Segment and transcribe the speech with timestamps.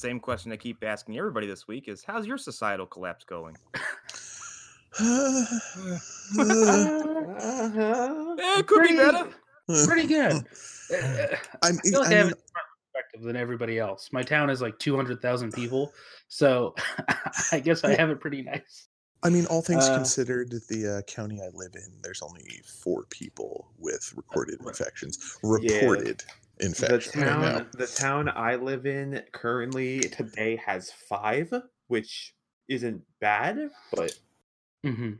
[0.00, 3.24] ask the same question I keep asking everybody this week: Is how's your societal collapse
[3.24, 3.56] going?
[4.98, 5.58] Uh-huh.
[8.38, 9.28] Eh, it could Pretty- be better.
[9.86, 10.32] Pretty good.
[10.32, 10.42] Uh,
[11.62, 12.46] I I mean, feel like I, I have a different
[12.92, 14.08] perspective than everybody else.
[14.12, 15.92] My town is like 200,000 people.
[16.28, 16.74] So
[17.52, 18.88] I guess I have it pretty nice.
[19.22, 23.04] I mean, all things Uh, considered, the uh, county I live in, there's only four
[23.10, 24.68] people with recorded right.
[24.70, 25.36] infections.
[25.60, 25.80] Yeah.
[26.60, 31.52] Reported The infection right town, the town I live in currently today has five,
[31.88, 32.34] which
[32.68, 34.12] isn't bad, but
[34.84, 35.12] hmm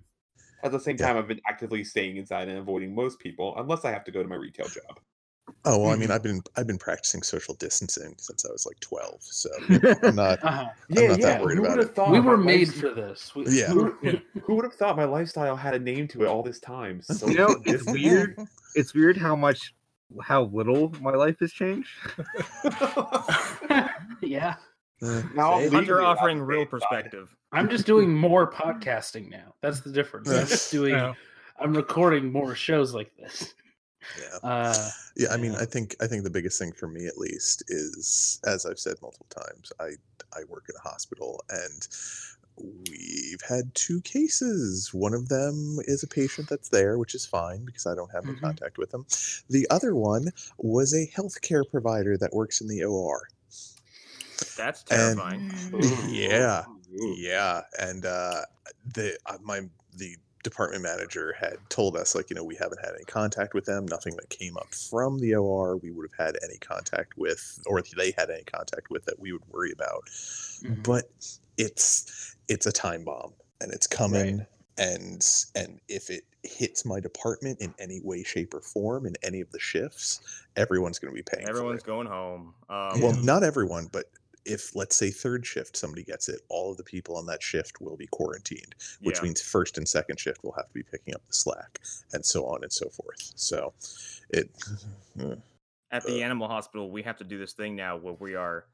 [0.63, 1.07] at the same Yeah.
[1.07, 4.23] time, I've been actively staying inside and avoiding most people, unless I have to go
[4.23, 5.01] to my retail job.
[5.65, 6.01] Oh well, I Mm-hmm.
[6.01, 9.49] mean, I've been I've been practicing social distancing since I was like 12, so
[10.03, 10.39] I'm not.
[10.45, 10.69] Uh-huh.
[10.97, 11.95] I'm not that worried who about it.
[11.95, 13.35] thought we were made lifest- for this.
[13.35, 13.69] We, Yeah.
[13.73, 16.61] Who, who, who would have thought my lifestyle had a name to it all this
[16.61, 17.01] time?
[17.11, 18.37] So You know, it's weird.
[18.75, 19.75] It's weird how much,
[20.23, 21.89] how little my life has changed.
[24.21, 24.57] yeah.
[25.03, 27.35] Uh, now I'm Hunter offering real perspective.
[27.53, 29.55] I'm just doing more podcasting now.
[29.63, 30.29] That's the difference.
[30.31, 31.15] I'm just doing, Yeah.
[31.59, 33.55] I'm recording more shows like this.
[34.19, 34.49] yeah.
[34.49, 35.61] Uh, Yeah, I mean, Yeah.
[35.61, 38.97] I think I think the biggest thing for me, at least, is as I've said
[39.03, 39.91] multiple times, I
[40.39, 41.89] I work in a hospital, and
[42.61, 44.91] we've had two cases.
[44.93, 48.25] One of them is a patient that's there, which is fine because I don't have
[48.27, 48.41] any Mhm.
[48.41, 49.07] contact with them.
[49.49, 53.29] The other one was a healthcare provider that works in the OR.
[54.57, 55.53] That's And- terrifying.
[56.09, 58.43] Yeah, yeah, and uh,
[58.95, 62.95] the uh, my the department manager had told us like you know we haven't had
[62.95, 63.87] any contact with them.
[63.87, 67.79] Nothing that came up from the OR we would have had any contact with, or
[67.79, 70.05] if they had any contact with that we would worry about.
[70.07, 70.83] Mhm.
[70.83, 71.11] But
[71.61, 74.47] it's it's a time bomb, and it's coming.
[74.79, 79.41] And and if it hits my department in any way, shape, or form in any
[79.41, 81.45] of the shifts, everyone's going to be paying.
[81.45, 81.87] for Everyone's it.
[81.87, 82.55] going home.
[82.71, 84.07] Um, Well, not everyone, but
[84.47, 87.81] if let's say third shift somebody gets it, all of the people on that shift
[87.83, 89.25] will be quarantined, which yeah.
[89.25, 91.79] means first and second shift will have to be picking up the slack,
[92.15, 93.33] and so on and so forth.
[93.35, 93.75] So,
[94.31, 94.51] it.
[95.93, 98.65] at the animal hospital, we have to do this thing now where we are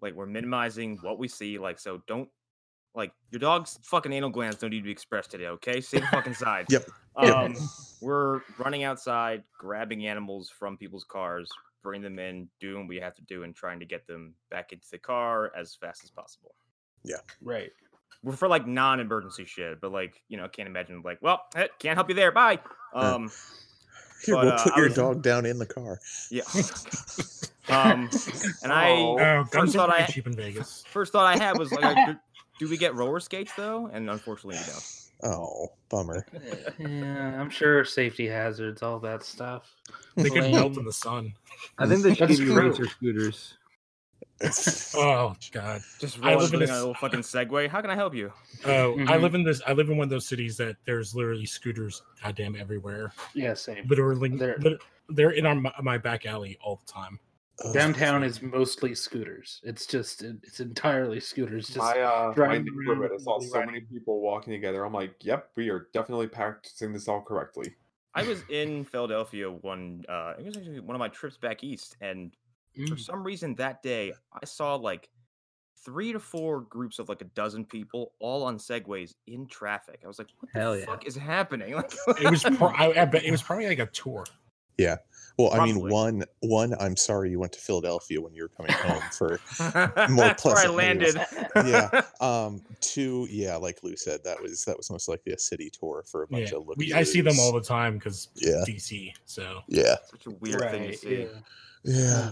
[0.00, 1.58] like we're minimizing what we see.
[1.58, 2.28] Like, so don't
[2.94, 5.46] like your dog's fucking anal glands don't need to be expressed today.
[5.46, 6.66] Okay, stay the fucking side.
[6.70, 6.86] Yep.
[7.22, 7.34] Yep.
[7.36, 7.56] Um,
[8.00, 11.48] we're running outside, grabbing animals from people's cars,
[11.82, 14.72] bring them in, doing what we have to do, and trying to get them back
[14.72, 16.54] into the car as fast as possible.
[17.04, 17.16] Yeah.
[17.42, 17.70] Right.
[18.22, 21.42] We're for like non-emergency shit, but like you know, can't imagine like, well,
[21.78, 22.32] can't help you there.
[22.32, 22.58] Bye.
[22.94, 23.30] Um,
[24.24, 25.98] Here, But, we'll uh, put I your was- dog down in the car.
[26.30, 26.42] yeah.
[27.74, 28.10] um,
[28.62, 29.44] and I Oh.
[29.50, 30.84] Guns thought I- pretty cheap in Vegas.
[30.88, 32.16] first thought I had was like, do,
[32.60, 33.88] do we get roller skates though?
[33.92, 35.00] And unfortunately, we don't.
[35.22, 36.26] Oh, bummer.
[36.78, 39.72] Yeah, I'm sure safety hazards, all that stuff.
[40.16, 41.32] They could melt in the sun.
[41.78, 43.54] I think they should That's give you racer scooters.
[44.96, 45.80] Oh God.
[46.00, 47.68] Just I rolling live in on a a s- little fucking Segway.
[47.68, 48.32] How can I help you?
[48.66, 49.22] Oh, I Mhm.
[49.22, 49.62] live in this.
[49.66, 53.12] I live in one of those cities that there's literally scooters, goddamn everywhere.
[53.34, 53.86] Yeah, same.
[53.86, 57.18] Literally, They're- lit- they're in our, my back alley all the time.
[57.64, 57.72] Ugh.
[57.72, 59.60] Downtown is mostly scooters.
[59.62, 61.66] It's just it's entirely scooters.
[61.68, 64.84] Just my uh, my neighborhood, I saw so many people walking together.
[64.84, 67.74] I'm like, yep, we are definitely practicing this all correctly.
[68.16, 70.04] I was in Philadelphia one.
[70.08, 72.32] Uh, it was actually one of my trips back east, and
[72.88, 73.00] for Mm.
[73.00, 75.08] some reason that day I saw like
[75.84, 80.00] three to four groups of like a dozen people all on Segways in traffic.
[80.04, 80.86] I was like, what the Hell yeah.
[80.86, 81.74] fuck is happening?
[81.74, 82.42] Like, It was.
[82.42, 84.24] Pro- I, I bet it was probably like a tour.
[84.78, 84.96] Yeah.
[85.36, 86.74] Well, I mean, one, one.
[86.78, 89.40] I'm sorry you went to Philadelphia when you were coming home for.
[90.08, 91.16] More That's where I landed.
[91.56, 92.02] Yeah.
[92.20, 92.62] Um.
[92.80, 93.26] Two.
[93.28, 96.28] Yeah, like Lou said, that was that was most likely a city tour for a
[96.28, 96.70] bunch Yeah, of.
[96.76, 98.62] we, I see them all the time because Yeah.
[98.66, 99.12] DC.
[99.24, 99.96] So Yeah.
[100.10, 101.22] Such a weird thing to Right, see.
[101.22, 101.26] yeah.
[101.84, 102.30] Yeah.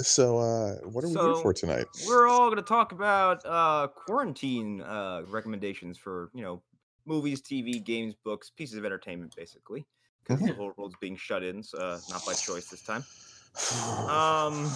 [0.00, 1.86] So, uh, what are we here for tonight?
[2.08, 6.62] We're all going to talk about uh, quarantine uh, recommendations for you know
[7.06, 9.86] movies, TV, games, books, pieces of entertainment, basically.
[10.26, 13.04] Because the whole world's being shut in, so, uh, not by choice this time.
[14.08, 14.68] Um,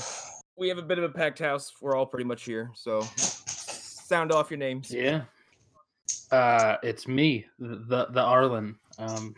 [0.57, 1.73] we have a bit of a packed house.
[1.81, 4.91] We're all pretty much here, so sound off your names.
[4.93, 5.23] Yeah.
[6.31, 8.77] Uh, it's me, the the Arlen.
[8.99, 9.35] Um,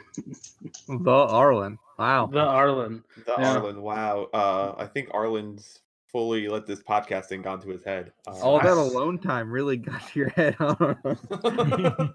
[0.88, 1.78] The Arlen.
[1.98, 2.26] Wow.
[2.26, 3.04] the Arlen.
[3.26, 3.52] The Yeah.
[3.56, 4.28] Arlen, wow.
[4.32, 5.80] Uh, I think Arlen's
[6.12, 8.12] fully let this podcasting gone to his head.
[8.26, 10.54] Uh, All that I- alone time really got to your head.
[10.58, 10.76] Huh?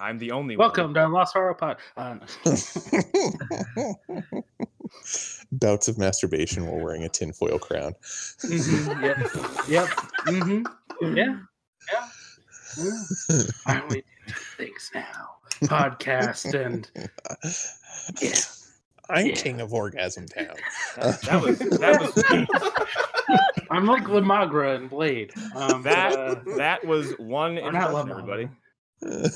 [0.00, 0.94] I'm the only Welcome one.
[0.94, 1.76] to Lost Horror Pod.
[1.96, 2.16] Uh,
[5.52, 7.94] Bouts of masturbation while wearing a tinfoil crown.
[8.42, 9.18] mhm, yep.
[9.68, 9.88] Yep.
[10.26, 10.62] hmm
[11.16, 11.36] Yeah.
[11.92, 12.08] Yeah.
[12.78, 13.42] yeah.
[13.64, 15.36] Finally do things now.
[15.64, 16.90] Podcast and
[18.20, 18.32] yeah.
[19.10, 19.34] I'm Yeah.
[19.34, 20.54] king of Orgasm Town.
[20.96, 22.12] That, that was that was
[23.70, 25.32] I'm like Lamagra and Blade.
[25.54, 28.48] Um, that uh, that was one Or not impression, Love everybody.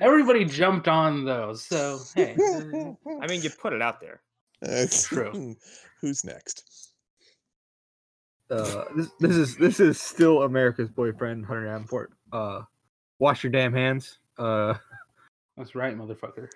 [0.00, 1.64] everybody jumped on those.
[1.64, 4.20] So hey, I mean, you put it out there.
[4.60, 5.56] That's True.
[6.00, 6.64] Who's next?
[8.50, 12.12] Uh, this, this is this is still America's boyfriend, Hunter Davenport.
[12.32, 12.62] Uh,
[13.18, 14.18] wash your damn hands.
[14.38, 14.74] Uh,
[15.56, 16.48] that's right, motherfucker.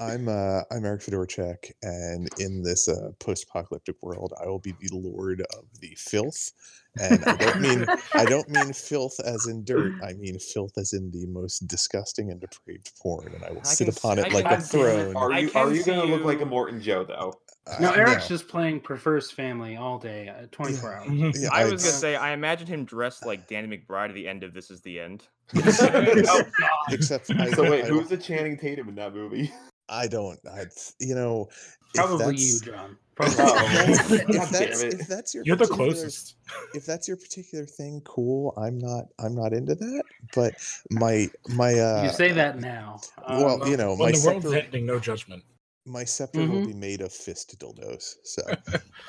[0.00, 4.90] I'm uh, I'm Eric Fedorchak, and in this uh, post-apocalyptic world, I will be the
[4.96, 6.52] lord of the filth.
[7.00, 9.92] And I don't mean I don't mean filth as in dirt.
[10.02, 13.32] I mean filth as in the most disgusting and depraved porn.
[13.34, 15.12] And I will I sit can s- upon I it like a God damn it.
[15.12, 15.16] throne.
[15.16, 17.40] Are you are you gonna look like a Morton Joe though?
[17.80, 21.36] No, Uh, Eric's just playing prefers family all day, uh, 24 hours.
[21.42, 24.26] Yeah, I I- was gonna say, I imagine him dressed like Danny McBride at the
[24.26, 25.24] end of This Is the End.
[25.56, 26.68] oh, God.
[26.90, 29.52] Except I, So wait, I, who's the Channing Tatum in that movie?
[29.88, 30.38] I don't.
[30.50, 30.64] I
[31.00, 31.48] you know.
[31.94, 32.96] Probably you, John.
[33.20, 33.74] If Probably.
[33.88, 36.36] that's, if, that's, if that's your You're the particular- closest.
[36.72, 38.54] if that's your particular thing, cool.
[38.56, 39.06] I'm not.
[39.18, 40.04] I'm not into that.
[40.36, 40.54] But
[40.90, 42.04] my my uh.
[42.04, 43.00] you say that now.
[43.28, 45.42] Well, Um, you know, my the world's scepter, ending, no judgment.
[45.84, 46.66] my scepter will Mhm.
[46.68, 48.14] be made of fist dildos.
[48.22, 48.42] So,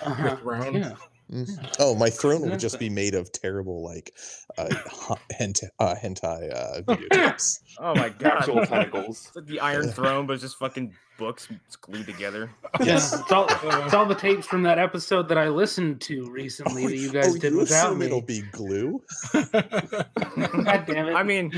[0.01, 0.73] uh-huh, Your throne.
[0.75, 0.95] yeah.
[1.31, 1.75] Mhm.
[1.79, 4.13] oh, my throne would just be made of terrible like
[4.57, 7.59] uh, hu- hentai, uh, hentai uh, videotapes.
[7.81, 8.39] Oh my god!
[8.39, 9.27] Actual tentacles.
[9.27, 11.47] It's like the Iron Throne, but it's just fucking books
[11.79, 12.49] glued together.
[12.81, 13.13] Yeah, Yes.
[13.17, 16.97] it's all, it's all the tapes from that episode that I listened to recently that
[16.97, 18.07] you guys oh, did you without me.
[18.07, 19.01] it'll be glue?
[19.33, 21.15] God damn it!
[21.15, 21.53] I mean,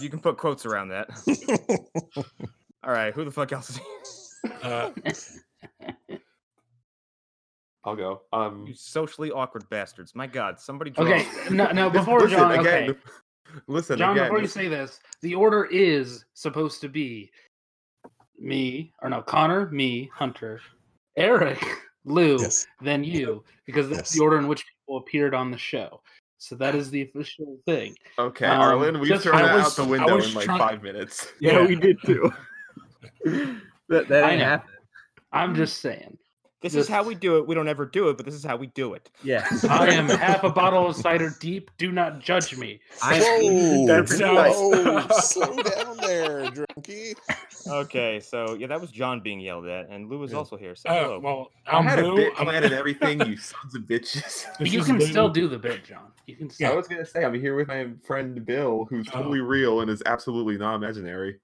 [0.00, 1.08] you can put quotes around that.
[2.82, 3.76] All right, who the fuck else is
[4.42, 4.52] here?
[4.62, 4.90] uh,
[7.84, 8.22] I'll go.
[8.32, 10.14] Um, You socially awkward bastards.
[10.14, 11.04] My god, somebody draw.
[11.04, 11.88] okay, no, no.
[11.90, 12.98] Before listen, John, again, okay,
[13.66, 14.16] listen John.
[14.16, 14.26] again.
[14.26, 17.30] Before you say this, the order is supposed to be
[18.38, 20.60] me or no, Connor, me, Hunter,
[21.16, 21.64] Eric,
[22.04, 22.66] Lou, yes.
[22.80, 24.12] then you, because that's Yes.
[24.12, 26.00] the order in which people appeared on the show.
[26.38, 27.96] So that is the official thing.
[28.18, 30.82] Okay, Um, Arlen, we've just- thrown that was- out the window in like trying- five
[30.82, 31.32] minutes.
[31.40, 31.66] yeah, Yeah.
[31.66, 32.32] we did too.
[33.88, 34.60] that that I ain't know.
[35.32, 36.16] I'm just saying.
[36.60, 37.46] This is how we do it.
[37.46, 39.10] We don't ever do it, but this is how we do it.
[39.22, 41.70] Yeah, I am half a bottle of cider deep.
[41.78, 42.80] Do not judge me.
[43.00, 47.14] I Whoa, That sounds- whoa, slow down there, drunkie.
[47.68, 50.38] Okay, so yeah, that was John being yelled at, and Lou is Yeah.
[50.38, 50.74] also here.
[50.74, 51.20] So uh, hello.
[51.20, 52.16] well, I I'm had a Lou.
[52.16, 54.46] bit I'm- planned and everything, you sons of bitches.
[54.58, 55.06] this you can Lou.
[55.06, 56.10] still do the bit, John.
[56.26, 59.18] You can Yeah, I was gonna say I'm here with my friend Bill, who's Oh.
[59.18, 61.38] totally real and is absolutely not imaginary.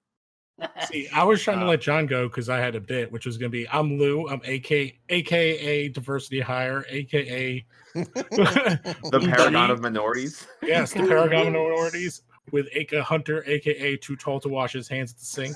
[0.87, 3.25] See, I was trying to Uh, let John go because I had a bit, which
[3.25, 4.27] was going to be I'm Lou.
[4.29, 10.45] I'm AK, AKA diversity hire, AKA The paragon of minorities.
[10.63, 12.21] yes, the paragon of minorities
[12.51, 15.55] with Aka Hunter, AKA too tall to wash his hands at the sink.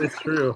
[0.00, 0.54] it's true.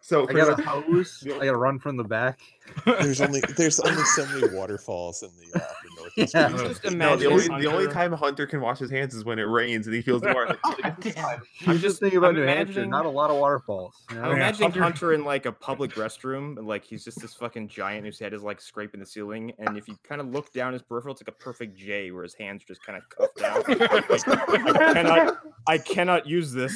[0.00, 1.22] So I got a hose.
[1.26, 2.40] I got to run from the back.
[2.84, 6.34] There's only there's only so many waterfalls in the, uh, the northeast.
[6.34, 6.48] Yeah.
[6.50, 9.38] Just no, the only Hunter- the only time Hunter can wash his hands is when
[9.38, 11.24] it rains and he feels more like, "Oh, God damn.
[11.26, 12.62] I'm just- just thinking about I'm New Hampshire.
[12.80, 14.04] imagining- Not a lot of waterfalls.
[14.10, 14.22] you know?
[14.24, 17.68] I'm imagining Hunter- Hunter in like a public restroom, and like he's just this fucking
[17.68, 19.52] giant whose head is like scraping the ceiling.
[19.58, 22.22] And if you kind of look down his peripheral, it's like a perfect J, where
[22.22, 23.68] his hands just kind of cuffed out.
[24.12, 26.74] Like, I cannot, I cannot use this.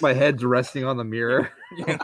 [0.00, 1.50] My head's resting on the mirror.
[1.76, 1.98] Yeah.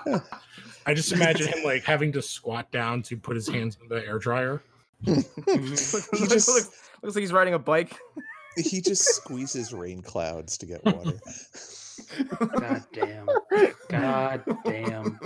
[0.91, 4.05] I just imagine him like having to squat down to put his hands in the
[4.07, 4.63] air dryer.
[5.07, 6.71] looks, He just- looks,
[7.03, 7.97] looks like he's riding a bike.
[8.57, 11.19] He just squeezes rain clouds to get water.
[12.57, 13.29] God damn.
[13.89, 15.21] God damn.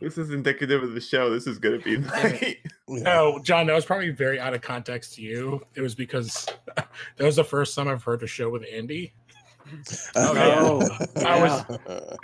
[0.00, 1.30] this is indicative of the show.
[1.30, 2.58] This is gonna be night.
[2.88, 5.62] No, John, that was probably very out of context to you.
[5.74, 9.14] It was because that was the first time I've heard a show with Andy.
[10.14, 10.56] Oh, yeah.
[10.58, 12.18] Oh, I was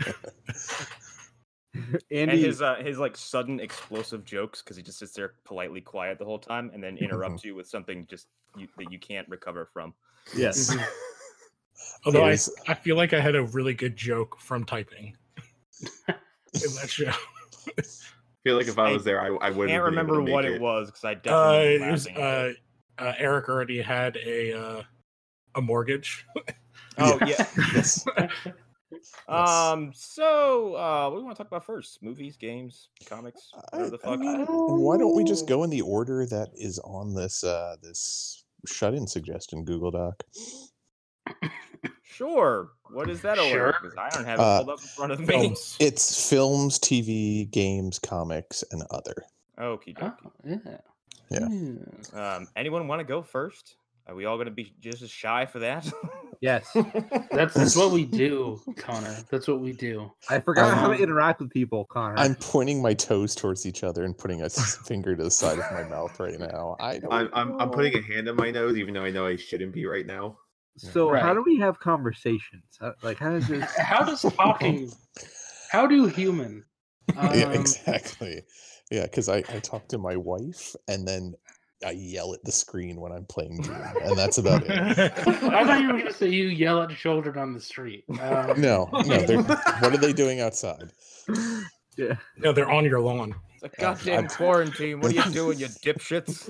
[2.11, 6.19] And his uh, his like sudden explosive jokes because he just sits there politely quiet
[6.19, 9.67] the whole time and then interrupts you with something just you, that you can't recover
[9.73, 9.93] from.
[10.35, 10.75] yes,
[12.07, 15.17] Although I, I feel like I had a really good joke from typing
[16.09, 17.11] in that show.
[17.79, 17.83] I
[18.45, 20.61] feel like if I I was there, I, I wouldn't can't remember what it.
[20.61, 22.57] was because I Uh, definitely it was, laughing at uh, it.
[22.99, 24.83] uh, Eric already had a uh,
[25.55, 26.27] a mortgage.
[26.97, 27.47] Oh yeah.
[28.91, 29.13] Yes.
[29.29, 29.93] Um.
[29.95, 32.03] So, uh, what do we want to talk about first?
[32.03, 34.21] Movies, games, comics, I, whatever the I fuck.
[34.21, 38.45] mean, why don't we just go in the order that is on this uh this
[38.67, 40.23] shut-in suggestion Google Doc?
[42.03, 42.71] Sure.
[42.91, 43.37] What is that?
[43.39, 43.77] Sure.
[43.81, 45.27] Because I don't have it Uh, pulled up in front of me.
[45.27, 45.77] Films.
[45.79, 49.15] It's films, TV, games, comics, and other.
[49.59, 50.13] Okie Oh,
[50.47, 50.61] dokie.
[50.67, 50.79] yeah.
[51.31, 51.49] Yeah.
[52.13, 52.37] Yeah.
[52.37, 52.49] Um.
[52.57, 53.77] Anyone want to go first?
[54.09, 55.87] Are we all gonna be just as shy for that?
[56.41, 56.71] Yes.
[57.33, 59.17] That's that's what we do, Connor.
[59.31, 60.11] That's what we do.
[60.31, 62.17] I forgot how to Um, interact with people, Connor.
[62.17, 65.65] I'm pointing my toes towards each other and putting a finger to the side of
[65.73, 66.77] my mouth right now.
[66.81, 69.37] I I'm, I'm I'm putting a hand on my nose, even though I know I
[69.37, 70.39] shouldn't be right now.
[70.77, 72.65] so how do we have conversations?
[72.81, 73.65] How- Like how does this?
[73.77, 74.91] How does talking?
[75.71, 76.65] How do human?
[77.15, 78.43] yeah, um, exactly.
[78.91, 81.35] Yeah, because I, I talk to my wife and then
[81.87, 84.71] I yell at the screen when I'm playing Doom, and that's about it.
[84.99, 85.09] I
[85.65, 88.05] thought you were going to say you yell at children on the street.
[88.21, 89.43] Um, No, no.
[89.81, 90.91] What are they doing outside?
[91.97, 92.17] Yeah.
[92.37, 93.35] no, they're on your lawn.
[93.55, 95.01] It's a goddamn I'm- quarantine.
[95.01, 96.49] What are you doing, you dipshits?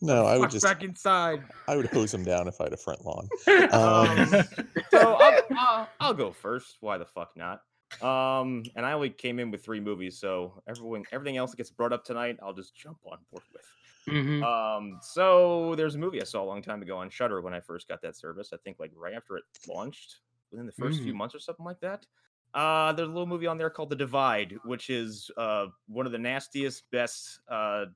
[0.00, 1.42] No, I would Fuck just back inside.
[1.66, 3.28] I would hose them down if I had a front lawn.
[3.70, 4.44] Um, Um,
[4.90, 6.76] so I'll, I'll, I'll go first.
[6.80, 7.62] Why the fuck not?
[8.02, 11.70] Um, and I only came in with three movies, so everyone, everything else that gets
[11.70, 13.62] brought up tonight, I'll just jump on board with.
[14.08, 14.42] Mhm.
[14.42, 17.60] Um, so there's a movie I saw a long time ago on Shudder when I
[17.60, 18.52] first got that service.
[18.52, 21.16] I think like right after it launched, within the first few Mm.
[21.16, 22.06] months or something like that.
[22.54, 26.12] Uh, there's a little movie on there called The Divide, which is uh one of
[26.12, 27.86] the nastiest, best, uh,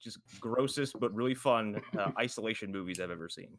[0.00, 3.58] just grossest but really fun uh, isolation movies I've ever seen.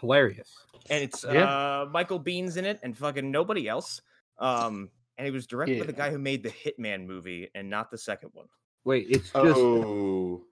[0.00, 0.66] Hilarious.
[0.88, 1.46] And it's Yeah.
[1.46, 4.00] uh Michael Biehn's in it and fucking nobody else.
[4.38, 7.90] Um, and it was directed by the guy who made the Hitman movie and not
[7.90, 8.48] the second one.
[8.84, 10.46] Wait, it's just Oh,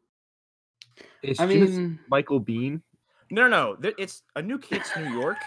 [1.22, 2.82] it's I just mean, Michael Biehn.
[3.30, 3.90] No, no, no.
[3.98, 5.38] It's a new kid's New York,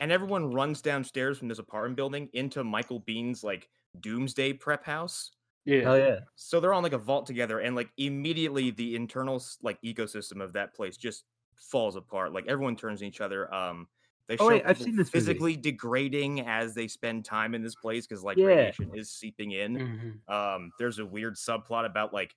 [0.00, 3.68] and everyone runs downstairs from this apartment building into Michael Biehn's like
[4.00, 5.32] doomsday prep house.
[5.64, 5.82] yeah.
[5.82, 6.20] Hell yeah.
[6.34, 10.52] So they're on like a vault together, and like immediately the internal like ecosystem of
[10.54, 11.24] that place just
[11.56, 12.32] falls apart.
[12.32, 13.52] Like everyone turns on each other.
[13.52, 13.88] Um,
[14.28, 15.10] they Oh, show wait, I've seen this movie.
[15.12, 18.46] physically degrading as they spend time in this place because like Yeah.
[18.46, 20.20] radiation is seeping in.
[20.28, 20.32] Mhm.
[20.32, 22.34] Um, there's a weird subplot about like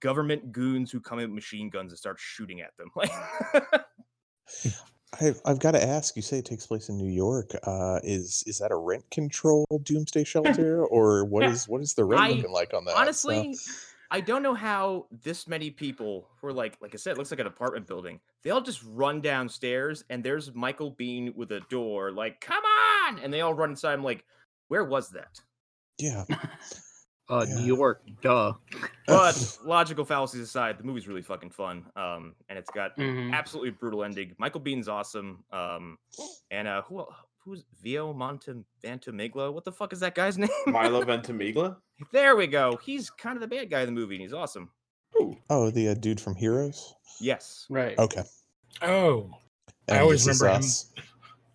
[0.00, 2.88] government goons who come in with machine guns and start shooting at them.
[2.94, 3.10] Like
[5.20, 6.16] I've I've got to ask.
[6.16, 7.50] You say it takes place in New York.
[7.62, 12.04] Uh, is is that a rent control doomsday shelter, or what is what is the
[12.04, 12.92] rent I- looking like on that?
[12.92, 13.54] So- honestly
[14.10, 17.30] i don't know how this many people who are like like i said it looks
[17.30, 21.60] like an apartment building they all just run downstairs and there's michael biehn with a
[21.70, 24.22] door like come on and they all run inside i'm like
[24.68, 25.40] where was that
[25.98, 26.24] yeah.
[27.28, 27.54] Uh, Yeah.
[27.60, 28.02] New York.
[28.20, 28.52] Duh.
[29.06, 33.32] but logical fallacies aside the movie's really fucking fun um and it's got an Mhm.
[33.32, 35.98] absolutely brutal ending michael biehn's awesome um
[36.50, 37.04] and uh who
[37.44, 38.52] who's vio Monte
[38.82, 39.50] Ventimiglia?
[39.52, 41.76] what the fuck is that guy's name Milo Ventimiglia.
[42.12, 44.70] there we go he's kind of the bad guy in the movie and he's awesome
[45.20, 46.94] Ooh, Oh, the uh, dude from Heroes.
[47.20, 47.96] yes Right.
[47.98, 48.22] Okay.
[48.80, 49.30] Oh,
[49.88, 50.64] I always remember him-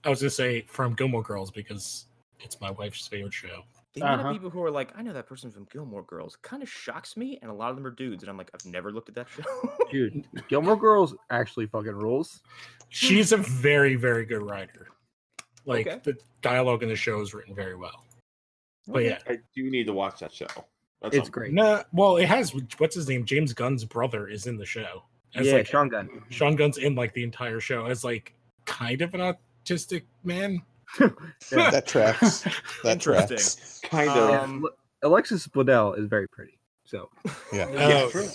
[0.03, 2.05] I was gonna say from Gilmore Girls because
[2.39, 3.63] it's my wife's favorite show.
[4.00, 4.30] The amount Uh-huh.
[4.30, 7.18] of people who are like, I know that person from Gilmore Girls kind of shocks
[7.18, 9.16] me, and a lot of them are dudes, and I'm like, I've never looked at
[9.16, 9.44] that show.
[9.92, 12.42] Dude, Gilmore Girls actually fucking rules.
[12.89, 14.88] She's a very, very good writer.
[15.66, 16.00] Like Okay.
[16.04, 18.06] the dialogue in the show is written very well.
[18.88, 20.48] But yeah, I do need to watch that show.
[21.04, 21.54] At It's some great.
[21.54, 23.25] no, well, it has what's his name?
[23.25, 25.04] James Gunn's brother is in the show.
[25.36, 26.24] As yeah, like Sean Gunn.
[26.30, 28.34] Sean Gunn's in like the entire show as like
[28.66, 29.36] kind of an
[29.66, 30.62] autistic man.
[31.51, 31.70] Yeah.
[31.72, 32.44] That tracks.
[32.84, 33.38] That Interesting.
[33.38, 33.82] tracks.
[33.84, 34.29] Kind of.
[34.44, 34.65] Um,
[35.03, 37.10] Alexis Bledel is very pretty, so
[37.53, 37.70] Yeah.
[37.72, 38.27] yeah, Oh.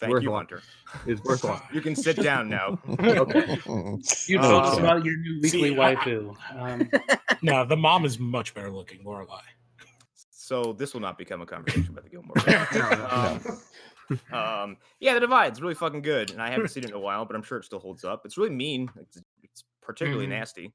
[0.00, 0.32] Thank Worth you.
[0.32, 0.60] Hunter.
[1.06, 1.60] it's worth one.
[1.72, 2.78] You can sit down now.
[3.00, 3.58] Okay.
[4.26, 6.36] You told us about your new weekly See, waifu.
[6.58, 6.90] Um,
[7.42, 9.40] no, the mom is much better looking, Lorelai.
[10.30, 12.66] So this will not become a conversation about the Gilmore Girls.
[12.74, 14.18] No, no.
[14.32, 17.00] Um, um, yeah, The Divide's really fucking good, and I haven't seen it in a
[17.00, 18.26] while, but I'm sure it still holds up.
[18.26, 18.90] It's really mean.
[19.00, 20.30] It's, it's particularly Mhm.
[20.30, 20.72] nasty.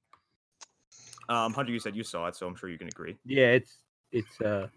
[1.29, 3.15] Um, Hunter, you said you saw it, so I'm sure you can agree.
[3.23, 3.77] Yeah, it's
[4.11, 4.67] it's uh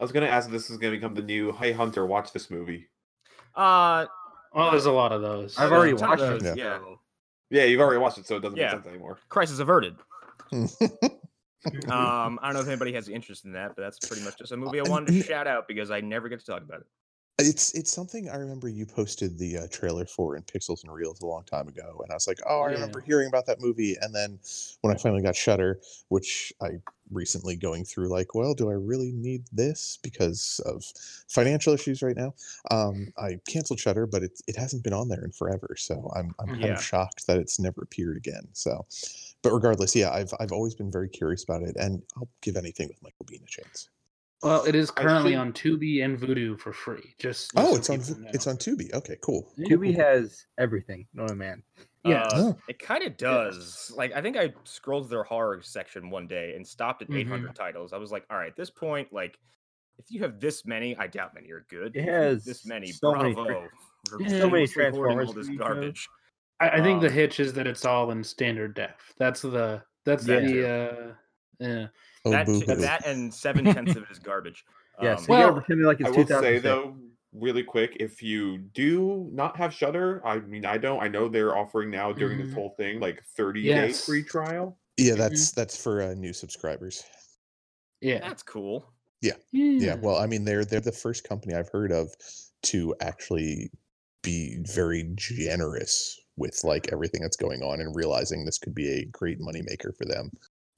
[0.00, 2.50] I was gonna ask if this is gonna become the new Hey Hunter, watch this
[2.50, 2.88] movie.
[3.54, 4.06] Uh,
[4.54, 5.58] oh, there's a lot of those.
[5.58, 6.42] I've already watched of it.
[6.44, 6.78] those, Yeah.
[6.78, 6.94] yeah.
[7.50, 8.72] Yeah, you've already watched it, so it doesn't Yeah.
[8.72, 9.18] make sense anymore.
[9.28, 9.96] crisis averted.
[11.88, 14.50] Um, I don't know if anybody has interest in that, but that's pretty much just
[14.50, 16.86] a movie I wanted to shout out because I never get to talk about it.
[17.48, 21.20] It's it's something I remember you posted the uh, trailer for in Pixels and Reels
[21.20, 22.74] a long time ago, and I was like, oh, I Yeah.
[22.74, 23.96] remember hearing about that movie.
[24.00, 24.38] And then
[24.82, 26.78] when I finally got Shudder, which I
[27.10, 30.84] recently going through, like, well, do I really need this because of
[31.28, 32.34] financial issues right now?
[32.70, 36.34] Um, I canceled Shudder, but it it hasn't been on there in forever, so I'm
[36.38, 36.72] I'm kind Yeah.
[36.72, 38.48] of shocked that it's never appeared again.
[38.52, 38.86] So,
[39.42, 42.88] but regardless, yeah, I've I've always been very curious about it, and I'll give anything
[42.88, 43.88] with Michael Biehn a chance.
[44.42, 47.14] Well, it is currently on Tubi and Vudu for free.
[47.18, 48.92] Just, just Oh, it's on people it's on Tubi.
[48.92, 49.52] Okay, cool.
[49.56, 50.04] Cool, Tubi cool.
[50.04, 51.06] has everything.
[51.14, 51.62] No man.
[52.04, 52.22] Yeah.
[52.24, 52.58] Uh, Oh.
[52.68, 53.92] It kind of does.
[53.96, 57.18] Like, I think I scrolled their horror section one day and stopped at Mhm.
[57.20, 57.92] 800 titles.
[57.92, 59.38] I was like, all right, at this point, like,
[59.98, 61.94] if you have this many, I doubt many are good.
[61.94, 62.90] It If you have has this many.
[62.90, 63.48] so many Bravo.
[63.60, 63.68] tra-
[64.08, 65.58] for so many shamelessly hoarding Transformers all this TV shows.
[65.58, 66.08] garbage.
[66.58, 69.12] I, I think the Um, hitch is that it's all in standard def.
[69.18, 70.66] That's the that's That the too.
[70.66, 71.14] uh
[71.60, 71.86] yeah.
[72.24, 74.64] That, boo t- that and seven tenths of it is garbage.
[75.02, 76.96] Yeah, Um, so you Well, gotta pretend like it's I will say though,
[77.32, 81.02] really quick, if you do not have Shudder, I mean, I don't.
[81.02, 82.44] I know they're offering now during Mhm.
[82.46, 83.86] this whole thing like 30 Yes.
[83.88, 84.78] days free trial.
[84.98, 87.02] yeah, that's that's for uh, new subscribers.
[88.00, 88.18] Yeah.
[88.20, 88.92] that's cool.
[89.20, 89.34] Yeah.
[89.52, 92.10] Yeah, well, I mean, they're they're the first company I've heard of
[92.64, 93.70] to actually
[94.22, 99.04] be very generous with like everything that's going on and realizing this could be a
[99.06, 100.30] great moneymaker for them.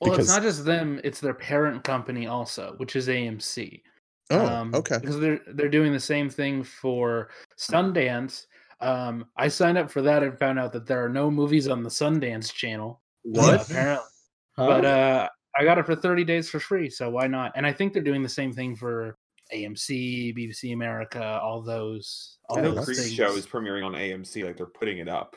[0.05, 3.83] Well, because- it's not just them; it's their parent company also, which is AMC.
[4.31, 4.99] Oh, um, okay.
[4.99, 8.47] Because they're they're doing the same thing for Sundance.
[8.81, 11.83] Um, I signed up for that and found out that there are no movies on
[11.83, 13.01] the Sundance channel.
[13.23, 13.71] What?
[13.71, 14.07] apparently,
[14.57, 14.67] Huh?
[14.67, 17.53] but uh, I got it for thirty days for free, so why not?
[17.57, 19.17] And I think they're doing the same thing for
[19.55, 22.39] AMC, BBC America, all those.
[22.49, 23.13] All I know those Creep things.
[23.15, 25.37] Show is premiering on AMC, like they're putting it up.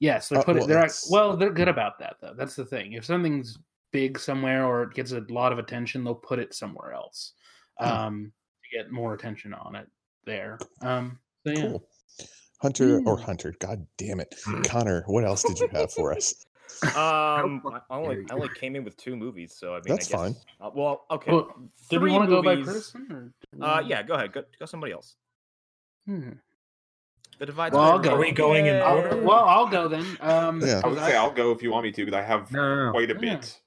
[0.00, 0.60] Yes, they're Uh, putting.
[0.60, 2.34] well, they're well, they're good about that though.
[2.36, 2.92] That's the thing.
[2.94, 3.58] If something's
[3.92, 7.32] big somewhere or it gets a lot of attention, they'll put it somewhere else
[7.78, 7.88] Hmm.
[7.88, 8.32] um,
[8.64, 9.88] to get more attention on it
[10.24, 10.58] there.
[10.82, 11.60] Um, so yeah.
[11.68, 11.88] Cool.
[12.60, 14.34] Hunter or Hunter, god damn it.
[14.64, 16.34] Connor, what else did you have for us?
[16.82, 20.28] Um, I only I only came in with two movies, so I mean That's I
[20.28, 20.36] guess, fine.
[20.60, 21.32] Uh, well, okay.
[21.32, 21.48] Well,
[21.88, 23.32] Did we three want to go by movies- person?
[23.58, 24.32] Or Uh, yeah, go ahead.
[24.32, 25.16] Go, go somebody else.
[26.04, 26.32] Hmm.
[27.38, 27.72] The divide.
[27.72, 28.14] Well, I'll go.
[28.14, 29.16] Are we going in I'll- order?
[29.22, 30.04] well, I'll go then.
[30.20, 30.78] Um, Yeah.
[30.78, 32.60] I 'cause would say I'll go if you want me to, because I have No,
[32.76, 32.90] no, no.
[32.92, 33.36] quite a Yeah.
[33.36, 33.60] bit.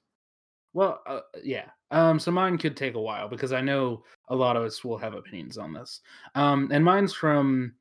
[0.74, 1.66] Well, uh, yeah.
[1.90, 4.96] Um, so mine could take a while because I know a lot of us will
[4.98, 6.00] have opinions on this.
[6.34, 7.74] Um, and mine's from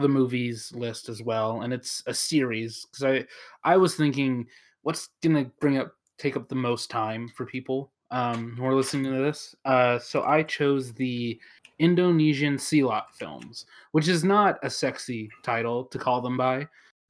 [0.00, 4.46] the movies list as well, and it's a series because I I was thinking
[4.82, 9.12] what's gonna bring up take up the most time for people um who are listening
[9.12, 9.54] to this.
[9.64, 11.38] Uh, so I chose the
[11.78, 16.68] Indonesian Silat films, which is not a sexy title to call them by,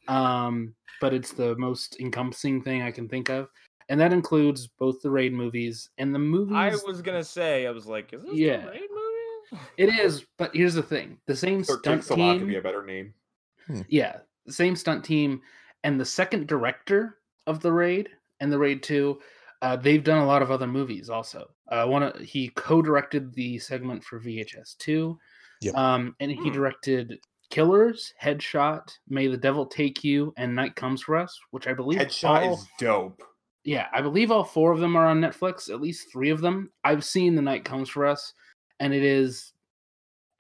[0.09, 3.49] um, but it's the most encompassing thing I can think of
[3.89, 6.57] and that includes both the raid movies and the movies.
[6.57, 8.63] I was gonna say, I was like, is this Yeah.
[8.65, 9.65] the raid movie?
[9.77, 12.53] It is, but here's the thing: the same Or stunt Takes a Lot could be
[12.55, 13.15] team, a better name.
[13.89, 15.41] yeah, the same stunt team,
[15.85, 18.09] and the second director of the raid
[18.41, 19.21] and the raid two,
[19.63, 21.51] uh, they've done a lot of other movies also.
[21.69, 25.19] Uh, one of, he co-directed the segment for VHS two,
[25.61, 25.75] Yep.
[25.77, 26.53] um, and he Hmm.
[26.53, 27.21] directed
[27.51, 32.01] Killers, Headshot, May the Devil Take You, and Night Comes for Us, which I believe
[32.01, 33.23] Headshot all is dope.
[33.65, 35.71] Yeah, I believe all four of them are on Netflix.
[35.71, 36.71] At least three of them.
[36.85, 38.35] I've seen The Night Comes for Us,
[38.81, 39.53] and it is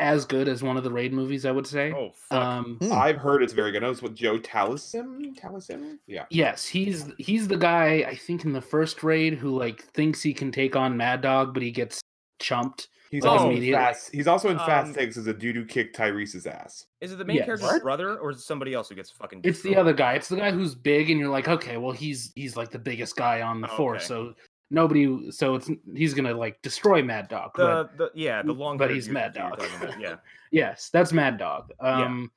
[0.00, 1.46] as good as one of the Raid movies.
[1.46, 1.92] I would say.
[1.92, 2.38] Oh fuck.
[2.42, 2.92] um, Hmm.
[2.92, 3.82] I've heard it's very good.
[3.82, 5.34] I know it's with Joe Talisim.
[5.38, 5.98] Talisim?
[6.06, 6.26] Yeah.
[6.30, 10.34] yes, he's he's the guy I think in the first Raid who like thinks he
[10.34, 12.00] can take on Mad Dog, but he gets
[12.44, 12.88] chumped.
[13.10, 13.72] He's Like, also in.
[13.72, 14.10] Fast.
[14.12, 16.86] He's also in Um, Fast Six as a dude who kicked Tyrese's ass.
[17.00, 17.46] is it the main yes.
[17.46, 17.82] character's What?
[17.82, 19.42] brother, or is it somebody else who gets fucking?
[19.44, 20.14] It's the other guy.
[20.14, 23.14] It's the guy who's big, and you're like, okay, well he's he's like the biggest
[23.16, 24.30] guy on the Oh, force, okay.
[24.30, 24.34] so
[24.70, 27.52] nobody, so it's he's gonna like destroy Mad Dog.
[27.54, 28.78] but The, the yeah, the long.
[28.78, 29.62] but he's Mad Dog.
[29.98, 30.16] Yeah.
[30.50, 31.70] yes, that's Mad Dog.
[31.80, 32.30] Um,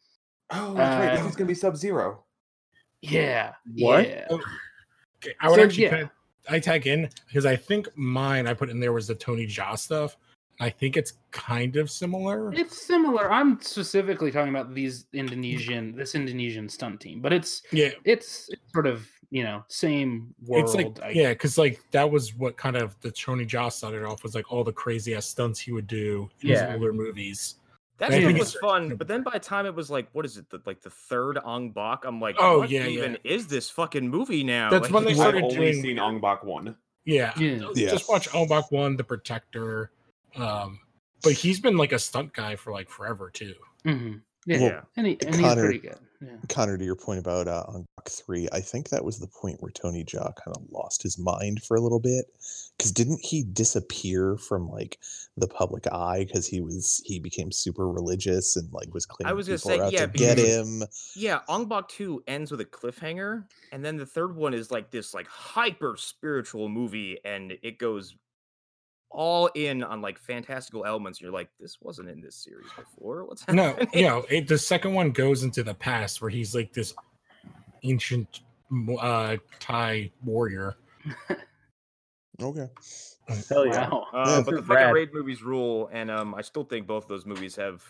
[0.51, 1.09] Oh, that's right.
[1.13, 2.23] Uh, This is gonna be Sub Zero.
[3.01, 4.07] yeah, What?
[4.07, 4.27] yeah.
[4.31, 5.89] Okay, I would So, actually yeah.
[5.89, 6.09] kind of-
[6.49, 9.77] I tag in because I think mine I put in there was the Tony Jaa
[9.77, 10.17] stuff.
[10.59, 12.51] I think it's kind of similar.
[12.53, 13.31] It's similar.
[13.31, 18.61] I'm specifically talking about these Indonesian, this Indonesian stunt team, but it's Yeah, it's, it's
[18.73, 20.63] sort of you know same world.
[20.63, 24.03] it's like I- yeah, because like that was what kind of the Tony Jaa started
[24.03, 26.65] off was like all the crazy ass stunts he would do in Yeah.
[26.71, 27.55] his older movies.
[27.99, 30.37] That I stuff was fun, but then by the time it was like, what is
[30.37, 32.05] it, the, like the third Ong Bak?
[32.05, 34.69] I'm like, Oh, what yeah, even is this fucking movie now?
[34.69, 36.75] That's Like, when they I've started only doing- seen Ong Bak one.
[37.05, 37.69] Yeah, Yeah.
[37.73, 37.89] Yeah.
[37.89, 39.91] just watch Ong Bak One, The Protector.
[40.35, 40.79] Um,
[41.23, 43.55] but he's been like a stunt guy for like forever too.
[43.85, 44.21] Mhm.
[44.45, 45.97] yeah, Well, and, he, and he's Connor- pretty good.
[46.21, 46.29] Yeah.
[46.49, 49.61] Connor, to your point about uh, Ong Bak Three, I think that was the point
[49.61, 52.25] where Tony Jaa kind of lost his mind for a little bit.
[52.77, 54.99] Because didn't he disappear from like
[55.35, 59.33] the public eye because he was he became super religious and like was claiming I
[59.33, 60.83] was gonna people say, yeah, to get him.
[61.15, 64.91] Yeah, Ong Bak 2 ends with a cliffhanger, and then the third one is like
[64.91, 68.15] this like hyper spiritual movie, and it goes
[69.09, 71.19] all in on like fantastical elements.
[71.19, 73.25] You're like, this wasn't in this series before.
[73.25, 73.65] What's happening?
[73.65, 73.89] No, happening?
[73.93, 76.93] you know, it, the second one goes into the past where he's like this
[77.83, 78.41] ancient
[78.99, 80.75] uh Thai warrior.
[82.41, 82.69] Okay.
[83.49, 83.89] Hell yeah.
[83.89, 84.05] Wow.
[84.13, 84.93] Uh, Yeah, but the fucking rad.
[84.93, 87.83] raid movies rule, and um, I still think both those movies have.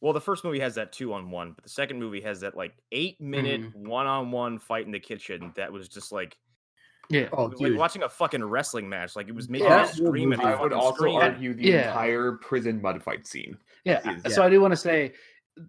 [0.00, 2.56] Well, the first movie has that two on one, but the second movie has that
[2.56, 3.86] like eight minute Mm-hmm.
[3.88, 5.52] one on one fight in the kitchen.
[5.56, 6.38] That was just like,
[7.10, 7.28] Yeah.
[7.34, 7.76] Oh, like dude.
[7.76, 9.14] watching a fucking wrestling match.
[9.14, 11.16] Like it was making Yeah, me scream and movie- I would also scream.
[11.16, 11.88] argue the Yeah.
[11.88, 13.58] entire prison mud fight scene.
[13.84, 14.00] Yeah.
[14.24, 15.12] is- So I do want to say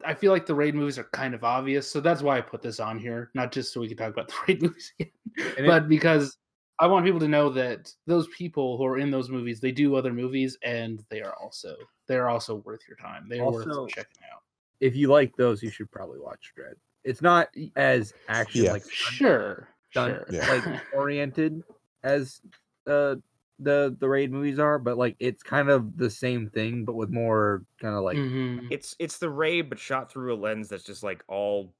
[0.05, 2.61] I feel like the raid movies are kind of obvious, so that's why I put
[2.61, 5.11] this on here, not just so we can talk about the raid movies again,
[5.57, 6.37] And it- but because
[6.81, 9.95] I want people to know that those people who are in those movies, they do
[9.95, 11.75] other movies, and they are also
[12.07, 13.27] they're also worth your time.
[13.29, 14.41] They are Also- worth checking out.
[14.79, 16.73] if you like those, you should probably watch Dredd.
[17.03, 18.71] It's not as action Yeah.
[18.73, 20.25] like Sure, done sure.
[20.31, 20.51] Yeah.
[20.51, 21.63] like oriented
[22.03, 22.41] as
[22.87, 23.15] uh
[23.59, 27.11] the the raid movies are, but like it's kind of the same thing, but with
[27.11, 28.67] more kind of like Mhm.
[28.71, 31.75] It's it's the raid, but shot through a lens that's just like all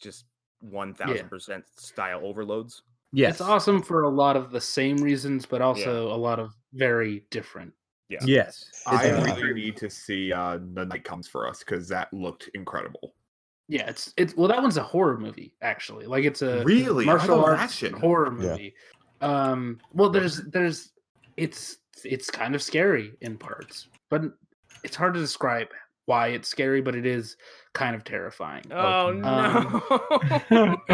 [0.00, 0.24] just
[0.60, 2.82] one thousand percent style overloads.
[3.12, 6.52] Yes, It's awesome for a lot of the same reasons, but also a lot of
[6.72, 7.72] very different.
[8.08, 8.18] Yeah.
[8.24, 11.86] Yes, I It's, uh, really need to see uh, The Night Comes for Us because
[11.88, 13.14] that looked incredible.
[13.68, 16.06] Yeah, it's it's well, that one's a horror movie actually.
[16.06, 17.04] Like it's a Really?
[17.04, 17.92] I martial arts action.
[17.92, 18.50] horror Yeah.
[18.50, 18.74] movie.
[19.20, 20.90] Um, well, there's there's
[21.36, 24.22] it's it's kind of scary in parts, but
[24.82, 25.68] it's hard to describe
[26.10, 27.36] why it's scary, but it is
[27.72, 28.64] kind of terrifying.
[28.72, 29.20] Oh Um,
[30.50, 30.80] no!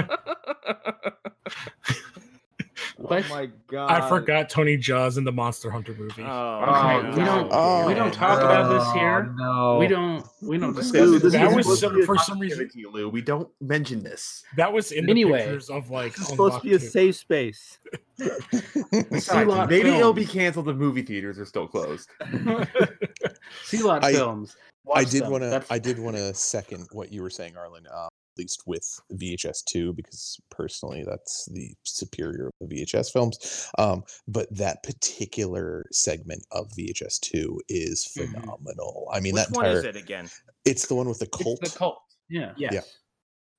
[2.98, 3.24] What?
[3.24, 3.90] Oh my god!
[3.90, 6.22] I forgot Tony Jaa in the Monster Hunter movie.
[6.22, 9.32] oh, Okay, we don't Oh, we don't talk about this here.
[9.38, 11.22] No, We don't we don't discuss is- this.
[11.22, 13.08] this that is was some, to be a for some reason you, Lou.
[13.08, 14.44] We don't mention this.
[14.56, 15.40] that was in the Anyway.
[15.40, 17.78] pictures of like This is supposed to be a Lock safe space.
[19.10, 22.08] Besides, Lot maybe it'll be canceled if movie theaters are still closed.
[23.64, 24.56] See lot I- films.
[24.94, 25.64] I did want to.
[25.70, 27.86] I did want to second what you were saying, Arlen.
[27.92, 33.70] Uh, at least with VHS two, because personally, that's the superior of the VHS films.
[33.78, 38.32] Um, but that particular segment of VHS two is Mhm.
[38.40, 39.08] phenomenal.
[39.10, 40.28] I mean, Which that one is it again?
[40.66, 41.60] It's the one with the It's cult.
[41.62, 42.02] the cult.
[42.28, 42.52] Yeah.
[42.58, 42.98] Yes,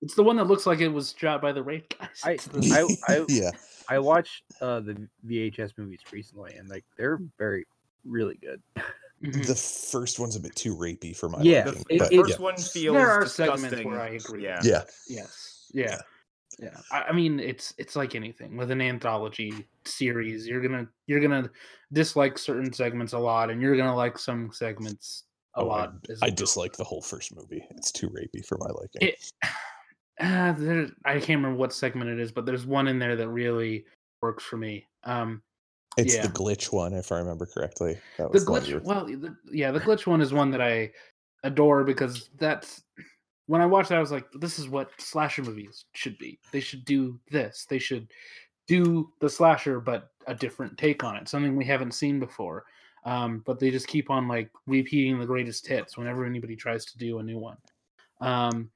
[0.03, 2.21] It's the one that looks like it was shot by the raid guys.
[2.23, 2.37] I-
[2.71, 3.49] I- I- yeah,
[3.89, 7.65] I watched uh the VHS movies recently, and like they're very
[8.05, 8.61] really good.
[9.23, 9.47] Mhm.
[9.47, 11.81] the first one's a bit too rapey for my Yeah, liking.
[11.81, 12.43] it- The but it- first yeah.
[12.43, 13.69] one feels There are disgusting.
[13.69, 14.43] segments where I agree.
[14.43, 14.59] Yeah.
[14.63, 15.69] yeah, Yes.
[15.73, 15.99] Yeah.
[16.59, 16.77] Yeah.
[16.91, 20.47] I, I mean, it's it's like anything with an anthology series.
[20.47, 21.49] You're gonna you're gonna
[21.93, 25.23] dislike certain segments a lot, and you're gonna like some segments
[25.55, 25.93] a Oh, I- lot.
[26.09, 27.65] as I dislike the whole first movie.
[27.71, 29.09] It's too rapey for my liking.
[29.09, 29.31] It,
[30.19, 33.29] uh, there, I can't remember what segment it is, but there's one in there that
[33.29, 33.85] really
[34.21, 34.87] works for me.
[35.03, 35.41] Um,
[35.97, 36.21] it's yeah.
[36.21, 37.97] the glitch one, if I remember correctly.
[38.17, 40.61] That the was one you glitch well the, yeah the glitch one is one that
[40.61, 40.91] i
[41.43, 42.83] adore because that's
[43.45, 46.39] when i watched that i was like this is what slasher movies should be.
[46.51, 47.65] They should do this.
[47.69, 48.07] They should
[48.67, 52.65] do the slasher but a different take on it something we haven't seen before.
[53.05, 56.97] Um, but they just keep on like repeating the greatest hits whenever anybody tries to
[56.97, 57.57] do a new one.
[58.19, 58.69] Um,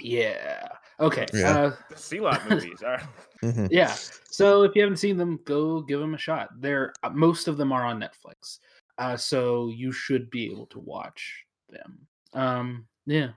[0.00, 0.66] yeah
[1.02, 1.58] okay Yeah.
[1.58, 2.82] uh, The Silat movies.
[2.82, 3.02] All right.
[3.42, 3.68] Mhm.
[3.72, 3.92] yeah.
[4.30, 6.50] So if you haven't seen them, go give them a shot.
[6.60, 8.60] They're uh, most of them are on Netflix,
[8.98, 11.98] uh, so you should be able to watch them.
[12.34, 13.30] Um, yeah,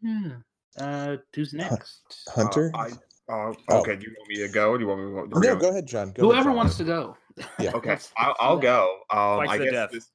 [0.00, 0.36] yeah.
[0.78, 2.00] Uh, who's next?
[2.34, 2.70] Hunter.
[2.74, 3.80] Uh, I, uh, Oh.
[3.80, 4.70] okay, do you want me to go?
[4.70, 5.40] Or do you want me to go?
[5.40, 6.12] no, go ahead, John.
[6.12, 6.56] Go ahead, Whoever John.
[6.56, 7.16] wants to go.
[7.58, 7.72] Yeah.
[7.74, 8.98] Okay, I'll, I'll go.
[9.10, 9.90] Um, Fight I guess death.
[9.90, 10.10] this,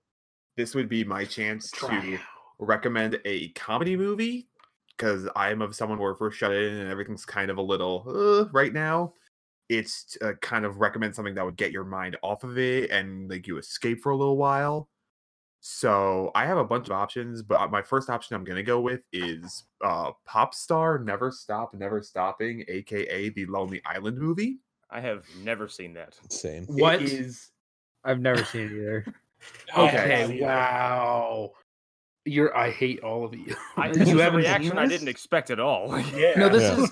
[0.57, 2.19] this would be my chance Try to
[2.57, 4.47] recommend a comedy movie
[4.97, 8.49] because I'm of someone where we're shut in and everything's kind of a little uh,
[8.51, 9.13] right now.
[9.69, 12.89] It's to, uh, kind of recommend something that would get your mind off of it
[12.91, 14.89] and like you escape for a little while.
[15.62, 18.82] So I have a bunch of options, but uh, my first option I'm gonna go
[18.82, 24.58] with is uh, Pop Star Never Stop Never Stopping, aka the Lonely Island movie.
[24.89, 26.15] I have never seen that.
[26.30, 26.63] Same.
[26.63, 27.01] It What?
[27.01, 27.51] is
[28.04, 29.06] I've never seen it either.
[29.75, 30.38] Okay.
[30.38, 30.45] Yeah.
[30.45, 31.51] Wow.
[32.25, 32.55] You're.
[32.55, 33.55] I hate all of you.
[33.77, 35.97] I, You this is a haven't seen reaction I didn't expect at all.
[36.15, 36.34] Yeah.
[36.38, 36.84] No, this Yeah.
[36.84, 36.91] is.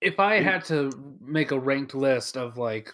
[0.00, 2.92] If I had to make a ranked list of like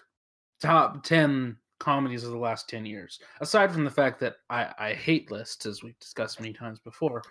[0.61, 4.93] top ten comedies of the last ten years, aside from the fact that I, I
[4.93, 7.21] hate lists, as we've discussed many times before,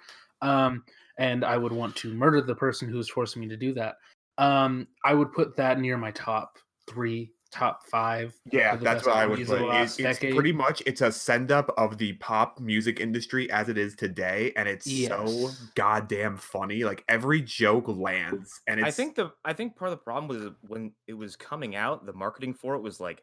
[0.43, 0.85] um,
[1.19, 3.97] and I would want to murder the person who's forcing me to do that,
[4.37, 8.35] um, I would put that near my top three, top five.
[8.53, 9.59] Yeah, that's what I would comedies put.
[9.59, 13.51] the It- last it's pretty much it's a send up of the pop music industry
[13.51, 16.85] as it is today, and it's so goddamn funny.
[16.85, 20.29] Like every joke lands, and it's I think the I think part of the problem
[20.29, 23.23] was when it was coming out, the marketing for it was like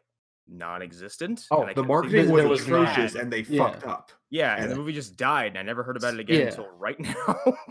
[0.50, 1.46] non-existent.
[1.50, 3.22] oh, and the marketing was was atrocious, bad.
[3.22, 3.64] and they Yeah.
[3.70, 4.10] fucked up.
[4.30, 4.68] Yeah, and Yeah.
[4.68, 6.46] the movie just died, and I never heard about it again Yeah.
[6.46, 7.14] until right now.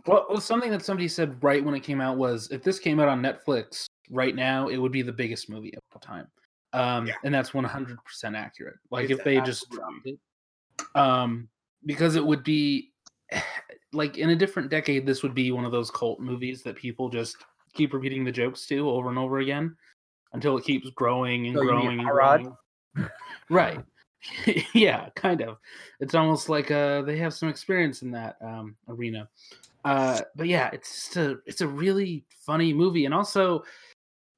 [0.06, 3.00] Well, well, something that somebody said right when it came out was if this came
[3.00, 6.28] out on Netflix right now, it would be the biggest movie of all time.
[6.78, 7.16] Um, Yeah.
[7.24, 8.76] and that's 100% accurate.
[8.92, 10.20] Like It's if they just dropped it,
[10.96, 11.50] um,
[11.86, 12.92] because it would be
[13.94, 17.10] like in a different decade, this would be one of those cult movies that people
[17.10, 17.38] just
[17.74, 19.76] keep repeating the jokes to over and over again
[20.34, 22.56] until it keeps growing and So growing and growing.
[23.50, 23.80] Right.
[24.74, 25.58] yeah, kind of.
[26.00, 29.30] It's almost like uh they have some experience in that um arena.
[29.86, 33.64] Uh, but yeah, it's just a it's a really funny movie, and also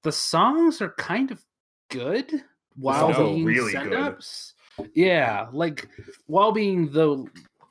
[0.03, 1.43] the songs are kind of
[1.89, 2.43] good
[2.75, 3.81] while are being really good.
[3.91, 4.53] send-ups.
[4.93, 5.87] Yeah, like
[6.27, 7.25] while being the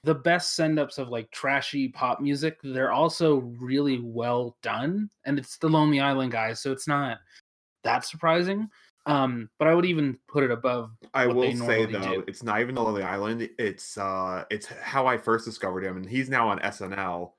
[0.04, 5.56] the best send-ups of like trashy pop music, they're also really well done, and it's
[5.58, 7.18] the Lonely Island guys, so it's not
[7.84, 8.68] that surprising.
[9.06, 10.90] Um, but I would even put it above.
[11.14, 12.24] I what will say though, do.
[12.28, 13.48] it's not even the Lonely Island.
[13.58, 17.32] It's uh, it's how I first discovered him, and he's now on SNL.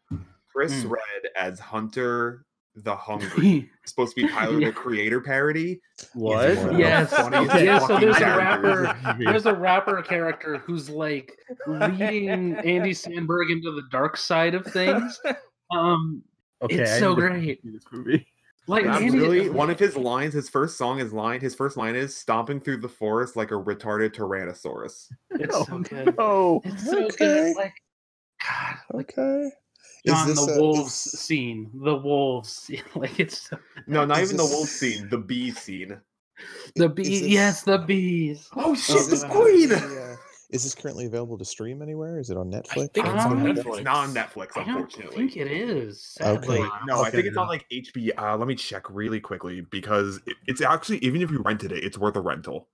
[0.52, 0.89] Chris Mm.
[0.89, 2.44] Redd as Hunter
[2.84, 3.70] the Hungry.
[3.84, 4.68] It's supposed to be Tyler Yeah.
[4.68, 5.82] the Creator parody.
[6.13, 6.56] What?
[6.58, 7.12] one the Yes.
[7.12, 9.15] Yeah, so fucking there's a rapper.
[9.20, 11.38] There's a rapper character who's like
[11.68, 15.20] leading Andy Samberg into the dark side of things.
[15.72, 16.24] Um,
[16.63, 17.62] Okay, It's I so great.
[17.63, 18.26] this movie.
[18.68, 20.34] like Andy, really one of his lines.
[20.34, 21.39] His first song is line.
[21.42, 25.78] His first line is "stomping through the forest like a retarded tyrannosaurus." It's Oh, so
[25.80, 26.15] good.
[26.18, 26.62] No.
[26.65, 27.15] It's so Okay.
[27.18, 27.56] good.
[27.56, 27.74] Like
[28.44, 29.52] God, like Okay.
[30.06, 31.70] Is John, the a- wolves is- scene.
[31.74, 32.72] The wolves.
[32.96, 33.50] Like it's
[33.88, 35.10] No, not Is even the this- wolf scene.
[35.10, 36.00] The bee scene.
[36.76, 37.22] the is bees.
[37.22, 38.48] this- Yes, the bees.
[38.56, 39.70] Oh shit, Is the this, queen!
[39.70, 40.16] currently, uh,
[40.52, 42.18] is this currently available to stream anywhere?
[42.20, 42.72] Is it on Netflix?
[42.72, 43.66] I think it's on something like that?
[43.66, 43.84] Netflix.
[43.84, 45.04] Not on Netflix, unfortunately.
[45.04, 46.18] I don't think it is.
[46.22, 46.34] Okay.
[46.42, 46.70] Sadly.
[46.88, 48.12] No, I think it's on like HBO.
[48.18, 51.84] Uh, let me check really quickly because it, it's actually even if you rented it,
[51.84, 52.68] it's worth a rental.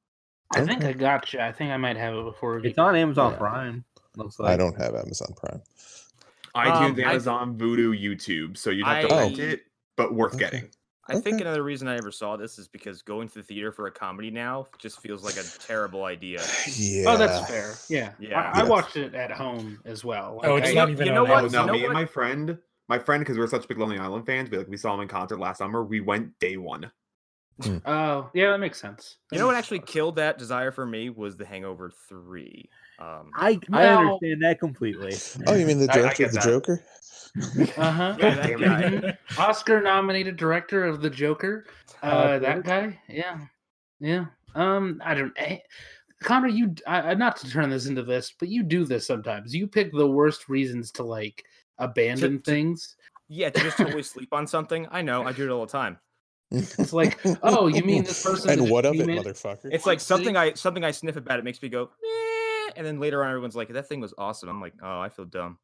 [0.55, 0.89] I think Okay.
[0.89, 1.39] I got you.
[1.39, 2.59] I think I might have it before.
[2.59, 3.37] we It's on Amazon Yeah.
[3.39, 3.83] Prime.
[4.15, 5.61] Looks like I don't have Amazon Prime.
[6.55, 8.57] iTunes, Um, I- Amazon, Vudu, YouTube.
[8.57, 9.61] So you'd have to I- rent it,
[9.97, 10.45] but worth Okay.
[10.45, 10.69] getting.
[11.07, 13.85] I think another reason I ever saw this is because going to the theater for
[13.85, 16.41] a comedy now just feels like a terrible idea.
[16.75, 17.03] Yeah.
[17.09, 17.73] Oh, that's fair.
[17.89, 18.41] Yeah, Yeah.
[18.55, 20.39] I, I watched it at home as well.
[20.43, 21.31] Oh, it's I- not even you know what?
[21.31, 21.67] Oh, Amazon.
[21.67, 22.57] no, know me and my friend,
[22.89, 25.07] my friend, because we're such big Lonely Island fans, we like we saw him in
[25.07, 25.83] concert last summer.
[25.83, 26.91] We went day one.
[27.85, 29.17] Oh, yeah, that makes sense.
[29.31, 32.67] You know what actually killed that desire for me was The Hangover Three.
[32.99, 35.13] Um, I, I Well- understand that completely.
[35.47, 36.45] Oh, you mean the I- I director of the that.
[36.45, 36.83] Joker?
[37.77, 38.15] Uh huh.
[38.19, 39.11] Yeah.
[39.37, 41.65] Oscar nominated director of the Joker.
[42.01, 42.97] Uh, Uh, that guy.
[43.09, 43.39] Yeah,
[43.99, 44.25] yeah.
[44.55, 45.33] Um, I don't.
[45.35, 45.57] Eh,
[46.23, 46.73] Connor, you.
[46.87, 49.53] I, I- not to turn this into this, but you do this sometimes.
[49.53, 51.43] You pick the worst reasons to like
[51.77, 52.95] abandon to- things.
[53.27, 54.87] yeah, to just totally sleep on something.
[54.89, 55.99] I know, I do it all the time.
[56.51, 59.65] It's like, oh, you mean this person And what of it, motherfucker?
[59.73, 60.37] It's like something.
[60.37, 61.39] I something I sniff about.
[61.39, 62.34] It makes me go, eh,
[62.75, 65.25] and then later on, everyone's like, "That thing was awesome." I'm like, "Oh, I feel
[65.25, 65.57] dumb."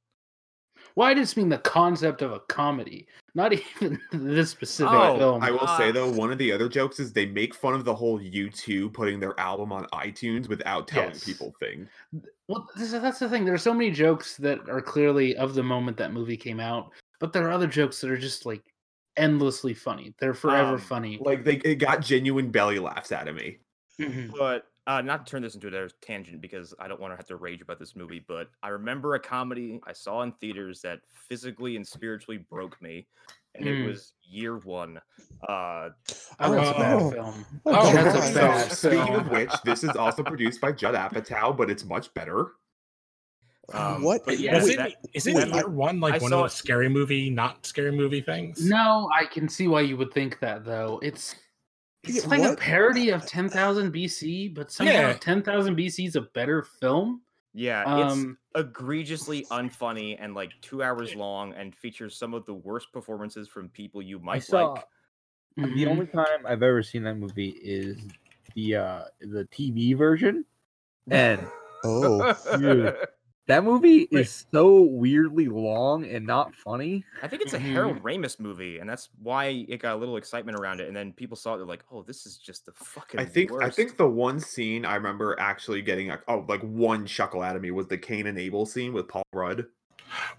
[0.95, 5.43] Well, I just mean the concept of a comedy, not even this specific Oh, film.
[5.43, 5.91] I will say Ah.
[5.91, 9.19] though, one of the other jokes is they make fun of the whole U2 putting
[9.19, 11.23] their album on iTunes without telling Yes.
[11.23, 11.87] people thing.
[12.47, 13.45] Well, this, that's the thing.
[13.45, 16.91] There are so many jokes that are clearly of the moment that movie came out,
[17.19, 18.63] but there are other jokes that are just like
[19.17, 20.15] endlessly funny.
[20.19, 21.19] They're forever Um, funny.
[21.21, 23.59] Like they it got genuine belly laughs out of me.
[23.99, 24.31] Mhm.
[24.37, 27.27] But uh, not to turn this into a tangent because I don't want to have
[27.27, 28.23] to rage about this movie.
[28.27, 30.99] But I remember a comedy I saw in theaters that
[31.29, 33.07] physically and spiritually broke me,
[33.55, 33.83] and Mm.
[33.83, 34.99] it was Year One.
[35.47, 35.89] Uh,
[36.39, 37.11] Oh, that's a bad Oh.
[37.11, 37.45] film.
[37.65, 38.23] Oh, that's God.
[38.23, 41.85] a So bad speaking of which, this is also produced by Judd Apatow, but it's
[41.85, 42.51] much better.
[43.73, 44.21] um, What?
[44.39, 46.89] Yeah, Is that- it, isn't year one like I one saw of it- those scary
[46.89, 48.65] movie, not scary movie things?
[48.67, 50.99] No, I can see why you would think that though.
[51.03, 51.35] It's
[52.03, 55.17] it's Yeah, like a parody of 10,000 BC, but somehow Yeah.
[55.19, 57.21] 10,000 BC is a better film.
[57.53, 62.53] yeah, Um, it's egregiously unfunny and like two hours long, and features some of the
[62.53, 64.85] worst performances from people you might saw like.
[65.57, 65.87] the mhm.
[65.87, 67.97] only time I've ever seen that movie is
[68.55, 70.45] the uh the TV version,
[71.09, 71.45] and
[71.83, 72.95] Oh, Dude.
[73.51, 74.21] That movie Wait.
[74.21, 77.03] is so weirdly long and not funny.
[77.21, 77.73] I think it's a Mhm.
[77.73, 80.87] Harold Ramis movie, and that's why it got a little excitement around it.
[80.87, 83.51] And then people saw it, they're like, "Oh, this is just the fucking." I think
[83.61, 87.55] I think the one scene I remember actually getting a, oh like one chuckle out
[87.55, 89.65] of me was the Cain and Abel scene with Paul Rudd.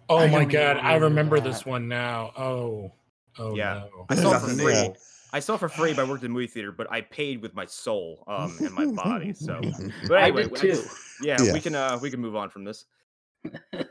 [0.08, 1.04] Oh I my don't god, I remember
[1.36, 2.32] remember this one now.
[2.36, 2.92] Oh,
[3.38, 3.84] oh Yeah.
[3.94, 4.06] no.
[4.08, 4.72] I saw it for free.
[4.74, 4.94] new.
[5.34, 6.72] I saw it for free, but I worked in the movie theater.
[6.72, 9.32] But I paid with my soul, um, and my body.
[9.32, 9.60] So,
[10.08, 10.68] but I anyway, did I too.
[10.68, 11.52] guess- yeah, Yeah.
[11.54, 12.84] we can uh, we can move on from this.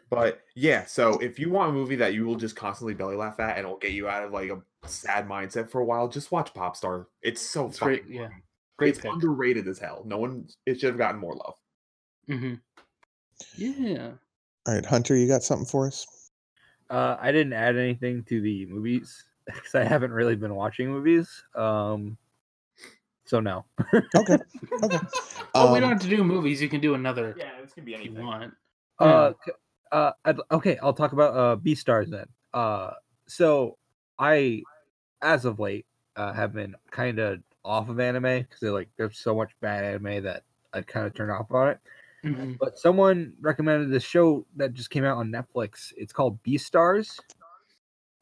[0.10, 3.40] But yeah, so if you want a movie that you will just constantly belly laugh
[3.40, 6.32] at and it'll get you out of like a sad mindset for a while, just
[6.32, 7.06] watch Popstar.
[7.22, 8.30] It's so It's fucking great, yeah.
[8.78, 9.12] Great it's pick.
[9.14, 10.04] underrated as hell.
[10.06, 11.54] No one it should have gotten more love.
[12.30, 12.54] Mm-hmm.
[13.56, 14.12] Yeah.
[14.68, 16.06] all right, Hunter, you got something for us?
[16.90, 21.30] Uh, I didn't add anything to the movies because I haven't really been watching movies.
[21.56, 22.18] Um,
[23.26, 23.64] so no.
[23.94, 24.38] Okay,
[24.84, 25.00] okay.
[25.56, 26.62] Oh, we Um, don't have to do movies.
[26.62, 28.18] You can do another Yeah, this can be anything.
[28.18, 28.54] you want.
[29.02, 29.34] Uh,
[29.92, 32.28] uh, I'd, okay, I'll talk about uh B stars then.
[32.54, 32.92] Uh,
[33.28, 33.78] so
[34.20, 34.64] I,
[35.22, 35.86] as of late,
[36.16, 40.24] uh, have been kind of off of anime because like there's so much bad anime
[40.24, 41.80] that I kind of turned off on it.
[42.24, 42.58] Mhm.
[42.60, 45.94] But someone recommended this show that just came out on Netflix.
[45.98, 47.20] It's called Beastars.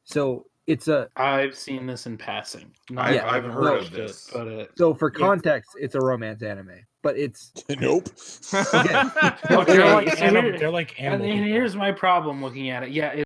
[0.03, 2.73] So it's a I've seen this in passing.
[2.89, 4.27] Not I've, Yeah, I've haven't heard of this.
[4.29, 5.17] it, but uh, so for Yeah.
[5.19, 8.09] context, it's a romance anime, but it's nope.
[8.51, 11.27] They're like, so anim- here- they're like and, animal.
[11.27, 11.47] and people.
[11.53, 12.89] here's my problem looking at it.
[12.91, 13.23] Yeah, it,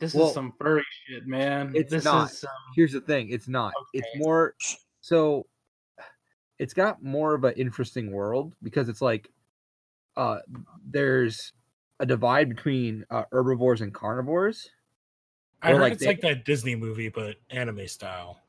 [0.00, 1.72] this Well, is some furry shit, man.
[1.74, 2.30] it's this not.
[2.30, 4.54] is some here's the thing it's not it's more
[5.00, 5.46] so
[6.58, 9.30] it's got more of an interesting world because it's like
[10.16, 10.38] uh
[10.84, 11.52] there's
[12.00, 14.68] a divide between uh, herbivores and carnivores
[15.62, 18.40] I or heard like it's they- like that Disney movie, but anime style.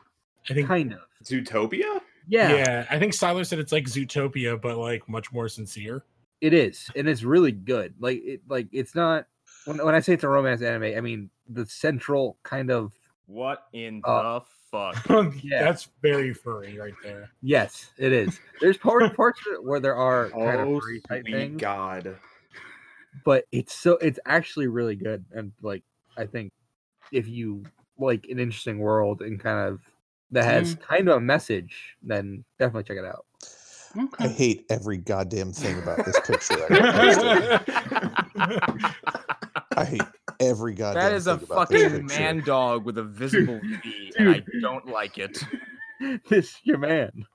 [0.49, 0.67] I think.
[0.67, 2.01] kind of Zootopia?
[2.27, 2.85] Yeah, Yeah.
[2.89, 6.03] I think Siler said it's like Zootopia, but like much more sincere.
[6.41, 9.25] it is and it's really good like it like it's not
[9.65, 12.91] when, when i say it's a romance anime i mean the central kind of
[13.25, 15.33] what in Uh, the fuck?
[15.43, 15.63] Yeah.
[15.63, 17.29] That's very furry right there.
[17.41, 20.99] yes it is there's parts parts of it where there are kind of Oh, furry
[21.07, 22.17] type sweet things God.
[23.23, 25.83] but it's so it's actually really good and like
[26.17, 26.51] i think
[27.13, 27.63] if you
[27.97, 29.79] like an interesting world and kind of
[30.31, 33.25] that has kind of a message then definitely check it out
[34.19, 36.57] I hate every goddamn thing about this picture.
[36.67, 37.65] That got
[38.35, 38.91] posted.
[39.77, 40.01] I hate
[40.41, 41.01] every goddamn.
[41.01, 45.17] That is a about fucking man dog with a visible V, and I don't like
[45.17, 45.38] it.
[46.29, 47.25] this your man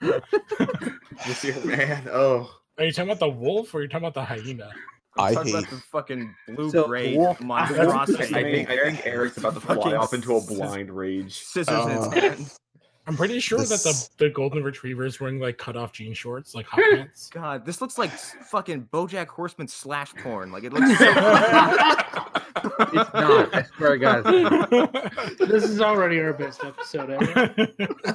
[1.26, 2.07] This your man.
[2.12, 2.55] Oh.
[2.76, 4.70] Are you talking about the wolf or are you talking about the hyena?
[5.18, 7.66] I'm I hate- about the fucking blue So, gray wolf- I
[8.07, 11.38] think I think Eric's about to fly off into a blind rage.
[11.42, 12.53] Scissors in his Uh, hand.
[13.11, 16.55] I'm pretty sure that the, the golden retriever is wearing like cut off jean shorts,
[16.55, 17.29] like hot pants.
[17.29, 20.53] God, this looks like fucking BoJack Horseman slash porn.
[20.53, 20.96] Like it looks.
[20.96, 21.07] So
[22.93, 24.25] it's not i swear to god
[25.38, 27.69] this is already our best episode ever.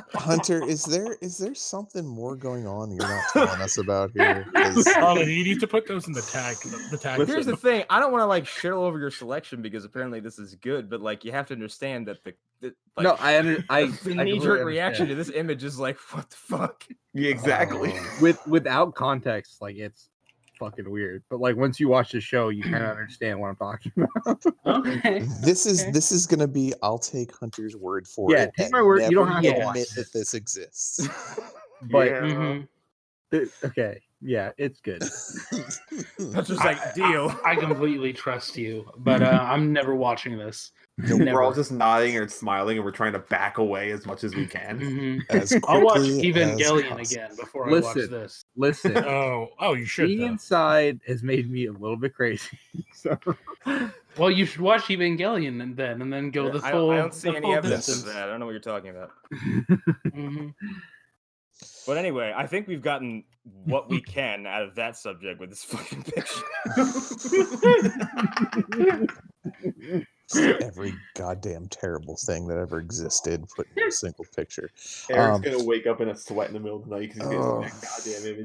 [0.13, 4.45] Hunter, is there is there something more going on you're not telling us about here?
[4.55, 6.57] oh, you need to put those in the tag.
[6.57, 7.25] The, the tag.
[7.27, 10.19] Here's the thing: I don't want to like shit all over your selection because apparently
[10.19, 13.37] this is good, but like you have to understand that the, the like, no i
[13.37, 16.85] under i the knee jerk reaction to this image is like, what the fuck?
[17.13, 17.93] Yeah, exactly.
[17.95, 18.17] Oh.
[18.21, 20.09] with without context like it's
[20.59, 23.55] fucking weird but like once you watch the show you kind of understand what i'm
[23.55, 23.91] talking
[24.25, 25.19] about okay.
[25.41, 25.91] this is Okay.
[25.91, 28.51] this is gonna be I'll take Hunter's word for Yeah, it.
[28.57, 31.07] take my word, you don't have to admit watch that this exists.
[31.91, 32.21] but Yeah.
[32.21, 32.67] Mhm.
[33.31, 37.33] it- okay yeah it's good That's just I- like deal.
[37.45, 40.71] I completely trust you, but uh, I'm never watching this.
[40.97, 44.33] We're all just nodding and smiling, and we're trying to back away as much as
[44.33, 44.79] we can.
[44.79, 45.19] Mhm.
[45.29, 48.45] as I'll watch Evangelion again before I watch this.
[48.55, 50.07] listen Oh, oh, you should.
[50.07, 50.27] being though.
[50.27, 52.57] inside has made me a little bit crazy
[52.93, 53.17] so
[54.17, 57.13] Well, you should watch Evangelion and then and then go the I, don't, I don't
[57.13, 58.07] see any evidence distance.
[58.07, 58.23] of that.
[58.23, 59.11] I don't know what you're talking about.
[60.15, 60.53] Mhm.
[61.87, 63.23] But anyway, I think we've gotten
[63.63, 66.41] what we can out of that subject with this fucking picture.
[70.35, 74.71] Every goddamn terrible thing that ever existed put in a single picture.
[75.11, 77.29] Eric's Um, gonna wake up in a sweat in the middle of the night because
[77.29, 77.61] he's Oh.
[77.61, 77.91] getting that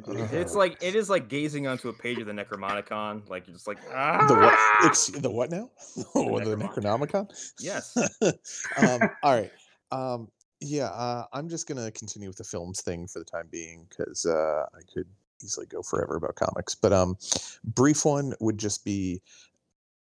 [0.04, 0.32] goddamn image.
[0.32, 3.26] Uh, it's like it is like gazing onto a page of the Necromonicon.
[3.30, 4.26] Like you're just like ah.
[4.26, 4.86] The what?
[4.86, 5.70] Ex- the what now?
[6.14, 7.30] Oh, the Necronomicon.
[7.30, 7.52] Necronomicon.
[7.60, 7.96] Yes.
[8.76, 9.50] um, all right.
[9.90, 10.28] Um,
[10.60, 14.26] yeah, uh, I'm just gonna continue with the films thing for the time being because
[14.26, 15.06] uh, I could
[15.42, 16.74] easily go forever about comics.
[16.74, 17.16] But um,
[17.64, 19.22] brief one would just be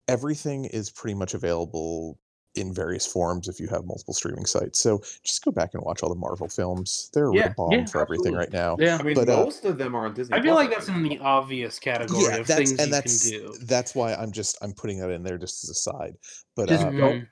[0.08, 2.20] everything is pretty much available
[2.56, 4.80] in various forms if you have multiple streaming sites.
[4.80, 7.10] So just go back and watch all the Marvel films.
[7.13, 8.78] They're a Yeah, real bomb yeah, for everything right now.
[8.78, 10.38] Yeah, I mean, But, uh, most of them are on Disney.
[10.38, 13.32] I feel Plus like that's in the obvious category of things and you that's can
[13.32, 13.58] do.
[13.65, 16.15] that's why I'm just I'm putting that in there just as a side.
[16.56, 17.28] But Just uh, Mhm.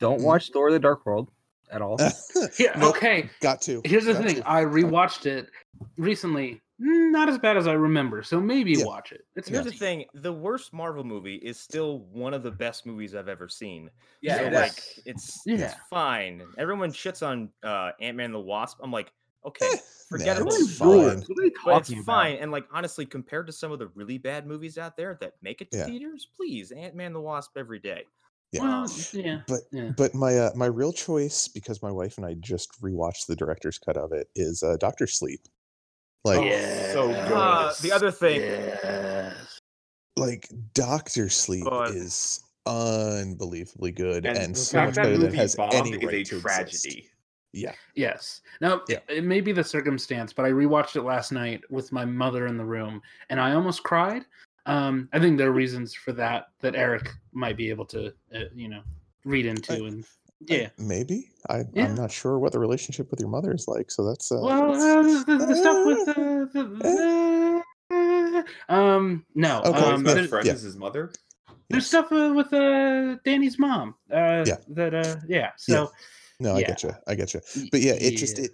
[0.00, 1.30] don't watch thor the dark world
[1.70, 1.98] at all
[2.58, 2.96] Yeah, Nope.
[2.96, 3.30] okay.
[3.40, 3.80] got to.
[3.84, 4.36] Here's the got thing.
[4.36, 4.50] to.
[4.50, 5.48] I rewatched it
[5.96, 6.60] recently.
[6.80, 8.84] Not as bad as I remember, so maybe Yeah.
[8.84, 9.22] watch it.
[9.34, 12.86] It's Here's not the thing: the worst Marvel movie is still one of the best
[12.86, 13.90] movies I've ever seen.
[14.20, 15.00] yeah so it like is.
[15.04, 15.56] it's Yeah.
[15.56, 16.42] it's fine.
[16.56, 18.78] Everyone shits on uh, Ant Man the Wasp.
[18.80, 19.12] I'm like,
[19.44, 19.76] okay, Eh,
[20.08, 20.52] forget nah, it.
[20.54, 20.88] it's fine.
[20.88, 21.24] ruined.
[21.26, 22.06] What are they But it's talking about?
[22.06, 22.36] fine.
[22.36, 25.60] And like honestly, compared to some of the really bad movies out there that make
[25.60, 25.86] it to Yeah.
[25.86, 28.04] theaters, please, Ant Man the Wasp every day.
[28.52, 28.62] Yeah.
[28.62, 29.40] Well, yeah.
[29.46, 29.90] But Yeah.
[29.96, 33.78] but my uh, my real choice because my wife and I just rewatched the director's
[33.78, 35.40] cut of it is uh, Doctor Sleep.
[36.24, 36.92] Like yeah.
[36.92, 39.60] so Uh, the other thing, Yes.
[40.16, 45.28] like Doctor Sleep But- is unbelievably good and, And, the so much that better than
[45.32, 46.88] it has bombed any is right a to tragedy.
[46.98, 47.08] exist.
[47.54, 47.72] Yeah.
[47.94, 48.42] Yes.
[48.60, 48.98] Now, Yeah.
[49.08, 52.58] it may be the circumstance, but I rewatched it last night with my mother in
[52.58, 54.26] the room, and I almost cried.
[54.68, 58.38] Um, I think there are reasons for that that Eric might be able to, uh,
[58.54, 58.82] you know,
[59.24, 60.68] read into, and Uh, yeah.
[60.78, 61.86] maybe I Yeah.
[61.86, 63.90] I'm not sure what the relationship with your mother is like.
[63.90, 69.62] So that's uh, Well, that's- uh, the, the stuff with the, the, the um, no,
[69.64, 70.52] Okay, um, yeah, the- friend yeah.
[70.52, 71.10] is his mother.
[71.70, 71.88] There's Yes.
[71.88, 73.94] stuff uh, with uh, Danny's mom.
[74.10, 74.58] Uh, Yeah.
[74.68, 75.50] That uh, yeah.
[75.56, 75.90] So
[76.40, 76.92] No, I get you.
[77.06, 77.40] I get you.
[77.72, 78.52] But yeah, it just it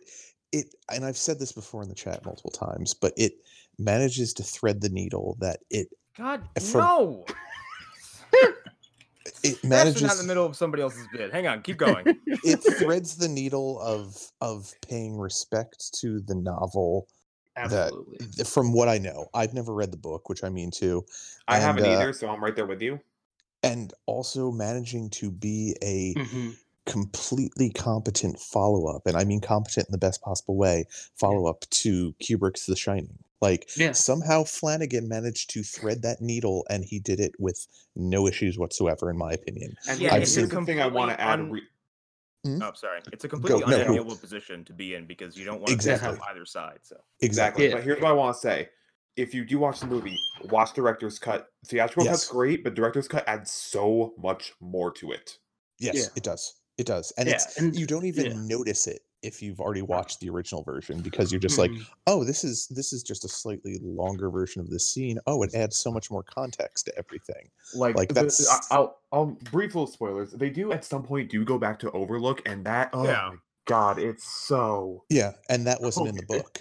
[0.53, 3.35] it and I've said this before in the chat multiple times, but it
[3.79, 7.25] manages to thread the needle that it God, From- no.
[9.43, 11.33] it manages That's not in the middle of somebody else's bid.
[11.33, 12.07] Hang on, keep going.
[12.27, 17.09] it threads the needle of of paying respect to the novel
[17.57, 18.19] absolutely.
[18.19, 19.29] th- from what I know.
[19.35, 21.05] I've never read the book, which I mean to,
[21.49, 23.01] I And, haven't uh, either, so I'm right there with you.
[23.63, 26.57] and also managing to be a Mhm.
[26.87, 30.85] completely competent follow up, and I mean competent in the best possible way,
[31.17, 33.24] follow up to Kubrick's The Shining.
[33.41, 33.93] Like Yeah.
[33.93, 39.11] somehow Flanagan managed to thread that needle, and he did it with no issues whatsoever,
[39.11, 39.75] in my opinion.
[39.89, 41.41] And Yeah, here's it's a here's the thing I want to add.
[41.41, 41.63] un- re-
[42.45, 42.63] hmm?
[42.63, 43.01] Oh, sorry.
[43.13, 43.73] It's a completely no, go.
[43.75, 46.11] unenviable position to be in because you don't want to Exactly.
[46.11, 46.31] exactly.
[46.31, 46.79] either side.
[46.83, 47.67] So Exactly.
[47.69, 47.75] Yeah.
[47.75, 48.69] But here's what I want to say.
[49.17, 51.49] If you do watch the movie, watch director's cut.
[51.67, 55.39] Theatrical cut's great, but director's cut adds so much more to it.
[55.79, 56.07] Yes, Yeah.
[56.17, 56.55] it does.
[56.79, 58.33] It does, and Yeah, it's and- you don't even yeah.
[58.57, 61.87] notice it if you've already watched the original version because you're just like, Mhm.
[62.07, 65.19] oh, this is this is just a slightly longer version of this scene.
[65.27, 67.51] Oh, it adds so much more context to everything.
[67.75, 70.33] Like, Like, that's- I- I'll I'll brief little spoilers.
[70.33, 73.31] They do at some point do go back to Overlook, and that oh Yeah.
[73.33, 76.59] my god, it's so Yeah, and that wasn't in the book.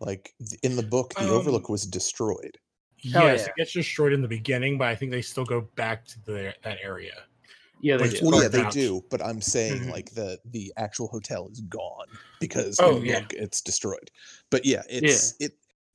[0.00, 2.56] Like in the book, the Um, Overlook was destroyed.
[3.00, 3.46] Yes, yeah.
[3.46, 6.54] it gets destroyed in the beginning, but I think they still go back to the,
[6.64, 7.24] that area.
[7.80, 8.22] Yeah, they Like, did.
[8.22, 9.90] well, Well, yeah, they do, but I'm saying Mhm.
[9.90, 12.06] like the the actual hotel is gone
[12.40, 13.20] because Oh, yeah.
[13.20, 14.10] book it's destroyed.
[14.50, 15.52] But yeah, it's it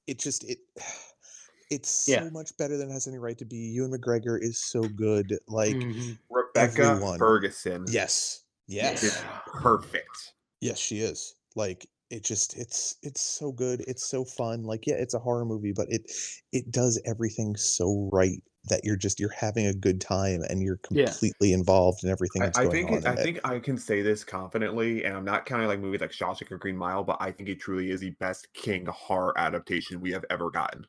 [0.07, 0.59] it just it
[1.69, 2.29] it's so Yeah.
[2.29, 3.57] much better than it has any right to be.
[3.57, 5.37] Ewan McGregor is so good.
[5.47, 6.17] Like Mhm.
[6.29, 7.19] Rebecca Everyone.
[7.19, 7.85] Ferguson.
[7.87, 10.33] yes, yes, is perfect.
[10.61, 11.35] yes, she is.
[11.55, 13.81] Like it just it's it's so good.
[13.87, 14.63] It's so fun.
[14.63, 16.11] Like yeah, it's a horror movie, but it
[16.51, 20.79] it does everything so right that you're just you're having a good time and you're
[20.91, 21.05] Yeah.
[21.05, 22.97] completely involved in everything I, that's I going think on.
[22.99, 23.23] it, I it.
[23.23, 26.57] think I can say this confidently, and I'm not counting like movies like Shawshank or
[26.57, 30.25] Green Mile, but I think it truly is the best King horror adaptation we have
[30.29, 30.85] ever gotten.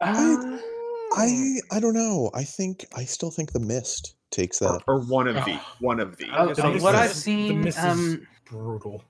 [0.00, 0.58] Uh,
[1.16, 2.30] I I don't know.
[2.34, 4.82] I think I still think the mist takes that.
[4.86, 5.76] or one of the Ah.
[5.80, 6.30] one of the.
[6.30, 9.02] Uh, guess uh, what I've The seen, Mist is um, brutal.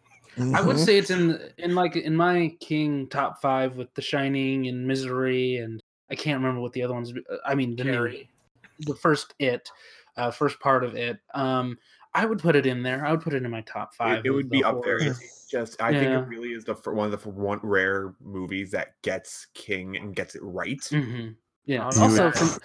[0.55, 0.87] I would Mhm.
[0.87, 5.57] say it's in in like in my King top five with The Shining and Misery,
[5.57, 5.81] and
[6.11, 7.13] I can't remember what the other ones.
[7.13, 8.25] uh, I mean, the new,
[8.81, 9.71] the first It,
[10.17, 11.19] uh, first part of It.
[11.35, 11.79] Um,
[12.15, 13.05] I would put it in there.
[13.07, 14.21] I would put it in my top five.
[14.21, 14.99] It, it would the be up there.
[14.99, 19.01] It's just I think it really is the one of the one rare movies that
[19.03, 20.79] gets King and gets it right.
[20.81, 21.37] Mhm.
[21.67, 21.91] Yeah.
[21.95, 22.59] You Also, would- from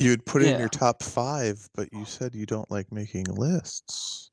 [0.00, 3.24] You would put it in your top five, but you said you don't like making
[3.26, 4.30] lists.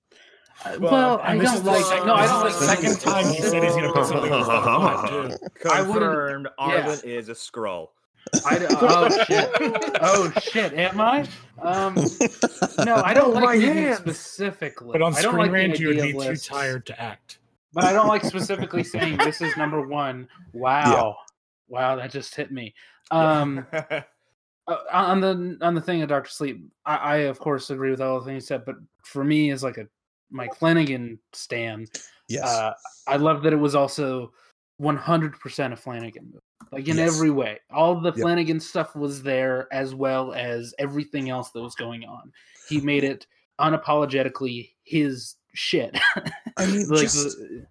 [0.66, 1.86] uh, Well, well, I don't is like.
[1.86, 2.54] second- No, I don't like.
[2.54, 5.38] second time he said he's gonna put something in his top five.
[5.72, 6.96] I wouldn't- yeah.
[7.04, 7.94] Is a scroll.
[8.46, 9.50] I, d- oh shit!
[10.02, 10.74] Oh shit!
[10.74, 11.28] Am I?
[11.62, 11.96] Um,
[12.86, 14.92] no, I don't Oh, like my specifically.
[14.92, 17.40] But on I don't Screen like Rant, you would be of too tired to act.
[17.74, 20.28] But I don't like specifically saying this is number one.
[20.54, 21.18] Wow,
[21.68, 22.74] wow, that just hit me.
[23.12, 24.02] Um, uh,
[24.92, 28.20] on the on the thing of Doctor Sleep, I, I of course agree with all
[28.20, 28.66] the things you said.
[28.66, 29.88] But for me, as like a
[30.32, 31.90] Mike Flanagan stand,
[32.28, 32.44] Yes.
[32.46, 32.74] uh,
[33.08, 34.34] I love that it was also
[34.82, 36.40] 100% a Flanagan movie.
[36.72, 37.16] Like in Yes.
[37.16, 37.60] every way.
[37.72, 38.20] All the Yep.
[38.22, 42.32] Flanagan stuff was there as well as everything else that was going on.
[42.68, 43.26] He made it
[43.60, 45.98] unapologetically his shit.
[46.58, 47.66] I mean, like just, the-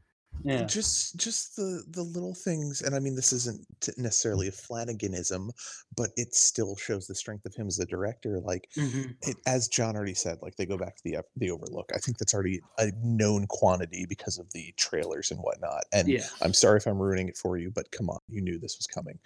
[0.48, 0.64] yeah.
[0.64, 3.66] just just the the little things, and I mean, this isn't
[3.98, 5.50] necessarily a Flanaganism,
[5.96, 8.40] but it still shows the strength of him as a director.
[8.40, 9.16] Like, Mhm.
[9.22, 11.90] it, as John already said, like they go back to the the Overlook.
[11.94, 15.84] I think that's already a known quantity because of the trailers and whatnot.
[15.92, 16.26] And Yeah.
[16.42, 18.86] I'm sorry if I'm ruining it for you, but come on, you knew this was
[18.86, 19.18] coming.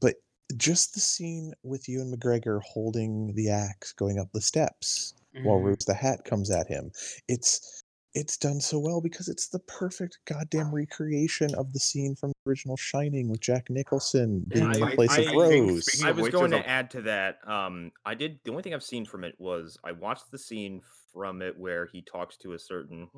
[0.00, 0.16] But
[0.56, 5.64] just the scene with Ewan McGregor holding the axe going up the steps while Mhm.
[5.64, 6.92] Rose the Hat comes at him.
[7.28, 7.83] It's
[8.14, 12.50] it's done so well because it's the perfect goddamn recreation of the scene from the
[12.50, 15.86] original Shining with Jack Nicholson being in the place I of think Rose.
[15.86, 17.38] speaking I was which, going to a- add to that.
[17.46, 18.38] Um, I did.
[18.44, 20.80] The only thing I've seen from it was I watched the scene
[21.12, 23.08] from it where he talks to a certain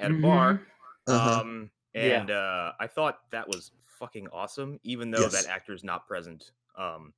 [0.00, 0.54] at a bar.
[0.54, 0.60] Mhm.
[1.14, 1.40] Uh-huh.
[1.40, 2.20] Um, Yeah.
[2.20, 5.32] and uh, I thought that was fucking awesome, even though Yes.
[5.44, 6.50] that actor's not present.
[6.78, 7.12] Um,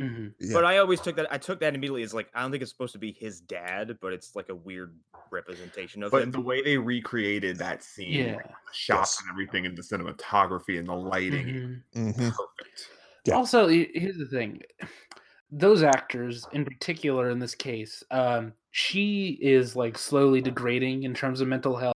[0.00, 0.34] Mhm.
[0.38, 0.54] Yeah.
[0.54, 1.26] but I always took that.
[1.32, 3.98] I took that immediately as like I don't think it's supposed to be his dad,
[4.00, 4.96] but it's like a weird
[5.30, 6.30] representation of But him.
[6.30, 8.36] the way they recreated that scene, Yeah.
[8.36, 9.20] like, the shots Yes.
[9.20, 11.82] and everything, and the cinematography and the lighting, Mhm.
[11.94, 12.32] Mhm.
[12.36, 12.90] perfect.
[13.24, 13.34] Yeah.
[13.34, 14.62] Also, here's the thing:
[15.50, 21.40] those actors, in particular, in this case, um, she is like slowly degrading in terms
[21.40, 21.94] of mental health.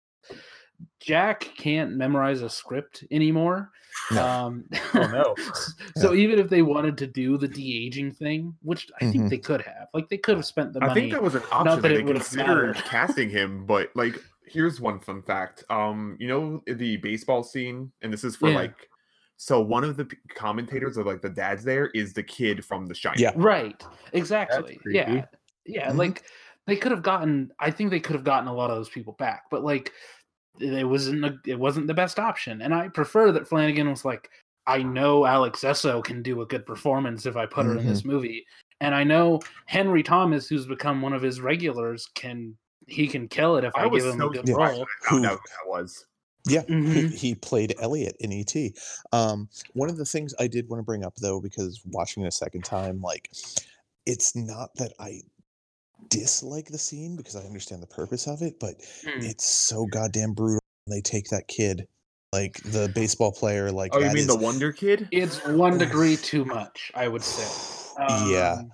[0.99, 3.71] Jack can't memorize a script anymore.
[4.11, 4.25] No.
[4.25, 5.35] Um, Oh no.
[5.97, 9.29] so even if they wanted to do the de aging thing, which I think Mhm.
[9.29, 11.65] they could have, like they could have spent the I think that was an option
[11.65, 15.63] that that, they would've considered casting him, but like here's one fun fact.
[15.69, 18.55] Um, you know the baseball scene, and this is for Yeah.
[18.55, 18.89] like
[19.37, 22.93] so one of the commentators of like the dads there is the kid from The
[22.93, 23.21] Shining.
[23.21, 23.31] Yeah.
[23.35, 23.81] Right.
[24.11, 24.77] Exactly.
[24.81, 24.97] creepy.
[24.97, 25.25] Yeah.
[25.65, 25.91] Yeah.
[25.91, 25.97] Mhm.
[25.97, 26.23] Like
[26.67, 29.13] they could have gotten I think they could have gotten a lot of those people
[29.13, 29.93] back, but like
[30.59, 32.61] it wasn't a, it wasn't the best option.
[32.61, 34.29] And I prefer that Flanagan was like,
[34.67, 38.05] I know Alex Essoe can do a good performance if I put her in this
[38.05, 38.45] movie.
[38.81, 42.55] And I know Henry Thomas, who's become one of his regulars, can
[42.87, 44.85] he can kill it if I, I give him so a good surprised role.
[45.11, 46.05] when I Who- out who that was.
[46.47, 47.13] Yeah, he, Mhm.
[47.13, 48.73] he played Elliot in ET.
[49.11, 52.27] Um, one of the things I did want to bring up though, because watching it
[52.27, 53.29] a second time, like,
[54.05, 55.21] it's not that I
[56.07, 59.23] dislike the scene because I understand the purpose of it, but Mm.
[59.29, 60.59] it's so goddamn brutal.
[60.85, 61.87] when They take that kid,
[62.33, 65.07] like the baseball player, like Oh, you mean is- the Wonder Kid?
[65.11, 67.47] It's one degree too much, I would say.
[68.29, 68.71] yeah, Um,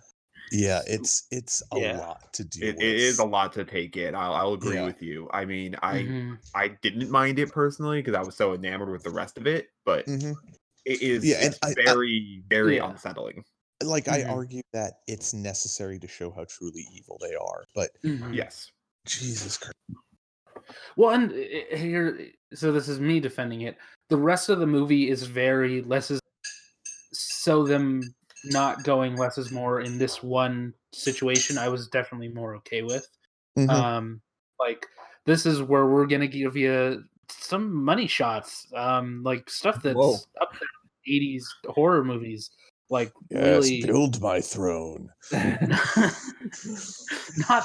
[0.51, 1.97] yeah, it's it's a yeah.
[1.97, 2.59] lot to do.
[2.63, 2.84] It, with.
[2.84, 4.13] it is a lot to take in.
[4.15, 4.86] I'll, I'll agree Yeah.
[4.86, 5.28] with you.
[5.34, 6.38] I mean, I mhm.
[6.53, 9.67] I didn't mind it personally because I was so enamored with the rest of it,
[9.84, 10.36] but Mhm.
[10.86, 12.89] it is Yeah, and it's I- I- very very Yeah.
[12.91, 13.43] unsettling.
[13.84, 14.30] Like I Mhm.
[14.30, 18.34] argue that it's necessary to show how truly evil they are, but Mhm.
[18.34, 18.71] Yes.
[19.05, 19.73] Jesus Christ.
[20.95, 23.78] Well, and i- i- here, so this is me defending it.
[24.09, 26.19] The rest of the movie is very less is
[27.11, 28.01] so them
[28.45, 31.57] not going less is more in this one situation.
[31.57, 33.07] I was definitely more okay with.
[33.57, 33.69] Mhm.
[33.69, 34.21] Um,
[34.59, 34.88] like
[35.26, 40.15] this is where we're gonna give you some money shots, um, like stuff that's Whoa.
[40.41, 40.69] up there,
[41.07, 42.49] eighties horror movies,
[42.89, 45.09] like yes, really build my throne.
[45.31, 45.41] not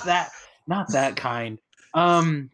[0.04, 0.30] that
[0.66, 1.58] not that kind.
[1.94, 2.50] Um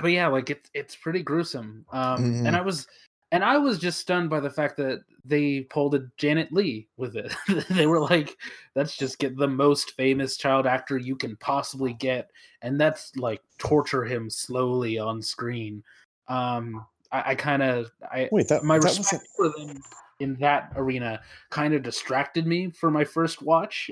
[0.00, 1.84] but yeah like it's it's pretty gruesome.
[1.92, 2.86] Um and i was
[3.32, 7.16] and i was just stunned by the fact that they pulled a janet leigh with
[7.16, 7.34] it.
[7.70, 8.36] They were like
[8.74, 12.30] let's just get the most famous child actor you can possibly get
[12.62, 15.82] and that's like torture him slowly on screen.
[16.28, 19.80] Um i, I kind of i Wait, that my that respect for them
[20.20, 23.90] in that arena kind of distracted me for my first watch.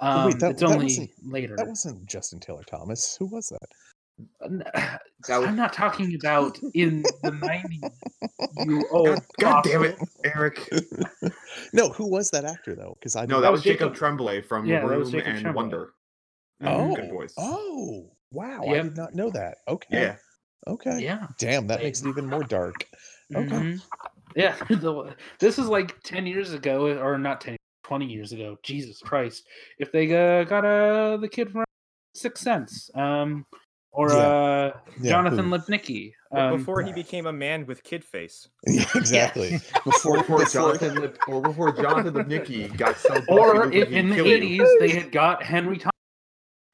[0.00, 1.56] Oh, Um, wait, that- it's that only wasn't- later.
[1.56, 3.16] that wasn't Justin Taylor Thomas.
[3.16, 3.68] Who was that?
[5.28, 8.66] That was- I'm not talking about in the 90s.
[8.66, 9.98] You old God, God damn it.
[10.24, 10.68] Eric.
[11.72, 12.96] no, who was that actor though?
[12.98, 15.22] Because I No, that was was Jacob Jacob- Tremblay from Yeah, The that was Room
[15.24, 15.54] and Tremblay.
[15.62, 15.92] Wonder.
[16.62, 17.34] Oh, Good voice.
[17.38, 18.62] oh, wow!
[18.66, 19.58] I did not know that.
[19.68, 20.16] Okay, Yeah.
[20.66, 21.00] okay.
[21.00, 21.26] Yeah.
[21.38, 22.84] Damn, that makes it even more dark.
[23.34, 23.46] Okay.
[23.46, 23.82] mhm.
[24.36, 24.54] Yeah.
[24.68, 28.56] the- this is like 10 years ago, or not 10, 20 years ago.
[28.62, 29.44] Jesus Christ.
[29.78, 31.64] If they uh, got uh, the kid from
[32.14, 33.44] Six Sense, um,
[33.92, 34.16] or Yeah.
[34.18, 35.58] uh, Yeah, Jonathan who?
[35.58, 36.12] Lipnicki.
[36.32, 38.48] Um, before he became a man with kid face.
[38.66, 39.58] Yeah, exactly.
[39.84, 43.90] Before, before before Jonathan Lip, or before Jonathan Lipnicki got so buffy or that if
[43.90, 44.34] in the kill you.
[44.36, 45.90] eighties they had got Henry Thomas.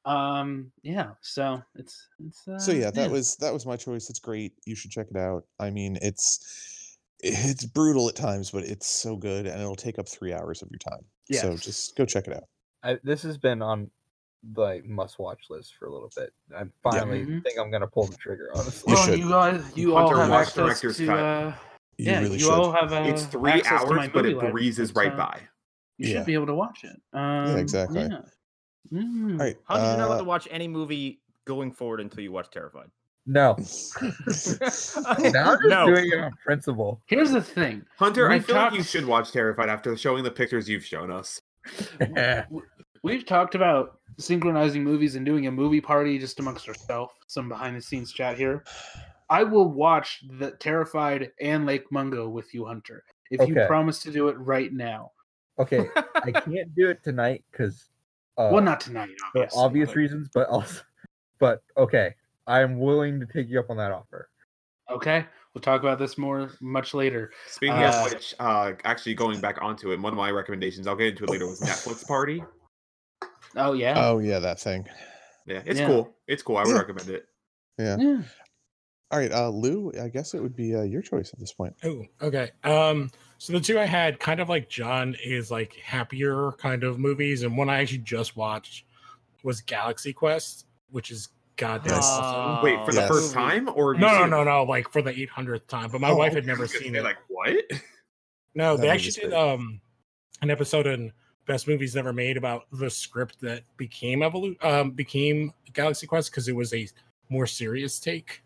[0.05, 1.11] Um, yeah.
[1.21, 2.47] So it's it's.
[2.47, 4.09] Uh, so yeah, that was that was my choice.
[4.11, 4.53] It's great.
[4.65, 5.43] You should check it out.
[5.59, 6.76] I mean, it's
[7.19, 10.69] it's brutal at times, but it's so good, and it'll take up three hours of
[10.71, 11.03] your time.
[11.31, 12.43] So just go check it out.
[12.83, 13.89] I, this has been on
[14.53, 16.31] the must watch list for a little bit.
[16.55, 17.43] I finally Mhm.
[17.43, 18.51] think I'm gonna pull the trigger.
[18.53, 21.11] Honestly, You Well, you guys, you all have watch access to.
[21.13, 21.55] Uh,
[21.97, 22.51] You yeah, really you should.
[22.53, 22.93] all have.
[22.93, 25.41] Uh, It's three access to my hours, but it breezes so, right uh, by.
[25.97, 26.17] You Yeah.
[26.17, 27.01] should be able to watch it.
[27.11, 28.01] Um, exactly.
[28.01, 28.21] Yeah.
[28.93, 29.31] Mm.
[29.33, 29.57] All right.
[29.65, 32.51] How do you not allowed uh, to watch any movie going forward until you watch
[32.51, 32.91] Terrified?
[33.27, 33.55] No.
[34.01, 35.85] now I'm just no.
[35.85, 37.01] doing it on principle.
[37.05, 37.85] Here's the thing.
[37.97, 41.11] Hunter, I We've feel like you should watch Terrified after showing the pictures you've shown
[41.11, 41.41] us.
[43.03, 47.13] We've talked about synchronizing movies and doing a movie party just amongst ourselves.
[47.27, 48.63] Some behind the scenes chat here.
[49.29, 53.03] I will watch the Terrified and Lake Mungo with you, Hunter.
[53.29, 53.67] If you Okay.
[53.67, 55.11] promise to do it right now.
[55.59, 57.89] okay, I can't do it tonight because
[58.37, 59.61] uh, well, not tonight, for obviously.
[59.63, 60.81] obvious but- reasons, but also,
[61.39, 62.15] but okay,
[62.47, 64.29] I am willing to take you up on that offer.
[64.89, 67.31] Okay, we'll talk about this more much later.
[67.47, 70.95] Speaking Uh, of which, uh, actually going back onto it, one of my recommendations, I'll
[70.95, 72.41] get into it later, was Netflix Party.
[73.55, 74.87] Oh yeah, Oh yeah, that thing.
[75.45, 75.87] Yeah, it's Yeah.
[75.87, 76.15] cool.
[76.27, 76.57] It's cool.
[76.57, 76.77] I would Yeah.
[76.79, 77.27] recommend it.
[77.77, 77.97] Yeah.
[77.99, 78.21] yeah.
[79.11, 79.91] All right, uh, Lou.
[79.99, 81.75] I guess it would be uh, your choice at this point.
[81.83, 82.51] Oh, okay.
[82.63, 86.99] Um, so the two I had, kind of like John, is like happier kind of
[86.99, 88.85] movies, and one I actually just watched
[89.43, 92.03] was Galaxy Quest, which is goddamn Nice.
[92.05, 92.63] awesome.
[92.63, 93.07] Wait, for Yes.
[93.07, 95.89] the first time, or No, no, no, no, like for the 800th time.
[95.91, 97.03] But my Oh, wife had never I was gonna seen it.
[97.03, 97.55] Like what?
[98.55, 99.81] No, That they actually did um
[100.41, 101.11] an episode in
[101.45, 106.47] Best Movies Never Made about the script that became Evolu- um became Galaxy Quest because
[106.47, 106.87] it was a
[107.29, 108.41] more serious take.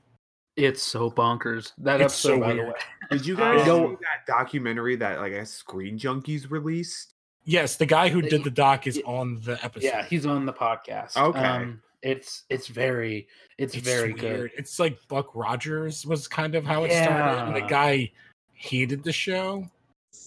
[0.57, 1.72] It's so bonkers.
[1.78, 2.74] That It's episode, so by the way.
[3.12, 7.14] Did you guys know- see that documentary that like I guess Screen Junkies released?
[7.45, 9.88] Yes, the guy who did the doc is on the episode.
[9.88, 11.18] Yeah, he's on the podcast.
[11.18, 11.39] Okay.
[11.39, 13.28] Um, it's it's very
[13.58, 14.20] it's, It's very weird.
[14.20, 14.52] good.
[14.58, 17.45] It's like Buck Rogers was kind of how it started.
[17.47, 18.12] And the guy
[18.54, 19.68] hated the show.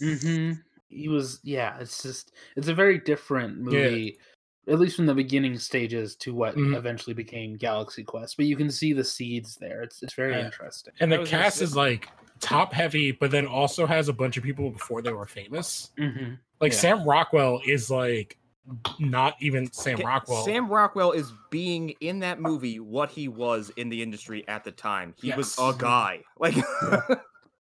[0.00, 0.52] hmm
[0.88, 1.76] He was yeah.
[1.80, 3.62] It's just it's a very different Yeah.
[3.88, 4.18] movie,
[4.68, 6.76] at least from the beginning stages to what Mhm.
[6.76, 8.36] eventually became Galaxy Quest.
[8.36, 9.82] But you can see the seeds there.
[9.82, 10.46] It's it's very Yeah.
[10.46, 10.92] interesting.
[11.00, 12.08] And the cast say- is like
[12.40, 15.90] top heavy, but then also has a bunch of people before they were famous.
[15.98, 16.78] hmm Like Yeah.
[16.78, 18.38] Sam Rockwell is like
[18.98, 20.44] not even Sam Rockwell.
[20.44, 24.72] Sam Rockwell is being in that movie what he was in the industry at the
[24.72, 25.14] time.
[25.18, 26.22] He was a guy.
[26.38, 26.54] Like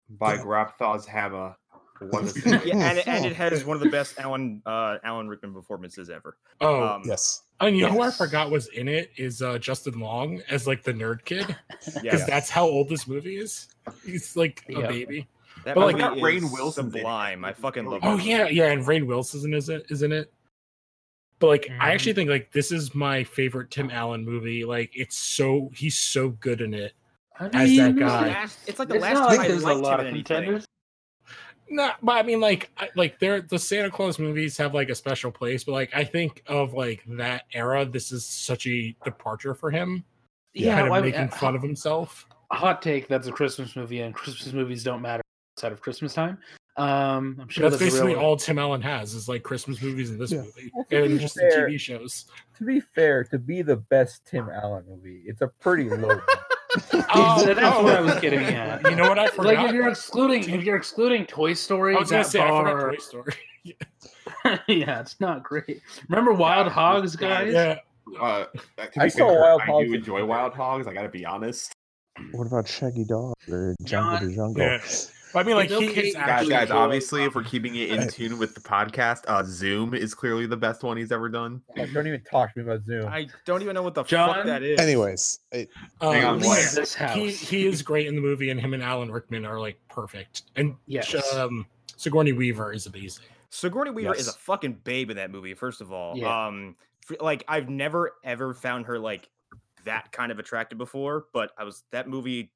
[0.09, 1.55] By Grabthar's Hammer.
[1.99, 5.27] What is yeah, and, it- and it has one of the best Alan uh, Alan
[5.27, 6.37] Rickman performances ever.
[6.61, 7.41] oh, Um, Yes.
[7.59, 10.83] and you know who I forgot was in it is uh, Justin Long as like
[10.83, 11.47] the nerd kid
[11.85, 12.27] because yes.
[12.27, 13.67] that's how old this movie is.
[14.05, 14.87] He's like a Yeah.
[14.87, 15.27] baby.
[15.65, 17.01] That but, like, movie got Rainn is Wilson's in it.
[17.01, 17.43] sublime.
[17.43, 18.01] I fucking love.
[18.03, 20.31] Oh that yeah, yeah, and Rainn Wilson is it isn't it?
[21.39, 22.15] But like I actually Mhm.
[22.15, 24.65] think like this is my favorite Tim Allen movie.
[24.65, 26.93] Like it's so he's so good in it.
[27.39, 28.27] I As that guy.
[28.29, 30.65] Last- it's like the It's last time like I there's a lot of contenders.
[31.69, 34.95] No, but I mean like I, like they're the Santa Claus movies have like a
[34.95, 39.53] special place, but like I think of like that era, this is such a departure
[39.53, 40.03] for him.
[40.53, 42.25] Yeah, kind of well, making uh, fun of himself.
[42.51, 45.21] hot take that's a Christmas movie, and Christmas movies don't matter
[45.57, 46.37] outside of Christmas time.
[46.77, 49.81] Um, I'm But sure that's that's, basically real- all Tim Allen has is like Christmas
[49.81, 50.41] movies and this Yeah.
[50.41, 50.71] movie.
[50.73, 52.25] Well, to And be just the fair- TV shows.
[52.59, 56.07] To be fair, to be the best Tim Allen movie, it's a pretty low.
[56.15, 56.23] bar.
[57.15, 58.19] Oh, that's what I was oh.
[58.19, 58.83] getting at.
[58.87, 59.45] You know what I forgot?
[59.55, 62.47] like if you're excluding if you're excluding Toy Story, I was gonna that say I
[62.49, 63.33] forgot Toy Story.
[64.67, 65.81] yeah, it's not great.
[66.09, 67.53] Remember Wild Hogs, guys?
[67.53, 67.79] yeah.
[68.19, 68.45] Uh,
[68.77, 70.85] I be saw fair, Wild I Hogs do in enjoy Wild Hogs.
[70.87, 71.71] I gotta be honest.
[72.33, 74.61] What about Shaggy Dog or Jungle John- to Jungle?
[74.63, 74.81] Yeah.
[75.37, 76.49] I mean, like It's he okay is to Guys, actually.
[76.49, 80.45] guys, obviously, if we're keeping it in tune with the podcast, uh, Zoom is clearly
[80.45, 81.61] the best one he's ever done.
[81.75, 83.07] Like, don't even talk to me about Zoom.
[83.07, 84.33] I don't even know what the John?
[84.35, 84.79] fuck that is.
[84.79, 85.69] Anyways, it,
[86.01, 86.71] Hang on, um, Leave what?
[86.75, 87.15] this house.
[87.15, 90.43] he he is great in the movie, and him and Alan Rickman are like perfect.
[90.55, 91.13] And Yes.
[91.33, 91.65] um,
[91.95, 93.25] Sigourney Weaver is amazing.
[93.49, 95.53] Sigourney Weaver is a fucking babe in that movie.
[95.53, 96.47] First of all, Yeah.
[96.47, 96.75] um,
[97.09, 99.29] f- like I've never ever found her like
[99.85, 102.51] that kind of attractive before, but I was that movie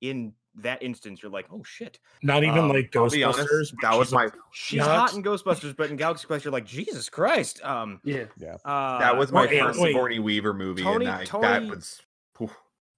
[0.00, 1.22] in that instance.
[1.22, 3.72] You're like, oh shit, Not even Um, like I'll be honest, Ghostbusters.
[3.82, 7.08] that was my she's Yeah, hot in Ghostbusters, but in Galaxy Quest, you're like, Jesus
[7.08, 7.64] Christ.
[7.64, 8.24] Um, yeah.
[8.64, 9.92] uh, that was my Well, first wait.
[9.92, 12.02] Sigourney Weaver movie, Tony- and I, that Tony- was
[12.42, 12.50] oof.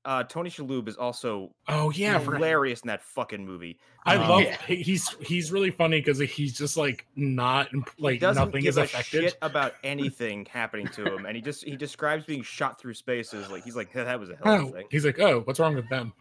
[0.04, 2.38] uh, Tony Shalhoub is also Oh yeah, I forgot.
[2.38, 3.78] hilarious in that fucking movie.
[4.04, 4.40] I Um, love.
[4.42, 4.56] Yeah.
[4.66, 8.70] He's he's really funny because he's just like not imp- He like doesn't nothing give
[8.70, 9.22] is a affected.
[9.22, 13.48] shit about anything happening to him, and he just he describes being shot through spaces
[13.50, 14.86] like he's like that was a hell of a Oh, thing.
[14.90, 16.12] he's like, oh, what's wrong with them?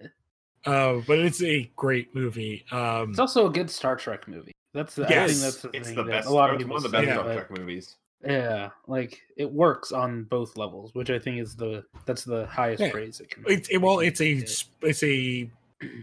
[0.66, 2.64] Uh, but it's a great movie.
[2.72, 4.50] Um, It's also a good Star Trek movie.
[4.74, 6.28] That's the, I Yes, think that's the it's thing the best.
[6.28, 7.14] a lot of it's people one of the best Yeah.
[7.14, 7.96] Star Trek movies.
[8.26, 12.82] Yeah, like it works on both levels, which I think is the that's the highest
[12.82, 12.90] Yeah.
[12.90, 13.44] praise it can.
[13.46, 14.44] it's it, well, it's a Yeah.
[14.82, 15.48] it's a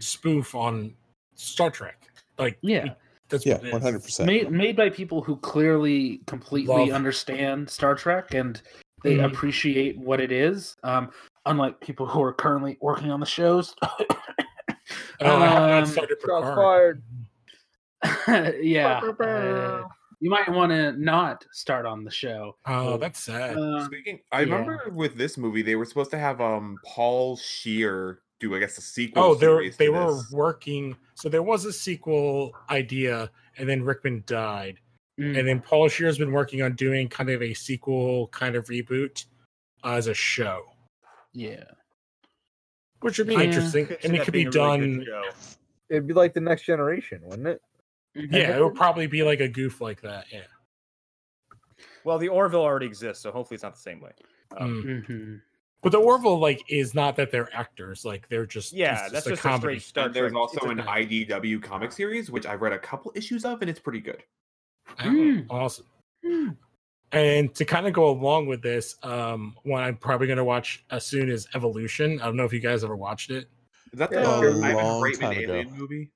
[0.00, 0.94] spoof on
[1.34, 2.08] Star Trek.
[2.38, 2.94] Like Yeah.
[3.28, 3.72] that's yeah, what it is.
[3.74, 4.26] one hundred percent.
[4.26, 6.90] made made by people who clearly completely Love.
[6.92, 8.60] understand Star Trek and
[9.04, 9.26] they Mhm.
[9.26, 10.74] appreciate what it is.
[10.82, 11.10] Um,
[11.46, 13.74] unlike people who are currently working on the shows.
[15.20, 17.02] Oh, I have not Um, started Picard.
[18.04, 18.58] fired.
[18.62, 19.82] yeah, uh,
[20.20, 22.56] you might want to not start on the show.
[22.66, 23.56] Oh, that's sad.
[23.56, 24.54] Uh, Speaking, I yeah.
[24.54, 28.76] remember with this movie, they were supposed to have um Paul Scheer do, I guess,
[28.78, 29.22] a sequel.
[29.22, 30.30] oh, they were they were this.
[30.30, 30.94] working.
[31.14, 34.78] So there was a sequel idea, and then Rickman died,
[35.18, 38.66] mm, and then Paul Scheer's been working on doing kind of a sequel kind of
[38.66, 39.24] reboot
[39.82, 40.62] uh, as a show,
[41.36, 41.64] yeah.
[43.00, 43.40] which would be Yeah.
[43.42, 45.32] interesting, and it could be being a really done.
[45.90, 47.62] It'd be like the next generation, wouldn't it?
[48.14, 50.24] Yeah, it would probably be like a goof like that.
[50.32, 50.46] Yeah.
[52.04, 54.12] Well, the Orville already exists, so hopefully it's not the same way.
[54.56, 55.06] Um, Mm.
[55.06, 55.42] Mhm.
[55.82, 59.26] But the Orville like is not that they're actors, like they're just Yeah, it's that's
[59.26, 59.78] a just a comedy.
[59.78, 63.60] straight Star there's also an IDW comic series, which I've read a couple issues of,
[63.60, 64.24] and it's pretty good.
[64.98, 65.46] Oh, Mm.
[65.50, 65.86] awesome.
[66.24, 66.56] Mm.
[67.12, 70.84] And to kind of go along with this, um, one I'm probably going to watch
[70.90, 72.20] as soon as Evolution.
[72.20, 73.48] I don't know if you guys ever watched it.
[73.92, 75.52] Is that the Yeah, a Ivan long Reitman time ago.
[75.54, 76.10] alien movie?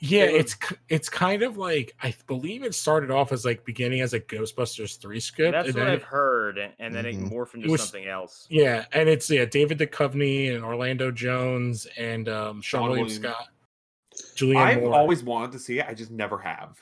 [0.00, 0.56] Yeah, It it's
[0.88, 4.96] it's kind of like I believe it started off as like beginning as a Ghostbusters
[5.00, 5.50] three script.
[5.52, 7.08] That's and what then I've it- heard, and, and then Mhm.
[7.26, 8.46] it morphed into It was- something else.
[8.48, 13.22] yeah, and it's yeah David Duchovny and Orlando Jones and um, Sean Sean William William-
[13.24, 13.48] Scott,
[14.36, 14.94] Julianne I've Moore.
[14.94, 15.86] always wanted to see it.
[15.88, 16.78] I just never have.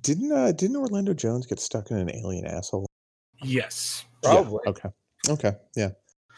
[0.00, 2.86] Didn't uh, didn't Orlando Jones get stuck in an alien asshole?
[3.42, 4.04] yes.
[4.24, 4.60] Yeah, Probably.
[4.66, 4.88] Okay.
[5.28, 5.52] Okay.
[5.76, 5.90] Yeah.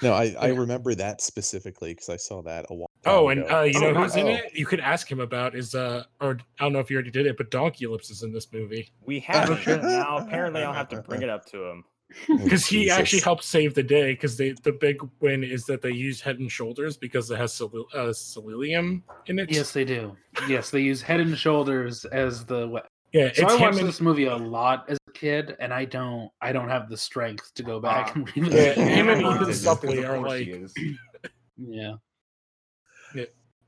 [0.02, 2.90] No, I, I remember that specifically because I saw that a while.
[3.04, 3.60] Oh, and ago.
[3.60, 4.52] uh, you know Oh, who's in it?
[4.54, 7.26] You could ask him about is uh, or I don't know if you already did
[7.26, 9.66] it, but Donkey Lips is in this movie We haven't.
[9.82, 11.84] now apparently I'll have to bring it up to him.
[12.28, 13.24] because he actually Jesus.
[13.24, 14.12] helped save the day.
[14.12, 17.52] Because they the big win is that they use Head and Shoulders because it has
[17.54, 19.50] cel- uh, selenium in it.
[19.50, 20.16] Yes, they do.
[20.48, 22.82] Yes, they use Head and Shoulders as the.
[23.12, 25.72] We- yeah, So it's I watched and this movie a lot as a kid, and
[25.72, 26.30] I don't.
[26.40, 28.12] I don't have the strength to go back Ah.
[28.14, 28.76] and Yeah, revisit.
[28.78, 29.26] him and it.
[29.26, 30.74] Ethan Just 'cause are like- is.
[31.56, 31.94] Yeah.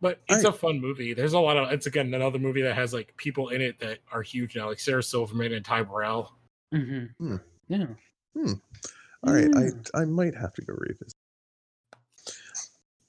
[0.02, 0.54] But it's Alright.
[0.54, 1.12] a fun movie.
[1.12, 1.70] There's a lot of.
[1.72, 4.80] It's again another movie that has like people in it that are huge now, like
[4.80, 6.32] Sarah Silverman and Ty Burrell.
[6.72, 7.36] hmm Hmm.
[7.68, 7.86] Yeah.
[8.36, 9.86] All right, Mm.
[9.94, 11.12] I I might have to go revisit.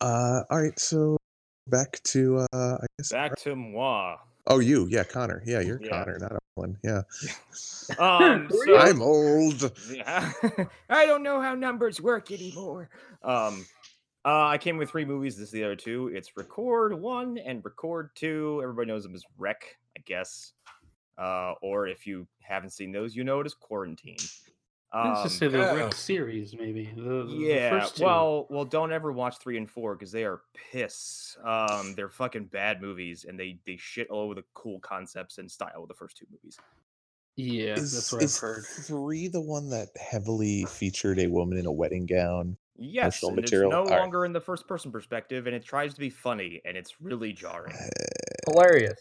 [0.02, 1.16] Uh, all right, so
[1.68, 3.12] back to uh, I guess.
[3.12, 4.18] Back to moi.
[4.48, 5.90] Oh, you, yeah, Connor, yeah, you're Yeah.
[5.90, 7.02] Connor, not Owen, yeah.
[8.00, 9.70] Um, so, I'm old.
[9.92, 10.32] Yeah.
[10.90, 12.90] I don't know how numbers work anymore.
[13.22, 13.66] Um,
[14.24, 15.36] uh, I came with three movies.
[15.36, 16.10] This is the other two.
[16.14, 18.62] It's Record One and Record Two.
[18.64, 20.54] Everybody knows them as Rec, I guess.
[21.18, 24.18] Uh, or if you haven't seen those, you know it as Quarantine.
[24.94, 25.74] Let's Um, just say the yeah.
[25.74, 26.92] Rick series, maybe.
[26.96, 28.04] The, the- the yeah, first two.
[28.04, 31.38] well, well, don't ever watch three and four because they are piss.
[31.46, 35.50] Um, they're fucking bad movies, and they they shit all over the cool concepts and
[35.50, 36.58] style of the first two movies.
[37.38, 38.66] yeah, that's what I've heard.
[38.66, 42.58] three the one that heavily featured a woman in a wedding gown?
[42.78, 43.70] Yes, and material?
[43.70, 44.00] it's no Alright.
[44.00, 47.32] longer in the first person perspective, and it tries to be funny, and it's really
[47.32, 47.76] jarring.
[48.50, 49.00] Hilarious.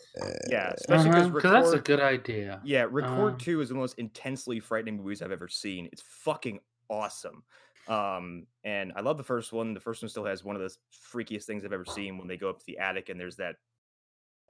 [0.48, 2.60] Yeah, especially because Because Uh-huh, that's a good idea.
[2.64, 5.88] Yeah, Record Uh, Two is the most intensely frightening movies I've ever seen.
[5.92, 7.42] It's fucking awesome.
[7.88, 9.74] Um, and I love the first one.
[9.74, 10.74] The first one still has one of the
[11.12, 13.56] freakiest things I've ever seen when they go up to the attic and there's that.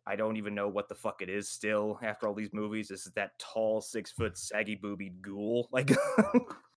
[0.07, 2.89] I don't even know what the fuck it is still after all these movies.
[2.89, 5.69] This is that tall, six foot, saggy boobied ghoul.
[5.71, 5.91] Like,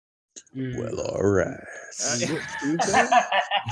[0.56, 0.78] mm.
[0.78, 1.60] Well, all right.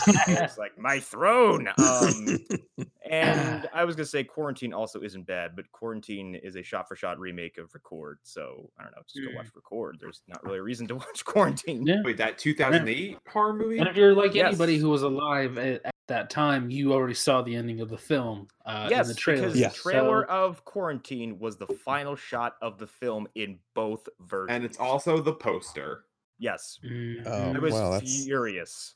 [0.07, 1.68] it's like my throne.
[1.78, 2.38] Um,
[3.09, 6.95] and I was gonna say Quarantine also isn't bad, but Quarantine is a shot for
[6.95, 8.20] shot remake of Record.
[8.24, 9.97] So I don't know, just go watch Record.
[9.99, 11.86] There's not really a reason to watch Quarantine.
[11.86, 12.01] yeah.
[12.03, 13.80] Wait, that 2008 horror movie?
[13.80, 17.41] And if you're like anybody who was alive at, at that time, you already saw
[17.41, 19.41] the ending of the film uh, yes, in the trailer.
[19.47, 19.70] because Yeah.
[19.70, 24.55] the trailer So- of Quarantine was the final shot of the film in both versions.
[24.55, 26.03] And it's also the poster.
[26.42, 26.80] Yes.
[27.26, 28.96] Oh, I was wow, that's furious.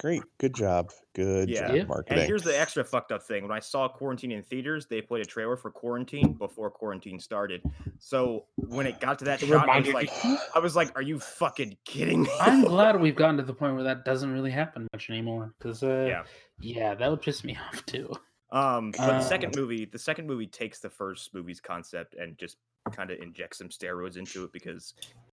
[0.00, 0.22] great.
[0.38, 0.90] Good job.
[1.14, 1.66] Good Yeah.
[1.68, 1.84] job Yeah.
[1.84, 2.18] marketing.
[2.20, 5.22] And here's the extra fucked up thing: when I saw Quarantine in theaters, they played
[5.22, 7.62] a trailer for Quarantine before Quarantine started.
[7.98, 10.74] So when it got to that It shot, I was reminded like, you- I was
[10.76, 14.04] like, "Are you fucking kidding me?" I'm glad we've gotten to the point where that
[14.04, 15.54] doesn't really happen much anymore.
[15.58, 16.24] Because uh, Yeah.
[16.60, 18.12] yeah, that would piss me off too.
[18.50, 22.58] Um, but the second movie, the second movie takes the first movie's concept and just
[22.92, 24.92] kind of injects some steroids into it because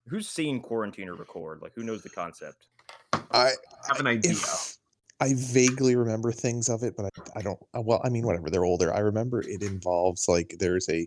[0.08, 1.60] who's seen Quarantine or Record?
[1.62, 2.66] Like, who knows the concept?
[3.30, 3.52] I
[3.88, 4.32] have an idea.
[4.32, 4.76] if-
[5.20, 7.58] I vaguely remember things of it, but I, I don't.
[7.74, 8.50] uh, Well, I mean, whatever.
[8.50, 8.92] They're older.
[8.92, 11.06] I remember it involves like there's a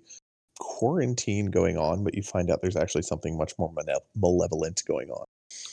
[0.60, 3.72] quarantine going on, but you find out there's actually something much more
[4.16, 5.26] malevolent going on.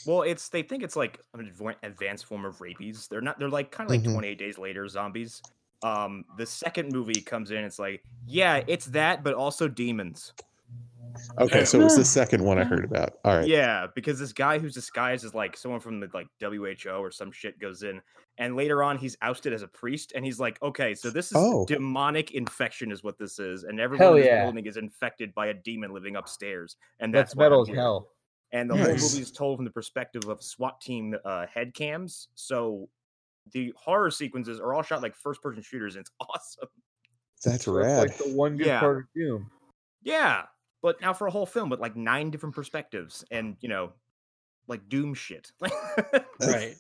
[0.05, 1.53] Well, it's they think it's like an
[1.83, 3.07] advanced form of rabies.
[3.09, 3.39] They're not.
[3.39, 4.12] They're like kind of like Mhm.
[4.14, 5.41] 28 days later zombies.
[5.83, 7.59] Um, the second movie comes in.
[7.59, 10.33] It's like, yeah, it's that, but also demons.
[11.38, 13.14] Okay, so it was the second one I heard about.
[13.24, 13.46] All right.
[13.48, 17.30] Yeah, because this guy who's disguised as like someone from the like WHO or some
[17.32, 18.00] shit goes in,
[18.38, 21.38] and later on he's ousted as a priest, and he's like, okay, so this is
[21.38, 21.64] Oh.
[21.66, 24.42] demonic infection, is what this is, and everyone in this yeah.
[24.42, 27.68] building is infected by a demon living upstairs, and that's, That's why I'm metal as
[27.76, 28.08] hell.
[28.52, 32.28] And the whole movie is told from the perspective of SWAT team uh, head cams,
[32.34, 32.88] so
[33.52, 36.68] the horror sequences are all shot like first person shooters, and it's awesome.
[37.44, 37.98] That's So it's rad.
[37.98, 38.80] like the one good Yeah.
[38.80, 39.50] part of Doom.
[40.02, 40.44] Yeah,
[40.85, 43.95] but now for a whole film with like nine different perspectives, and you know,
[44.68, 45.51] like Doom shit.
[46.41, 46.74] Right.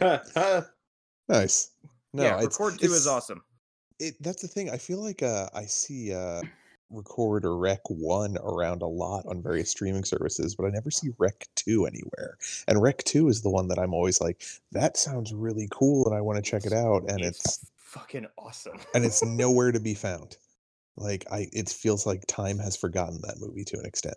[1.28, 1.70] nice.
[2.14, 3.42] No, yeah, it's, record two it's- is awesome.
[3.98, 4.70] It, that's the thing.
[4.70, 6.40] I feel like uh, I see uh,
[6.88, 11.10] record or rec one around a lot on various streaming services, but I never see
[11.18, 12.38] rec two anywhere.
[12.66, 16.16] And rec two is the one that I'm always like, that sounds really cool, and
[16.16, 17.10] I want to check it out.
[17.10, 18.78] And it's fucking awesome.
[18.94, 20.38] and it's nowhere to be found.
[21.00, 24.16] Like I, it feels like time has forgotten that movie to an extent.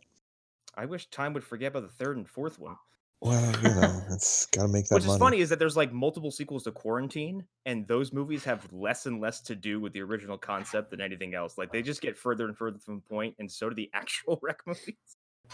[0.76, 2.76] I wish time would forget about the third and fourth one.
[3.24, 5.14] Well, you know, it's got to make that Which money.
[5.16, 9.06] is funny is that there's like multiple sequels to Quarantine, and those movies have less
[9.06, 11.56] and less to do with the original concept than anything else.
[11.58, 14.40] Like they just get further and further from the point, and so do the actual
[14.42, 14.96] Rec movies.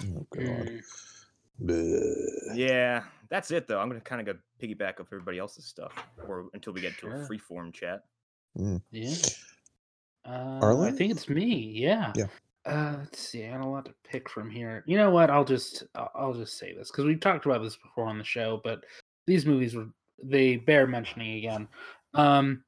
[0.01, 0.43] Oh god.
[0.43, 0.81] Mm,
[1.61, 2.55] Bleh.
[2.55, 3.79] Yeah, that's it though.
[3.79, 5.91] I'm gonna kind of go piggyback off everybody else's stuff,
[6.27, 7.23] or until we get to Sure.
[7.23, 8.03] a freeform chat.
[8.91, 9.13] yeah.
[10.27, 11.71] Uh, I think it's me.
[11.73, 12.11] Yeah.
[12.15, 12.27] Yeah.
[12.65, 13.45] Uh, let's see.
[13.45, 14.83] I got a lot to pick from here.
[14.85, 15.29] You know what?
[15.29, 18.23] I'll just I'll, I'll just say this because we've talked about this before on the
[18.25, 18.83] show, but
[19.25, 19.87] these movies were
[20.21, 21.67] they bear mentioning again.
[22.13, 22.63] Um,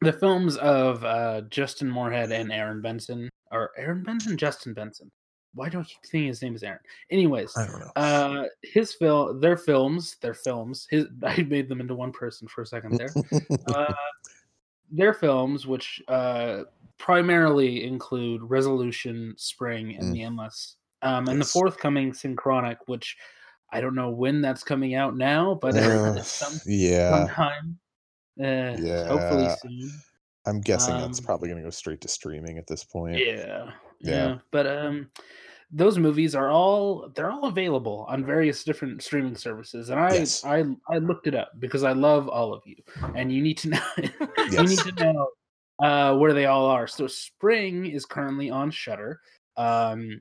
[0.00, 5.10] the films of uh, Justin Moorhead and Aaron Benson, or Aaron Benson, Justin Benson.
[5.54, 6.78] Why do I keep thinking his name is Aaron?
[7.10, 7.92] Anyways, I don't know.
[7.96, 10.86] uh, his film, their films, their films.
[10.90, 13.12] His, I made them into one person for a second there.
[13.74, 13.92] uh,
[14.90, 16.64] their films, which uh,
[16.98, 20.12] primarily include Resolution, Spring, and Mm.
[20.12, 23.16] The Endless, um, and the forthcoming Synchronic, which
[23.72, 27.78] I don't know when that's coming out now, but Uh, some, yeah, sometime.
[28.42, 28.76] Uh,
[29.06, 29.90] hopefully soon.
[30.46, 33.18] I'm guessing it's um, probably going to go straight to streaming at this point.
[33.18, 33.70] Yeah,
[34.00, 34.10] yeah.
[34.10, 34.38] Yeah.
[34.50, 35.10] But um,
[35.70, 40.44] those movies are all they're all available on various different streaming services, and I Yes.
[40.44, 42.76] I I looked it up because I love all of you,
[43.14, 43.80] and you need to know
[44.50, 45.28] you need to know
[45.80, 46.86] uh, where they all are.
[46.86, 49.20] So Spring is currently on Shudder.
[49.56, 50.20] Um,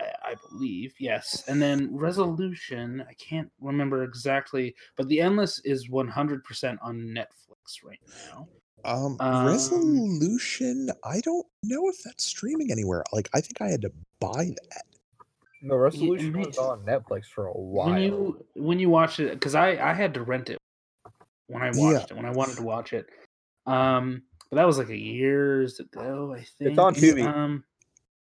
[0.00, 3.04] I- I believe yes, and then Resolution.
[3.08, 8.48] I can't remember exactly, but The Endless is one hundred percent on Netflix right now.
[8.84, 10.90] Um, Um, Resolution.
[11.04, 13.02] I don't know if that's streaming anywhere.
[13.12, 14.84] Like, I think I had to buy that.
[15.62, 17.88] No, Resolution me was on Netflix for a while.
[17.92, 20.58] when you when you watch it because i i had to rent it
[21.46, 21.92] when i Yeah.
[21.92, 23.06] watched it when i wanted to watch it
[23.66, 24.22] um
[24.54, 27.26] but that was like a years ago i think It's on Tubi.
[27.26, 27.64] um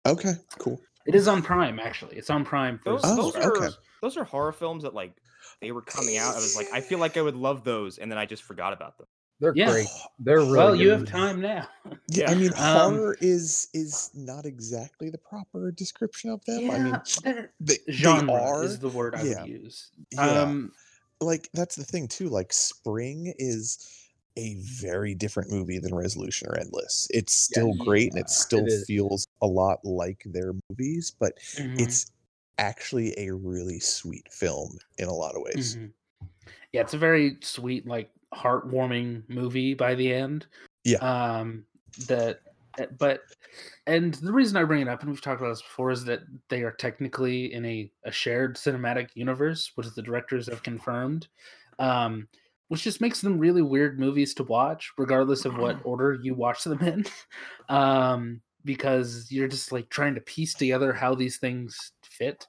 [0.07, 0.79] Okay, cool.
[1.05, 3.75] it is on prime actually it's on prime for Those, Oh, those are okay.
[4.01, 5.13] those are horror films that like
[5.61, 6.33] they were coming out.
[6.33, 8.71] I was like, I feel like I would love those, and then I just forgot
[8.71, 9.07] about them.
[9.41, 9.71] They're Yeah.
[9.71, 9.87] great.
[10.19, 11.67] They're really well you have time now
[12.07, 16.71] Yeah, I mean, Um, horror is is not exactly the proper description of them.
[16.71, 19.41] I mean, they're- they, they genre are is the word i yeah.
[19.41, 20.43] would use Yeah.
[20.43, 20.71] um
[21.19, 22.29] like that's the thing too.
[22.29, 23.98] Like, Spring is
[24.39, 27.07] a very different movie than Resolution or Endless.
[27.11, 28.85] It's still great and it still is.
[28.87, 32.11] feels a lot like their movies, but mhm, it's
[32.57, 35.77] actually a really sweet film in a lot of ways.
[35.77, 35.91] mhm.
[36.73, 40.45] yeah it's a very sweet like heartwarming movie by the end
[40.83, 40.97] Yeah.
[40.99, 41.65] um
[42.07, 42.41] that
[42.79, 43.21] uh, but
[43.87, 46.21] and the reason i bring it up and we've talked about this before is that
[46.49, 51.27] they are technically in a, a shared cinematic universe which the directors have confirmed
[51.79, 52.27] um
[52.69, 56.63] which just makes them really weird movies to watch regardless of what order you watch
[56.63, 57.05] them in.
[57.69, 62.47] Um because you're just like trying to piece together how these things fit.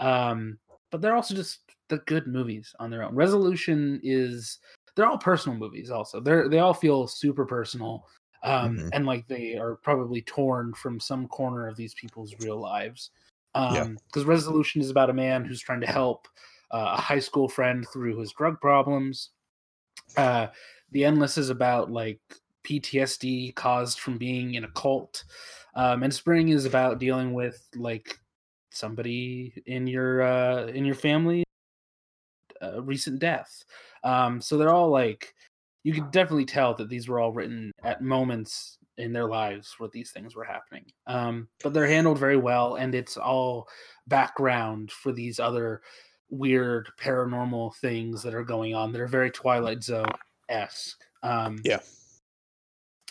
[0.00, 0.58] Um
[0.90, 3.14] but they're also just the good movies on their own.
[3.14, 4.58] Resolution is
[4.96, 6.20] they're all personal movies also.
[6.20, 8.06] They're they all feel super personal
[8.42, 8.90] um Mhm.
[8.92, 13.10] and like they are probably torn from some corner of these people's real lives.
[13.54, 13.82] Yeah.
[13.82, 16.26] um because resolution is about a man who's trying to help
[16.72, 19.30] uh, a high school friend through his drug problems
[20.16, 20.46] uh
[20.92, 22.20] the endless is about like
[22.64, 25.24] ptsd caused from being in a cult
[25.74, 28.18] um and spring is about dealing with like
[28.70, 31.44] somebody in your uh in your family
[32.62, 33.64] uh, recent death.
[34.04, 35.34] Um so they're all like
[35.82, 39.88] you could definitely tell that these were all written at moments in their lives where
[39.92, 40.84] these things were happening.
[41.06, 43.68] Um but they're handled very well and it's all
[44.06, 45.82] background for these other
[46.30, 50.06] weird paranormal things that are going on that are very twilight zone
[50.48, 51.80] esque um Yeah.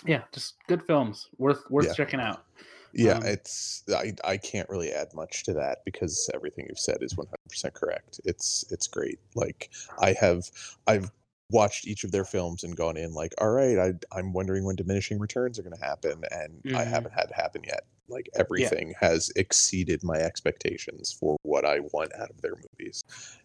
[0.06, 1.94] yeah just good films worth worth Yeah.
[1.94, 2.46] checking out
[2.94, 7.04] Yeah, Um, it's I I can't really add much to that because everything you've said
[7.04, 8.20] is 100% correct.
[8.26, 9.20] It's it's great.
[9.36, 10.50] Like I have
[10.88, 11.12] I've
[11.52, 14.76] watched each of their films and gone in like, all right, I I'm wondering when
[14.76, 16.86] diminishing returns are going to happen and I Mhm.
[16.86, 17.86] haven't had it happen yet.
[18.10, 23.02] Like everything has exceeded my expectations for what I want out of their movies.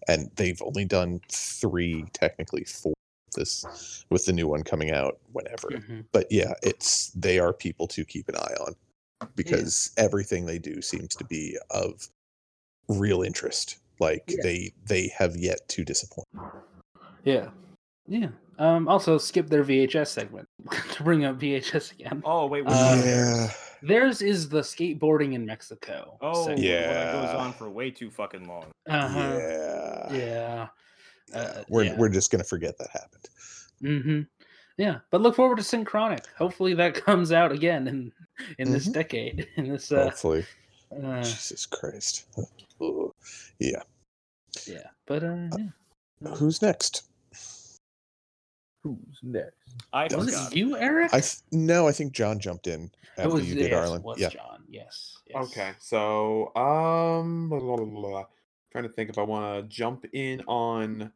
[0.08, 2.92] And they've only done 3 technically 4
[3.36, 6.04] this with the new one coming out whenever Mhm.
[6.12, 8.74] but yeah, it's they are people to keep an eye on
[9.34, 12.08] because everything they do seems to be of
[12.88, 13.78] real interest.
[13.98, 14.42] Like Yeah.
[14.42, 16.26] they they have yet to disappoint.
[17.24, 17.48] yeah
[18.06, 20.46] yeah um also skip their vhs segment
[20.92, 23.50] to bring up vhs again Oh wait, what's Uh, on there?
[23.86, 26.60] Theirs is the skateboarding in mexico Oh, segment.
[26.60, 26.92] yeah.
[26.92, 28.66] that goes on for way too fucking long.
[28.88, 29.38] uh-huh.
[29.38, 30.12] Yeah.
[30.12, 30.66] yeah
[31.34, 31.96] uh, We're yeah.
[31.98, 33.28] we're just gonna forget that happened.
[33.80, 34.20] hmm
[34.76, 36.24] Yeah, but look forward to Synchronic.
[36.36, 38.12] Hopefully that comes out again in
[38.58, 38.92] in this Mhm.
[38.92, 39.48] decade.
[39.56, 40.44] In this, uh, Hopefully.
[41.02, 42.26] uh Jesus Christ.
[43.58, 43.82] Yeah.
[44.66, 44.88] yeah.
[45.06, 46.34] But uh, yeah.
[46.36, 47.04] Who's next?
[48.84, 49.56] Who's next?
[49.94, 50.52] I was forgot.
[50.52, 51.14] it you, Eric?
[51.14, 54.02] I th- no, I think John jumped in after was you did, yes, Arlen.
[54.02, 54.28] was Yeah.
[54.28, 54.62] John.
[54.68, 55.16] Yes.
[55.26, 55.46] yes.
[55.46, 58.24] Okay, so um, blah, blah, blah, blah, blah.
[58.70, 61.10] trying to think if I want to jump in on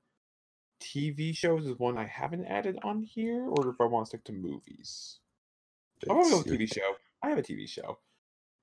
[0.81, 4.25] TV shows is one I haven't added on here, or if I want to stick
[4.25, 5.19] to movies.
[6.09, 6.95] I want to go with TV show.
[7.23, 7.99] I have a TV show.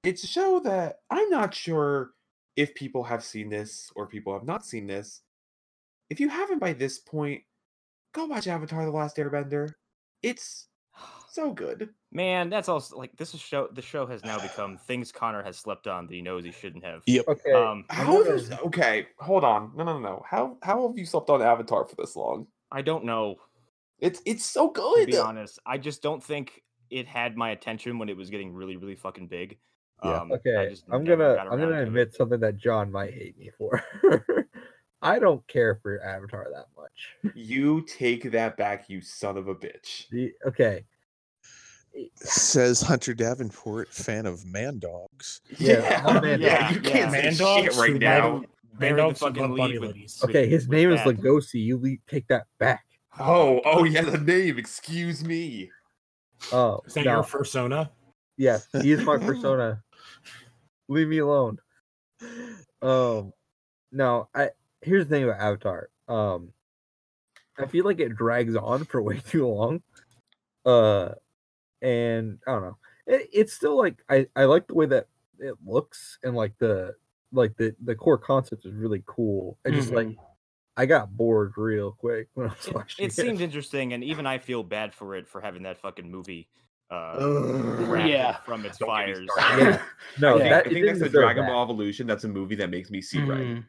[0.03, 2.11] It's a show that I'm not sure
[2.55, 5.21] if people have seen this or people have not seen this.
[6.09, 7.43] If you haven't by this point,
[8.15, 9.71] go watch Avatar: The Last Airbender.
[10.23, 10.67] It's
[11.31, 11.89] so good.
[12.11, 13.67] Man, that's also like this is show.
[13.73, 16.83] The show has now become things Connor has slept on that he knows he shouldn't
[16.85, 17.01] have.
[17.05, 17.25] Yep.
[17.27, 17.51] Okay.
[17.51, 19.07] Um, I'm How gonna- is okay?
[19.19, 19.71] Hold on.
[19.75, 20.23] No, no, no, no.
[20.27, 22.47] How how have you slept on Avatar for this long?
[22.71, 23.35] I don't know.
[23.99, 25.05] It's it's so good.
[25.07, 28.53] To be honest, I just don't think it had my attention when it was getting
[28.53, 29.57] really, really fucking big.
[30.03, 30.21] Yeah.
[30.21, 31.87] Um, I Okay, just I'm gonna I'm gonna to it.
[31.87, 33.83] admit something that John might hate me for.
[35.05, 37.35] I don't care for Avatar that much.
[37.35, 40.09] You take that back, you son of a bitch.
[40.09, 40.83] The- okay,
[42.15, 45.41] Says Hunter Davenport, fan of man dogs.
[45.59, 48.33] Yeah, I'm Man Yeah, you can't Man say dogs shit right now.
[48.33, 51.15] love- Bury Man dogs fucking love lead bunny with- with- okay, his name is that.
[51.15, 51.61] Legosi.
[51.63, 52.85] You le- take that back.
[53.17, 54.57] Oh, oh yeah, the name.
[54.57, 55.71] Excuse me.
[56.51, 57.13] Oh, Is that no.
[57.13, 57.91] your persona?
[58.37, 59.81] Yes, he is my persona.
[60.89, 61.59] Leave me alone.
[62.81, 63.31] Um,
[63.93, 64.49] no, I
[64.85, 65.89] here's the thing about Avatar.
[66.07, 66.49] Um,
[67.57, 69.81] I feel like it drags on for way too long.
[70.65, 71.09] Uh,
[71.81, 72.77] and I don't know.
[73.07, 75.07] It, it's still like I I like the way that
[75.39, 76.95] it looks and like the
[77.31, 79.57] like the the core concept is really cool.
[79.65, 80.09] I just like
[80.77, 84.37] I got bored real quick when I was watching It seemed interesting, and even I
[84.39, 86.47] feel bad for it for having that fucking movie.
[86.91, 87.17] Uh,
[88.05, 88.37] Yeah.
[88.45, 89.27] from its Don't fires.
[89.37, 89.81] Yeah.
[90.19, 91.51] No, I think, that, I think that's didn't the deserve Dragon that.
[91.51, 92.05] Ball Evolution.
[92.07, 93.39] That's a movie that makes me see red.
[93.39, 93.63] Mhm.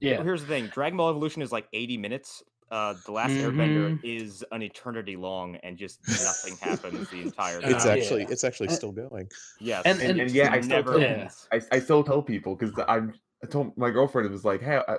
[0.00, 0.16] Yeah.
[0.16, 2.42] Well, here's the thing: Dragon Ball Evolution is like 80 minutes.
[2.70, 3.42] Uh, the Last Mhm.
[3.52, 7.72] Airbender is an eternity long, and just nothing happens the entire time.
[7.72, 8.28] It's actually yeah.
[8.30, 9.30] it's actually still going.
[9.60, 11.30] yes, and- And, and- and yeah, I still never tell, Yeah.
[11.52, 14.80] I, I still tell people because I'm I told my girlfriend it was like, hey,
[14.88, 14.96] I,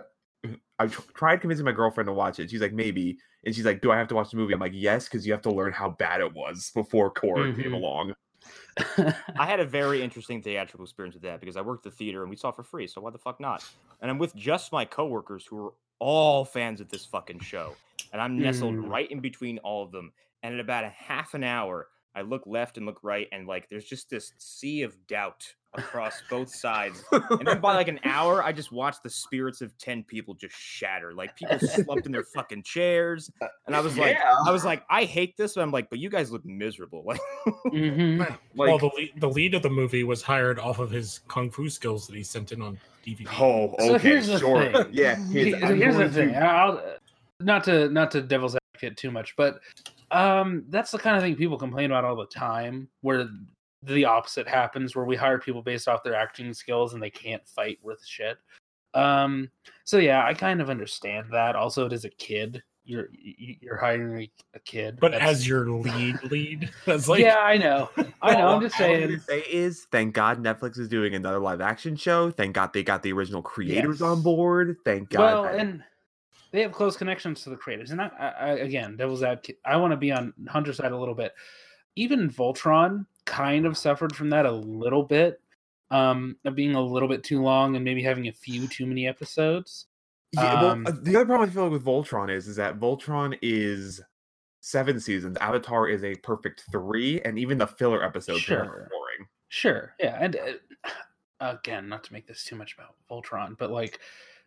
[0.80, 2.50] I tried convincing my girlfriend to watch it.
[2.50, 4.54] She's like, maybe, and she's like, do I have to watch the movie?
[4.54, 7.72] I'm like, yes, because you have to learn how bad it was before Korra came
[7.72, 7.76] Mhm.
[7.76, 8.14] along.
[8.78, 12.30] I had a very interesting theatrical experience with that because I worked the theater and
[12.30, 13.64] we saw for free, so why the fuck not?
[14.02, 17.74] And I'm with just my coworkers who are all fans of this fucking show,
[18.12, 18.90] and I'm nestled Mm.
[18.90, 20.12] right in between all of them.
[20.44, 23.70] And in about a half an hour, I look left and look right, and like
[23.70, 27.04] there's just this sea of doubt across both sides.
[27.12, 30.56] And then by like an hour, I just watched the spirits of ten people just
[30.56, 31.14] shatter.
[31.14, 33.32] Like people slumped in their fucking chairs,
[33.68, 36.10] and I was like, I was like, I hate this, but I'm like, but you
[36.10, 37.04] guys look miserable.
[37.06, 37.20] Like,
[37.68, 38.20] Mhm.
[38.20, 41.50] Like, well, the lead, the lead of the movie was hired off of his kung
[41.52, 43.28] fu skills that he sent in on DVD.
[43.40, 44.86] oh, okay, So here's the sure, thing.
[44.92, 45.16] yeah.
[45.30, 46.30] He- his- I'm here's the thing.
[46.30, 46.82] to- I'll,
[47.40, 49.60] not to not to devil's advocate too much, but
[50.12, 53.28] um, that's the kind of thing people complain about all the time, where
[53.88, 57.46] the opposite happens, where we hire people based off their acting skills and they can't
[57.48, 58.38] fight worth shit.
[58.94, 59.50] Um,
[59.84, 61.56] so yeah, I kind of understand that.
[61.56, 62.64] Also, it is a kid.
[62.86, 67.36] You're you're hiring a, a kid, But That's- as your lead lead, that's like yeah,
[67.40, 67.90] I know,
[68.22, 68.48] I know.
[68.48, 69.10] I'm just all saying.
[69.10, 72.32] gonna say is, thank God Netflix is doing another live action show.
[72.32, 74.78] Thank God they got the original creators on board.
[74.86, 75.20] Thank God.
[75.20, 75.84] well, that- and
[76.54, 77.92] they have close connections to the creators.
[77.92, 80.98] And I, I, I again, devil's advocate, I want to be on Hunter's side a
[80.98, 81.34] little bit.
[81.98, 85.40] Even Voltron kind of suffered from that a little bit,
[85.92, 89.08] um, of being a little bit too long and maybe having a few too many
[89.08, 89.86] episodes.
[90.32, 93.38] Yeah, Um, uh, the other problem I feel like with Voltron is, is that Voltron
[93.42, 94.02] is
[94.62, 95.38] seven seasons.
[95.38, 99.28] Avatar is a perfect three, and even the filler episodes are boring.
[99.50, 100.90] Sure, yeah, and uh,
[101.40, 104.00] again, not to make this too much about Voltron, but like.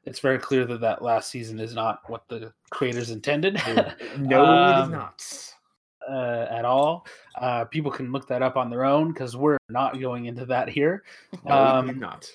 [0.05, 3.61] It's very clear that that last season is not what the creators intended.
[3.67, 5.23] No, it is Um, not.
[6.11, 7.07] Uh, at all.
[7.37, 10.69] Uh, people can look that up on their own because we're not going into that
[10.69, 11.05] here.
[11.45, 12.31] No, um, not.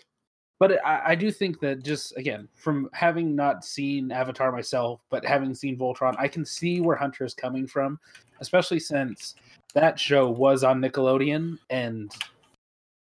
[0.57, 5.25] But I, I do think that just again, from having not seen Avatar myself, but
[5.25, 7.99] having seen Voltron, I can see where Hunter is coming from,
[8.39, 9.35] especially since
[9.73, 12.11] that show was on Nickelodeon and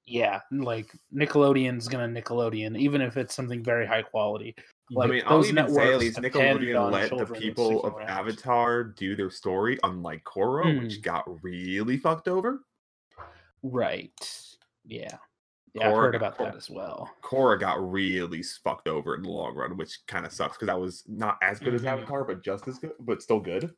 [0.04, 4.54] yeah, like Nickelodeon's gonna Nickelodeon, even if it's something very high quality.
[4.90, 7.94] Like I mean, I'll even say at least Nickelodeon let the people of.
[8.02, 11.02] Avatar do their story, unlike Korra, which Mm.
[11.02, 12.60] got really fucked over.
[13.62, 14.12] Right.
[14.84, 15.16] Yeah.
[15.74, 17.08] Yeah, I've heard about Korra- that as well.
[17.22, 20.78] Korra got really fucked over in the long run, which kind of sucks because that
[20.78, 21.86] was not as good as Mhm.
[21.86, 23.74] Avatar, but just as good, but still good.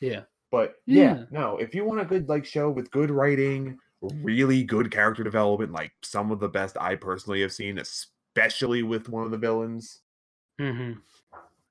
[0.00, 0.24] Yeah.
[0.50, 1.24] But yeah, Yeah.
[1.30, 5.72] no, if you want a good like show with good writing, really good character development,
[5.72, 8.12] like some of the best I personally have seen, especially
[8.82, 10.00] with one of the villains,
[10.58, 10.92] hmm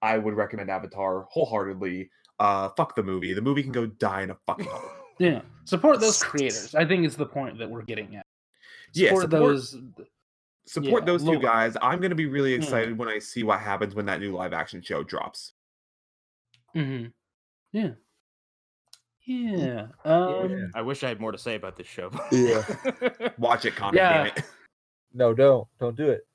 [0.02, 2.10] I would recommend Avatar wholeheartedly.
[2.40, 3.34] Uh, fuck the movie.
[3.34, 4.82] The movie can go die in a fucking hole.
[5.18, 6.76] Yeah, support those creators.
[6.76, 8.26] I think is the point that we're getting at.
[8.94, 9.78] Yeah, Support, support- those.
[10.68, 11.78] Support Yeah, those two look- guys.
[11.82, 12.62] I'm gonna be really Hmm.
[12.62, 15.54] excited when I see what happens when that new live action show drops.
[16.74, 17.06] hmm
[17.72, 17.92] Yeah.
[19.26, 19.88] Yeah.
[20.04, 20.66] Um, Yeah.
[20.76, 22.12] I wish I had more to say about this show.
[22.32, 22.64] Yeah.
[23.38, 23.96] Watch it, Connor.
[23.98, 24.14] Yeah.
[24.18, 24.44] Damn it.
[25.14, 26.28] No, don't don't do it.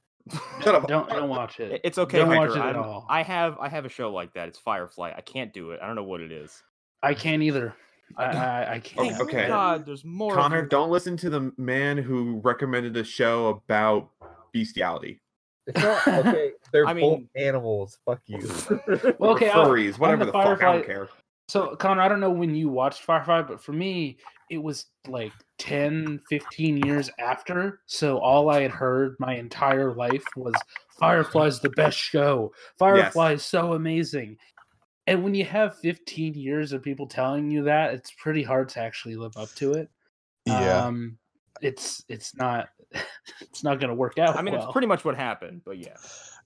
[0.62, 0.86] Shut up.
[0.86, 1.80] Don't don't watch it.
[1.84, 2.40] It's okay, Don't Hiker.
[2.48, 3.06] watch it at I'm- all.
[3.08, 4.48] I have I have a show like that.
[4.48, 5.12] It's Firefly.
[5.16, 5.80] I can't do it.
[5.82, 6.62] I don't know what it is.
[7.02, 7.74] I can't either.
[8.16, 9.16] I I, I oh can't.
[9.20, 9.46] Oh, okay.
[9.48, 10.34] God, there's more.
[10.34, 14.10] Connor, don't listen to the man who recommended a show about
[14.52, 15.20] bestiality.
[15.66, 16.50] It's not okay.
[16.72, 17.98] They're I both mean- animals.
[18.04, 18.38] Fuck you.
[19.18, 20.62] Well, Or okay, I'll- furries, on whatever the the, fuck.
[20.62, 21.08] I don't care.
[21.50, 24.18] So, Connor, I don't know when you watched Firefly, but for me,
[24.50, 27.80] it was like 10, 15 years after.
[27.86, 30.54] So, all I had heard my entire life was
[31.00, 32.52] Firefly's the best show.
[32.78, 34.36] Firefly is so amazing.
[35.08, 38.80] And when you have 15 years of people telling you that, it's pretty hard to
[38.80, 39.90] actually live up to it.
[40.46, 40.84] Yeah.
[40.84, 41.18] Um,
[41.62, 42.68] it's it's not
[43.40, 44.36] it's not going to work out.
[44.36, 44.62] I mean, well.
[44.62, 45.62] it's pretty much what happened.
[45.64, 45.96] But yeah,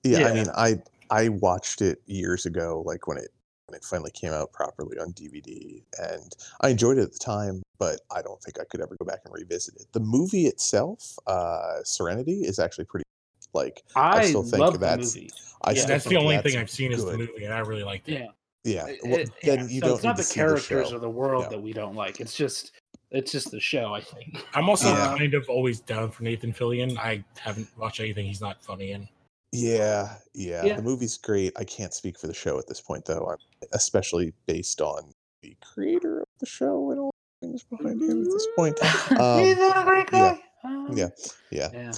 [0.03, 0.29] yeah, Yeah.
[0.29, 3.34] I mean, I I watched it years ago, like when it
[3.75, 7.63] when it finally came out properly on DVD, and I enjoyed it at the time.
[7.79, 9.87] But I don't think I could ever go back and revisit it.
[9.93, 13.05] The movie itself, uh, Serenity, is actually pretty.
[13.53, 15.31] Like I, I still think love the that's- movie.
[15.63, 15.87] I Yeah.
[15.87, 18.21] That's the only that's thing I've seen is the movie, and I really liked it.
[18.65, 18.87] Yeah.
[18.87, 20.97] Yeah, well, it- then yeah, you so don't it's not the characters show.
[20.97, 21.51] or the world No.
[21.51, 22.21] that we don't like.
[22.21, 22.73] It's just
[23.11, 23.93] it's just the show.
[23.95, 24.45] I think.
[24.55, 25.15] I'm also Yeah.
[25.19, 26.97] kind of always down for Nathan Fillion.
[26.99, 29.09] I haven't watched anything he's not funny in.
[29.55, 30.77] Yeah, yeah, Yeah.
[30.77, 31.53] The movie's great.
[31.57, 33.27] I can't speak for the show at this point, though.
[33.31, 38.23] I'm especially based on the creator of the show and all the things behind him
[38.23, 38.79] at this point.
[39.21, 40.69] Um, He's not a great yeah, guy.
[40.69, 41.09] Um, yeah,
[41.51, 41.93] yeah, Yeah.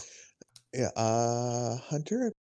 [0.75, 0.89] yeah.
[0.97, 2.33] Uh, Hunter,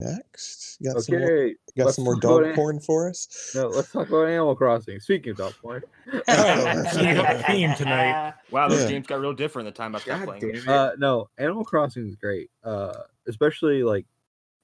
[0.00, 1.54] next, you got some more, okay.
[1.74, 2.54] you got some more dog it.
[2.54, 3.52] porn for us?
[3.54, 5.00] No, let's talk about Animal Crossing.
[5.00, 5.82] Speaking of dog porn,
[6.28, 8.34] Alright, so you have a theme tonight.
[8.50, 8.88] wow, those Yeah.
[8.90, 10.68] games got real different the time I stopped God playing.
[10.68, 12.50] uh, no, Animal Crossing is great.
[12.62, 12.92] Uh,
[13.26, 14.06] especially like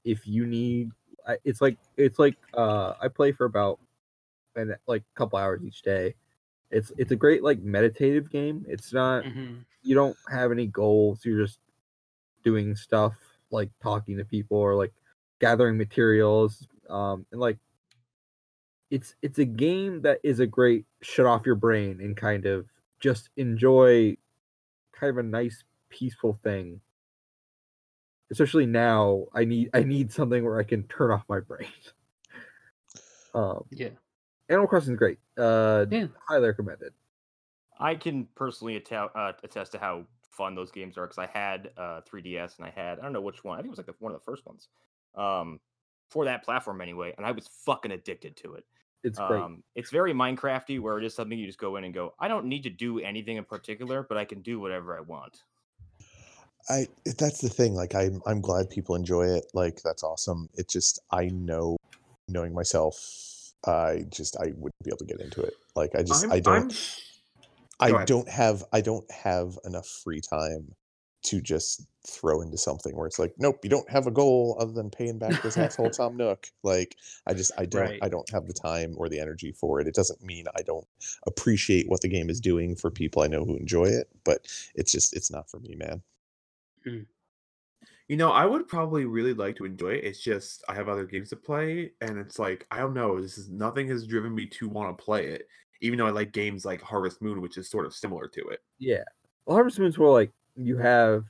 [0.05, 0.91] if you need,
[1.27, 3.81] I- it's like it's like uh, I play for about
[4.57, 6.15] and like a couple hours each day.
[6.71, 8.65] It's it's a great like meditative game.
[8.69, 9.65] It's not Mhm.
[9.83, 11.25] you don't have any goals.
[11.25, 11.61] You're just
[12.45, 13.15] doing stuff
[13.51, 14.93] like talking to people or like
[15.41, 16.67] gathering materials.
[16.91, 17.59] Um, and like
[18.91, 22.67] it's it's a game that is a great shut off your brain and kind of
[23.01, 24.17] just enjoy
[24.93, 26.81] kind of a nice peaceful thing.
[28.33, 31.69] Especially now, I need I need something where I can turn off my brain.
[33.35, 33.89] Um, Yeah.
[34.51, 35.19] Animal Crossing is great.
[35.39, 36.09] Uh, Yeah.
[36.29, 36.93] highly recommended.
[37.79, 41.71] I can personally atta- uh, attest to how fun those games are because I had
[41.79, 43.59] uh, 3DS and I had I don't know which one.
[43.59, 44.69] I think it was like the, one of the first ones
[45.15, 45.61] um,
[46.11, 48.65] for that platform anyway, and I was fucking addicted to it.
[49.03, 49.43] It's great.
[49.43, 52.15] Um, it's very Minecrafty, where it is something you just go in and go.
[52.21, 55.43] I don't need to do anything in particular, but I can do whatever I want.
[56.69, 56.87] I
[57.19, 57.75] that's the thing.
[57.75, 59.47] Like I'm I'm glad people enjoy it.
[59.55, 60.49] Like that's awesome.
[60.55, 61.77] It just I know
[62.29, 65.55] knowing myself, I just I wouldn't be able to get into it.
[65.75, 66.71] Like I just I'm, I don't I'm-
[67.81, 70.75] Go I don't have I don't have enough free time
[71.25, 74.73] to just throw into something where it's like, nope, you don't have a goal other
[74.73, 76.49] than paying back this asshole Tom Nook.
[76.63, 76.97] Like
[77.27, 77.99] I just I don't Right.
[78.03, 79.87] I don't have the time or the energy for it.
[79.87, 80.87] It doesn't mean I don't
[81.27, 84.93] appreciate what the game is doing for people I know who enjoy it, but it's
[84.93, 86.03] just it's not for me, man.
[86.87, 87.07] Mm.
[88.09, 90.05] You know, I would probably really like to enjoy it.
[90.05, 93.21] It's just I have other games to play, and it's like I don't know.
[93.21, 95.49] This is nothing has driven me to want to play it,
[95.81, 98.61] even though I like games like Harvest Moon, which is sort of similar to it.
[98.79, 99.05] Yeah.
[99.47, 101.25] Well, Harvest Moon's more like you have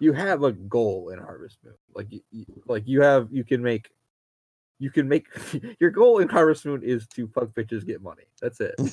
[0.00, 1.74] you have a goal in Harvest Moon.
[1.94, 3.90] Like you, you like you have you can make
[4.78, 5.26] you can make
[5.80, 8.24] your goal in Harvest Moon is to fuck bitches get money.
[8.40, 8.74] That's it.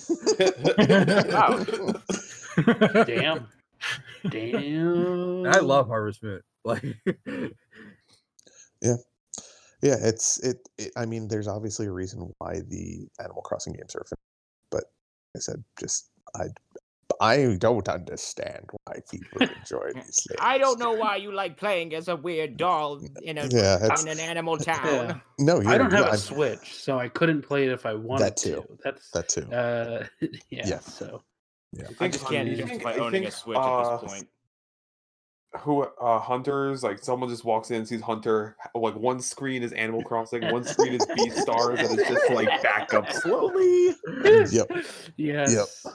[1.34, 3.04] Wow.
[3.06, 3.48] Damn.
[4.30, 5.46] Damn.
[5.48, 6.42] I love Harvest Moon.
[6.66, 6.84] Like
[8.82, 8.96] Yeah,
[9.82, 9.96] yeah.
[10.02, 10.92] it's it, it.
[10.96, 14.18] I mean, there's obviously a reason why the Animal Crossing games are, fin-
[14.72, 14.84] but
[15.34, 16.46] like I said just I,
[17.22, 20.26] I don't understand why people enjoy these.
[20.40, 24.04] I don't know why you like playing as a weird doll in a Yeah, it's,
[24.04, 24.80] in an animal town.
[24.86, 25.20] Yeah.
[25.40, 27.86] no, yeah, I don't have yeah, a I'm- Switch, so I couldn't play it if
[27.86, 28.56] I wanted that too.
[28.56, 28.78] to.
[28.84, 29.52] That's That too.
[29.52, 30.06] uh
[30.50, 30.80] yeah, Yeah.
[30.80, 31.22] so
[32.00, 34.28] I just can't I justify think- I owning a think, Switch at uh, this point.
[35.60, 39.72] Who uh hunters like someone just walks in and sees Hunter like one screen is
[39.74, 43.94] Animal Crossing, one screen is Beastars, and it's just like back up slowly.
[44.52, 44.72] Yep.
[45.16, 45.86] yes.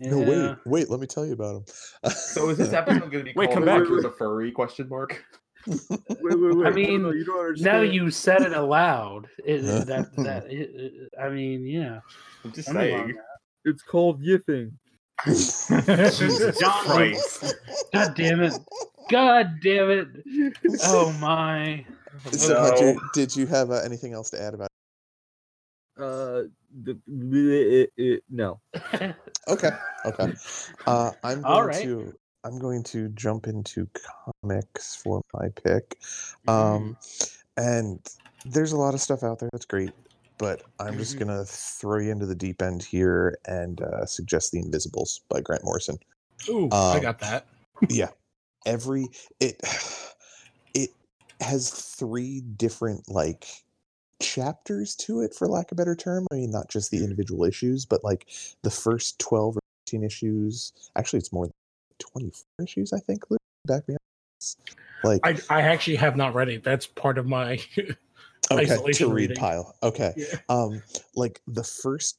[0.00, 0.26] No, Yeah.
[0.48, 0.90] wait, wait.
[0.90, 2.10] Let me tell you about him.
[2.10, 3.78] So is this episode going to be Wait, come back.
[3.78, 4.50] Hunter's a furry?
[4.50, 5.24] Question mark.
[5.68, 5.78] wait,
[6.20, 6.66] wait, wait.
[6.66, 7.76] I mean, no, you don't understand.
[7.76, 9.28] Now you said it aloud.
[9.44, 12.00] It, that that it, it- I mean, yeah.
[12.44, 13.18] I'm just I don't saying.
[13.64, 14.72] it's called yiffing.
[15.26, 17.54] Jesus John- Christ.
[17.92, 18.54] God damn it!
[19.10, 20.08] God damn it!
[20.84, 21.84] Oh my!
[22.32, 22.60] So, No.
[22.60, 24.68] Hunter, did you have uh, anything else to add about?
[25.98, 26.42] Uh,
[26.82, 28.60] the, it, it, no.
[29.48, 29.70] Okay,
[30.04, 30.32] okay.
[30.86, 31.82] Uh, I'm going All right.
[31.82, 32.14] to
[32.44, 33.88] I'm going to jump into
[34.42, 35.98] comics for my pick.
[36.46, 36.96] Um,
[37.56, 37.98] and
[38.44, 39.90] there's a lot of stuff out there that's great,
[40.38, 41.20] but I'm just Mhm.
[41.20, 45.64] gonna throw you into the deep end here and uh, suggest The Invisibles by Grant
[45.64, 45.98] Morrison.
[46.48, 47.46] Ooh, I Um, got that.
[47.88, 48.10] yeah
[48.64, 49.06] every
[49.40, 49.60] it
[50.74, 50.90] it
[51.40, 53.46] has three different like
[54.20, 57.44] chapters to it for lack of a better term i mean not just the individual
[57.44, 58.26] issues but like
[58.62, 61.52] the first 12 or 15 issues actually it's more than
[61.98, 64.00] 24 issues i think Luke, back me up
[65.04, 66.64] like I, I actually have not read it.
[66.64, 67.58] That's part of my
[68.50, 69.36] okay to read reading.
[69.36, 70.38] pile okay Yeah.
[70.48, 70.82] um
[71.14, 72.16] like the first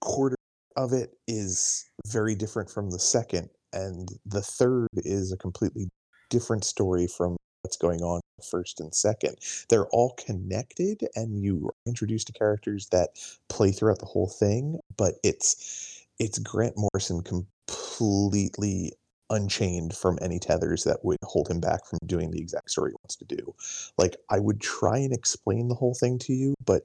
[0.00, 0.36] quarter
[0.76, 5.88] of it is very different from the second and the third is a completely
[6.30, 9.36] different story from what's going on in the first and second
[9.68, 13.10] they're all connected and you are introduced to characters that
[13.48, 18.92] play throughout the whole thing but it's it's grant morrison completely
[19.30, 22.96] unchained from any tethers that would hold him back from doing the exact story he
[23.02, 23.54] wants to do.
[23.98, 26.82] Like i would try and explain the whole thing to you but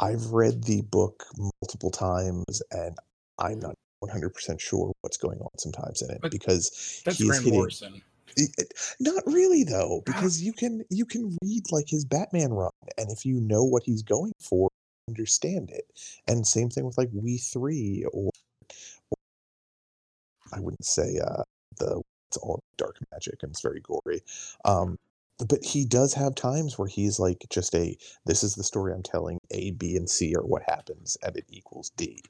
[0.00, 1.24] I've read the book
[1.62, 2.96] multiple times and
[3.38, 7.44] I'm not 100% sure what's going on sometimes in it But because That's he Grant
[7.44, 8.02] hitting Morrison.
[8.36, 10.02] it- not really though ah.
[10.04, 13.84] because you can you can read like his Batman run and if you know what
[13.84, 14.68] he's going for
[15.08, 15.86] understand it.
[16.26, 18.30] And same thing with like We3 or, or
[20.54, 21.42] I wouldn't say uh
[21.78, 24.22] the it's all dark magic and it's very gory
[24.64, 24.98] um
[25.48, 29.02] but he does have times where he's like just a this is the story I'm
[29.02, 29.38] telling.
[29.50, 32.22] A, B, and C are what happens, and it equals D.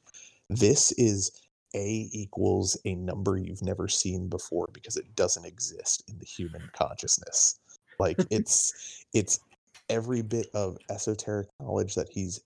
[0.49, 1.31] This is
[1.75, 6.71] A equals a number you've never seen before because it doesn't exist in the human
[6.73, 7.59] consciousness.
[7.99, 9.39] Like it's it's
[9.91, 12.41] every bit of esoteric knowledge that he's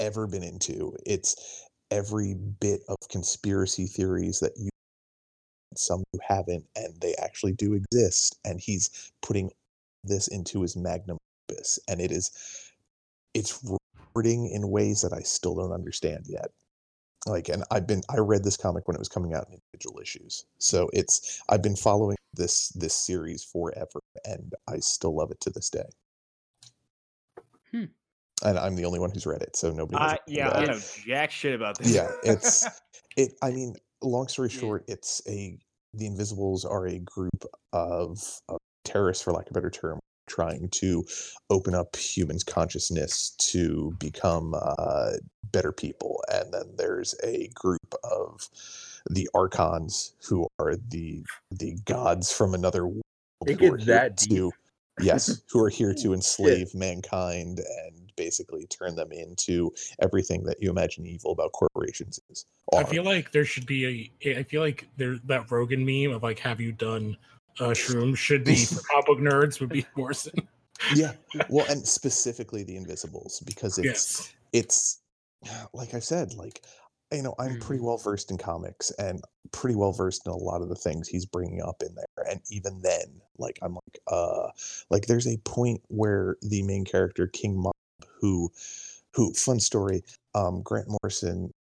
[0.00, 0.94] ever been into.
[1.06, 4.68] It's every bit of conspiracy theories that you
[5.78, 9.50] some who haven't and they actually do exist and he's putting
[10.04, 11.18] this into his magnum
[11.50, 12.30] opus and it is
[13.34, 13.58] it's
[14.14, 16.50] rewarding in ways that I still don't understand yet.
[17.26, 20.00] Like and I've been I read this comic when it was coming out in individual
[20.00, 20.44] issues.
[20.58, 25.50] So it's I've been following this this series forever and I still love it to
[25.50, 25.88] this day.
[27.72, 27.84] Hmm.
[28.44, 31.30] And I'm the only one who's read it, so nobody anything yeah, I know jack
[31.30, 31.94] shit about this.
[31.94, 32.66] yeah it's
[33.16, 34.60] it i mean long story Yeah.
[34.60, 35.58] short it's a
[35.96, 40.68] the invisibles are a group of, of terrorists for lack of a better term trying
[40.70, 41.04] to
[41.50, 45.12] open up humans consciousness to become uh,
[45.52, 48.48] better people and then there's a group of
[49.10, 53.02] the archons who are the the gods from another world
[53.46, 54.30] It are gets that deep?
[54.30, 54.52] to
[55.00, 60.70] yes who are here to enslave mankind and basically turn them into everything that you
[60.70, 62.46] imagine evil about corporations is
[62.76, 64.38] I feel like there should be a.
[64.38, 67.16] I feel like there that Rogan meme of like, "Have you done
[67.60, 69.60] uh, shrooms?" should be for comic book nerds.
[69.60, 70.32] Would be Morrison.
[70.96, 71.12] yeah
[71.48, 74.32] well and specifically the invisibles because it's yes.
[74.52, 74.98] it's
[75.72, 76.64] like i said like
[77.12, 77.86] you know i'm pretty Mhm.
[77.86, 79.22] well versed in comics and
[79.52, 82.40] pretty well versed in a lot of the things he's bringing up in there and
[82.50, 84.48] even then like i'm like uh
[84.90, 87.56] like there's a point where the main character king
[88.20, 88.50] who
[89.14, 90.02] who fun story
[90.34, 91.52] um grant morrison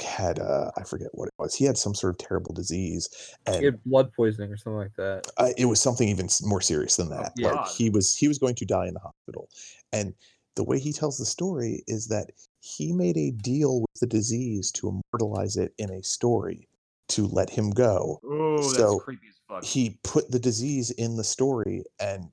[0.00, 3.08] had uh i forget what it was he had some sort of terrible disease
[3.46, 5.26] and He had blood poisoning or something like that.
[5.36, 7.32] uh, it was something even more serious than that.
[7.36, 7.48] yeah.
[7.52, 9.48] Like he was he was going to die in the hospital,
[9.92, 10.14] and
[10.56, 12.30] the way he tells the story is that
[12.60, 16.68] he made a deal with the disease to immortalize it in a story
[17.08, 18.20] to let him go.
[18.24, 19.64] Oh, that's So, creepy as fuck.
[19.64, 22.32] He put the disease in the story, and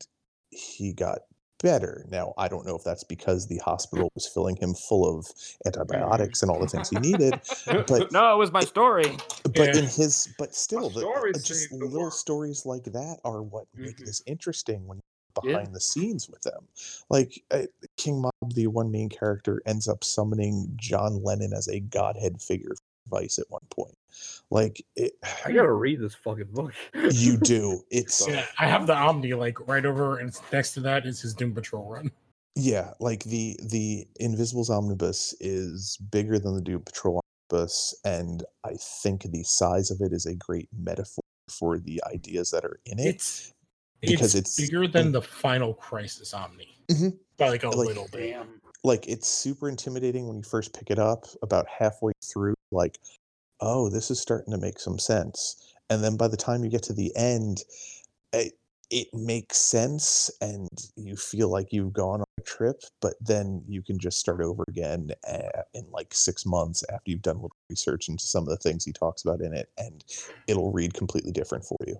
[0.51, 1.21] he got
[1.61, 2.05] better.
[2.09, 5.27] Now I don't know if that's because the hospital was filling him full of
[5.65, 7.39] antibiotics and all the things he needed,
[7.87, 9.17] but no, it was my story.
[9.55, 9.81] but Yeah.
[9.81, 12.13] in his but still the, stories uh, just little world.
[12.13, 14.05] stories like that are what make Mhm.
[14.05, 15.01] this interesting when you're
[15.43, 15.51] Yeah.
[15.59, 16.67] behind the scenes with them
[17.09, 17.63] like uh,
[17.95, 22.75] king mob the one main character ends up summoning john lennon as a godhead figure
[23.11, 23.95] for vice at one point
[24.49, 25.13] like it
[25.45, 26.73] I gotta read this fucking book.
[27.11, 31.05] you do it's Yeah, I have the Omni like right over, and next to that
[31.05, 32.11] is his Doom Patrol run.
[32.55, 37.21] Yeah, like the the Invisibles omnibus is bigger than the Doom Patrol
[37.51, 42.51] omnibus, and I think the size of it is a great metaphor for the ideas
[42.51, 43.05] that are in it.
[43.15, 43.53] It's
[44.01, 47.17] Because it's, it's- bigger than the Final Crisis Omni Mhm.
[47.37, 48.31] by like a Like- little bit.
[48.33, 48.60] Damn.
[48.83, 51.25] Like it's super intimidating when you first pick it up.
[51.41, 52.99] About halfway through, like,
[53.59, 56.83] oh, this is starting to make some sense, and then by the time you get
[56.83, 57.63] to the end,
[58.33, 58.53] it,
[58.89, 63.81] it makes sense and you feel like you've gone on a trip, but then you
[63.81, 67.55] can just start over again uh, in like six months after you've done a little
[67.69, 70.03] research into some of the things he talks about in it, and
[70.47, 71.95] it'll read completely different for you.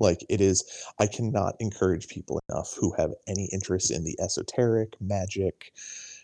[0.00, 0.64] Like it is,
[0.98, 5.72] I cannot encourage people enough who have any interest in the esoteric, magic,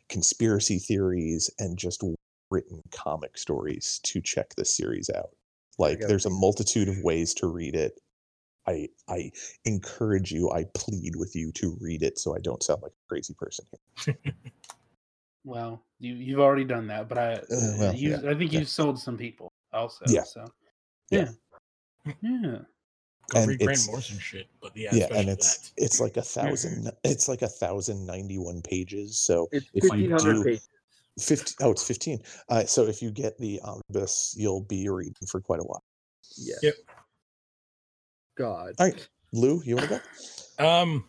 [0.08, 2.02] conspiracy theories, and just
[2.50, 5.30] written comic stories to check this series out.
[5.78, 8.00] Like gotta there's a multitude of ways to read it.
[8.66, 9.32] I I
[9.64, 13.08] encourage you, I plead with you to read it so I don't sound like a
[13.08, 13.66] crazy person
[14.04, 14.16] here.
[15.44, 18.60] Well, you you've already done that, but I Uh, well, you yeah, I think yeah.
[18.60, 20.04] you've sold some people also.
[20.08, 20.22] Yeah.
[20.22, 20.46] So
[21.10, 21.28] Yeah.
[22.06, 22.12] yeah.
[22.22, 22.58] Yeah.
[23.30, 25.82] Go And read Grant it's- Morrison shit, but yeah, Yeah, and it's that.
[25.82, 29.16] it's like a thousand it's like a thousand ninety one pages.
[29.18, 30.68] So It's If you do- pages.
[31.20, 35.40] 50 oh it's 15 uh, so if you get the omnibus you'll be reading for
[35.40, 35.84] quite a while
[36.36, 36.56] Yeah.
[36.60, 36.74] Yep.
[38.36, 38.74] God.
[38.80, 40.00] all right lou you want to
[40.58, 41.04] go Um,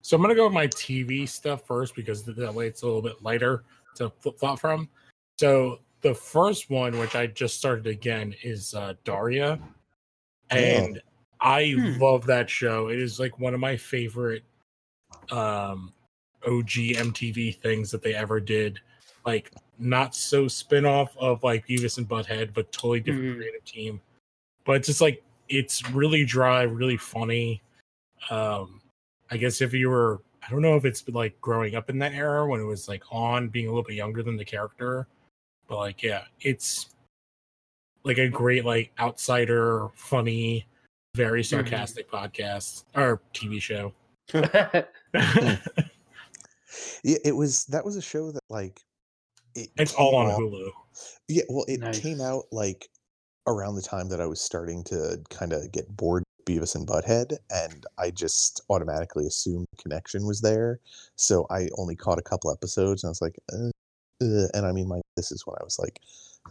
[0.00, 3.02] so I'm gonna go with my TV stuff first because that way it's a little
[3.02, 3.64] bit lighter
[3.96, 4.88] to flip flop from.
[5.38, 9.58] So the first one, which I just started again, is uh, Daria,
[10.50, 11.00] and
[11.40, 11.98] I Hmm.
[11.98, 12.88] love that show.
[12.88, 14.42] It is like one of my favorite
[15.30, 15.92] um,
[16.46, 18.80] OG MTV things that they ever did.
[19.24, 23.36] Like not so spin off of like Beavis and Butthead, but totally different Mhm.
[23.36, 24.00] creative team.
[24.64, 27.62] But it's just like it's really dry, really funny.
[28.30, 28.80] Um,
[29.30, 32.12] I guess if you were, I don't know if it's like growing up in that
[32.12, 35.06] era when it was like on, being a little bit younger than the character,
[35.68, 36.90] but like yeah, it's
[38.04, 40.66] like a great like outsider, funny,
[41.14, 43.92] very sarcastic podcast or TV show.
[47.02, 48.80] yeah it was that was a show that like
[49.56, 50.70] it it's all on out- Hulu.
[51.28, 51.98] yeah well it Nice.
[51.98, 52.88] came out like
[53.48, 57.36] around the time that i was starting to kind of get bored beavis and butthead
[57.50, 60.78] and i just automatically assumed connection was there
[61.16, 63.66] so i only caught a couple episodes and i was like uh,
[64.24, 65.98] uh, and i mean my this is when i was like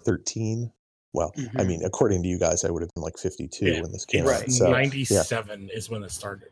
[0.03, 0.69] 13
[1.13, 1.67] well i Mhm.
[1.67, 4.25] mean according to you guys i would have been like 52 Yeah, when this came
[4.25, 4.51] It's out Right.
[4.51, 6.49] so 97 is when it started.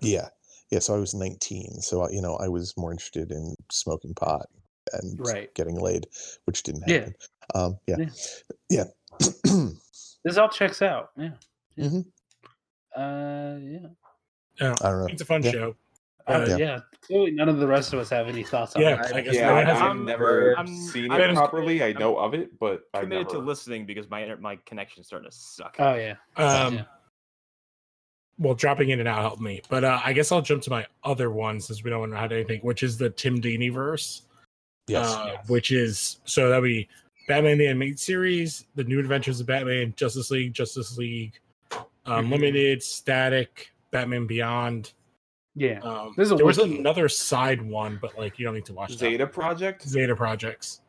[0.00, 0.28] Yeah.
[0.70, 0.80] Yeah.
[0.80, 1.80] So I was 19.
[1.80, 4.46] So, I- you know, I was more interested in smoking pot
[4.92, 5.54] and Right.
[5.54, 6.08] getting laid,
[6.44, 6.96] which didn't Yeah.
[6.98, 7.14] happen.
[7.54, 7.96] Um, yeah.
[8.68, 8.84] Yeah.
[9.20, 9.20] Yeah.
[10.24, 11.10] this all checks out.
[11.16, 11.30] Yeah.
[11.76, 11.86] yeah.
[11.88, 12.04] Mhm.
[12.96, 13.88] Uh yeah.
[14.60, 15.06] Yeah, I don't know.
[15.12, 15.50] it's a fun Yeah.
[15.52, 15.76] show.
[16.28, 16.80] Uh, Uh, yeah.
[17.02, 19.14] Clearly none of the rest of us have any thoughts on Yeah, it.
[19.14, 21.36] I guess Yeah, no one I- has I'm- any- never I'm- seen I'm it just-
[21.38, 21.82] properly.
[21.82, 23.38] I I'm know of it, but I've committed never.
[23.40, 25.76] to listening because my inter- my connection's starting to suck.
[25.78, 26.16] Oh yeah.
[26.36, 26.84] Um, Yeah.
[28.38, 30.84] well, dropping in and out helped me, but uh, I guess I'll jump to my
[31.04, 34.22] other one since we don't know how to anything, which is the Timm Dini verse.
[34.88, 35.14] Yes.
[35.14, 35.48] uh, Yes.
[35.48, 36.88] which is so that would be
[37.28, 41.38] Batman the Animated Series, The New Adventures of Batman, Justice League, Justice League,
[42.04, 42.30] um, Mhm.
[42.30, 44.92] Limited, Static, Batman Beyond.
[45.58, 45.80] Yeah.
[45.80, 48.90] Um, There's a there was another side one, but like you don't need to watch
[48.90, 48.98] that.
[48.98, 49.88] Zeta Project.
[49.88, 50.82] Zeta Projects.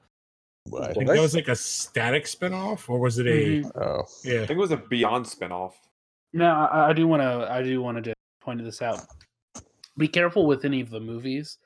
[0.66, 0.84] What?
[0.84, 1.16] I think What?
[1.16, 3.62] that was like a Static spinoff, or was it a?
[3.64, 3.72] Mhm.
[3.78, 4.04] Oh.
[4.26, 5.74] Yeah, I think it was a Beyond spinoff.
[6.34, 7.48] No, I, I do want to.
[7.50, 9.00] I do want to just point this out.
[9.98, 11.58] Be careful with any of the movies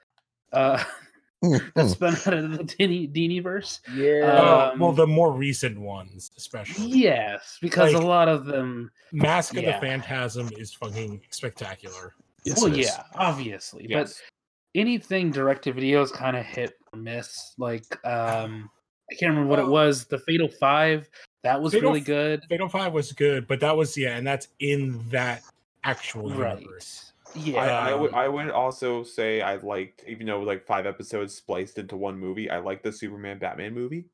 [0.53, 0.81] uh,
[1.41, 3.81] that spun out of the Dini, Dini verse.
[3.95, 4.25] Yeah.
[4.27, 6.85] Uh, well, Um, the more recent ones, especially.
[6.85, 8.91] Yes, because Like- a lot of them.
[9.11, 9.79] Mask of Yeah.
[9.79, 12.13] the Phantasm is fucking spectacular.
[12.45, 14.13] Yes, well, yeah, obviously, but
[14.75, 17.53] anything direct to video is kind of hit or miss.
[17.57, 18.69] Like, um,
[19.11, 20.05] I can't remember what it was.
[20.05, 21.09] The Fatal Five
[21.43, 22.41] that was Fatal really good.
[22.49, 25.41] Fatal Five was good, but that was yeah, and that's in that
[25.83, 26.59] actual Right.
[26.59, 27.13] universe.
[27.33, 27.61] Yeah.
[27.61, 31.33] I, I would Um, I would also say I liked even though like five episodes
[31.33, 32.49] spliced into one movie.
[32.49, 34.05] I like the Superman Batman movie.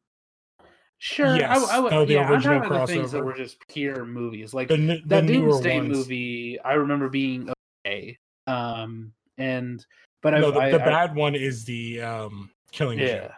[1.00, 1.28] Sure.
[1.28, 1.70] I, Yes.
[1.70, 4.06] I would, Oh, the yeah, I'm original talking about the things that were just pure
[4.06, 4.54] movies.
[4.54, 7.50] Like The, n- the that newer Doomsday movie, I remember being
[7.88, 8.18] okay.
[8.48, 9.86] Um, and
[10.22, 13.08] but No, I, the, I, the I- bad one is the um, Killing Yeah.
[13.22, 13.32] Joke.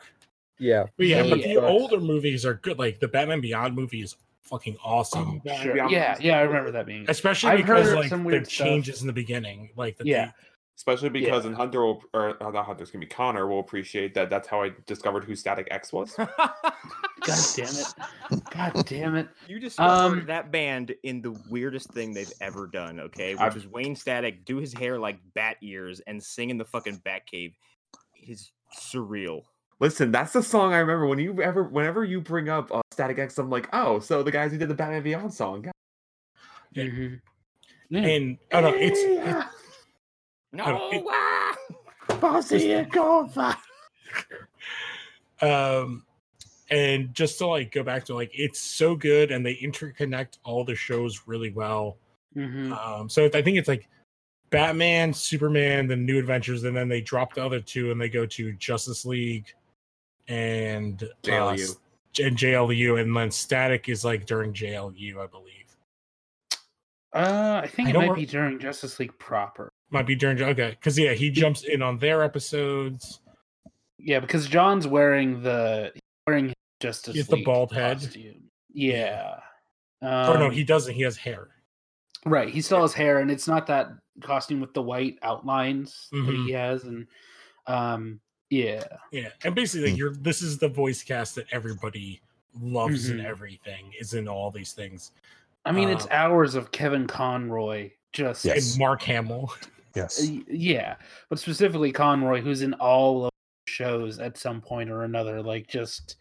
[0.59, 0.83] yeah.
[0.97, 2.79] But yeah, but the older movies are good.
[2.79, 5.89] Like the Batman Beyond movie is fucking awesome, Batman sure.
[5.89, 7.05] Yeah, yeah, I remember that being.
[7.07, 8.65] especially I've because like the weird stuff.
[8.67, 9.69] changes in the beginning.
[9.75, 10.31] Like the Yeah.
[10.79, 11.49] Especially because Yeah.
[11.49, 14.29] in Hunter will, or uh, not Hunter, it's gonna be Connor will appreciate that.
[14.29, 16.15] That's how I discovered who Static X was.
[16.17, 17.93] God damn it!
[18.49, 19.27] God damn it!
[19.45, 23.33] You discovered Um, that band in the weirdest thing they've ever done, okay?
[23.33, 26.63] Which I've- is Wayne Static do his hair like bat ears and sing in the
[26.63, 27.53] fucking Batcave.
[28.15, 29.41] It is surreal.
[29.81, 31.07] Listen, that's the song I remember.
[31.07, 34.31] When you ever, whenever you bring up uh, Static X, I'm like, oh, so the
[34.31, 35.61] guys who did the Batman Beyond song.
[35.63, 35.71] God.
[36.71, 36.83] Yeah.
[36.85, 37.21] Mhm.
[37.89, 37.99] Yeah.
[38.01, 39.45] and oh don't it's, it's
[40.51, 41.55] No, don't- it- ah!
[42.19, 43.55] Bossy and Goldfire.
[45.41, 46.03] Um,
[46.69, 50.65] and just to like go back to like it's so good, and they interconnect all
[50.65, 51.97] the shows really well.
[52.35, 52.73] Mhm.
[52.77, 53.87] Um, so I think it's like
[54.49, 58.25] Batman, Superman, the New Adventures, and then they drop the other two and they go
[58.25, 59.47] to Justice League
[60.27, 61.77] and uh, JLU.
[62.21, 65.55] and JLU, and then Static is like during JLU, I believe.
[67.13, 69.71] Uh, I think I it might re- be during Justice League proper.
[69.91, 73.21] Might be during okay, because yeah, he jumps in on their episodes.
[73.97, 75.91] Yeah, because John's wearing the
[76.27, 77.99] wearing his Justice He the League bald head.
[77.99, 78.43] costume.
[78.71, 79.39] Yeah.
[80.01, 80.93] Um, or no, he doesn't.
[80.93, 81.47] He has hair.
[82.25, 82.49] right.
[82.49, 83.87] He still has hair, and it's not that
[84.21, 86.45] costume with the white outlines that Mhm.
[86.45, 87.07] he has, and
[87.67, 89.95] um, yeah, Yeah, and basically, Hmm.
[89.97, 92.19] you're this is the voice cast that everybody
[92.59, 93.25] loves and Mhm.
[93.25, 95.11] everything is in all these things.
[95.65, 98.71] I mean, it's Um, hours of Kevin Conroy just Yes.
[98.73, 99.51] And Mark Hamill.
[99.95, 100.27] yes.
[100.47, 100.95] Yeah
[101.29, 103.31] but specifically conroy who's in all of
[103.67, 106.15] shows at some point or another like just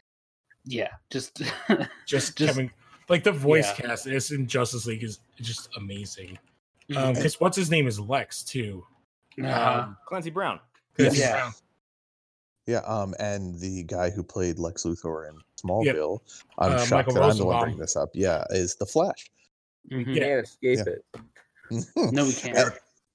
[0.64, 1.36] yeah just
[2.06, 2.70] just, Just- Kevin,
[3.08, 3.86] like the voice yeah.
[3.88, 6.38] cast is in Justice League is just amazing.
[6.94, 8.84] Um, because what's his name is Lex too.
[9.42, 9.80] Uh-huh.
[9.84, 10.60] Um, Clancy Brown.
[10.96, 11.32] Clancy Yeah.
[11.32, 11.52] Brown.
[12.66, 16.20] Yeah, um, and the guy who played Lex Luthor in Smallville,
[16.58, 18.10] I'm Uh, shocked Michael that I'm the one bringing this up.
[18.12, 19.30] Yeah, is the Flash.
[19.90, 20.06] Mhm.
[20.14, 20.92] You can't escape Yeah.
[20.92, 22.12] it.
[22.12, 22.56] no we can't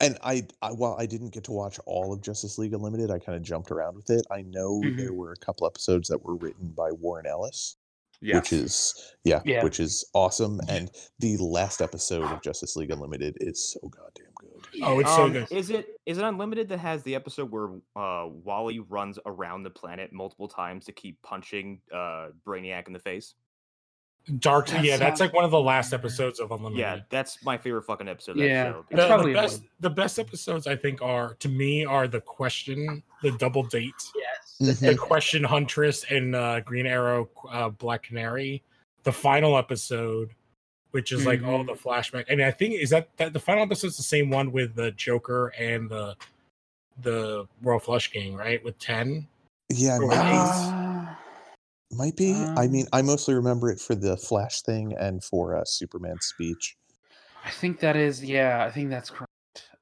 [0.06, 0.20] and, and
[0.62, 3.36] I, I, while I didn't get to watch all of Justice League Unlimited, I kind
[3.36, 4.26] of jumped around with it.
[4.32, 4.98] I know Mhm.
[4.98, 7.78] there were a couple episodes that were written by Warren Ellis,
[8.22, 8.36] Yes.
[8.36, 9.64] which is yeah, Yeah.
[9.64, 10.60] which is awesome.
[10.70, 10.90] And
[11.20, 14.66] the last episode of Justice League Unlimited is so goddamn good.
[14.82, 15.52] Oh, it's so Um, good.
[15.52, 19.70] Is it is it unlimited that has the episode where uh, Wally runs around the
[19.70, 23.36] planet multiple times to keep punching uh, Brainiac in the face?
[24.40, 24.68] Dark.
[24.68, 26.80] That yeah, that's like one of the last episodes of Unlimited.
[26.80, 28.34] Yeah, that's my favorite fucking episode.
[28.34, 28.72] Of that Yeah.
[28.72, 28.86] show.
[28.90, 29.70] The, because- the best one.
[29.82, 34.80] the best episodes I think are to me are the question, the double date, yes
[34.80, 38.64] the question Huntress and uh, Green Arrow, uh, Black Canary,
[39.04, 40.30] the final episode,
[40.92, 42.26] which is like all the flashback.
[42.30, 45.52] And I think is that, that the final episode's the same one with the Joker
[45.60, 46.16] and the
[47.02, 48.64] the Royal Flush Gang, right?
[48.64, 49.28] With ten.
[49.70, 50.08] Yeah, Or
[51.96, 52.34] might be.
[52.34, 52.62] Might be.
[52.62, 56.26] I mean, Um, I mostly remember it for the Flash thing and for uh, Superman's
[56.26, 56.76] speech.
[57.46, 59.30] i think that is yeah i think that's correct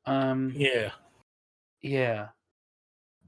[0.08, 0.90] um Yeah.
[1.82, 2.30] yeah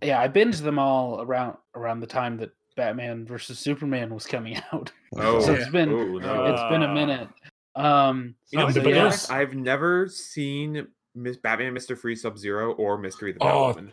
[0.01, 4.57] yeah i binged them all around around the time that batman versus superman was coming
[4.73, 5.57] out Oh, So Yeah.
[5.59, 6.45] it's been oh, no.
[6.45, 7.29] it's been a minute
[7.75, 11.95] um You know, Um, so yeah, I've never seen Miss Batman, Mr.
[11.95, 13.91] Free, Sub Zero, or Mystery the Oh, Batwoman.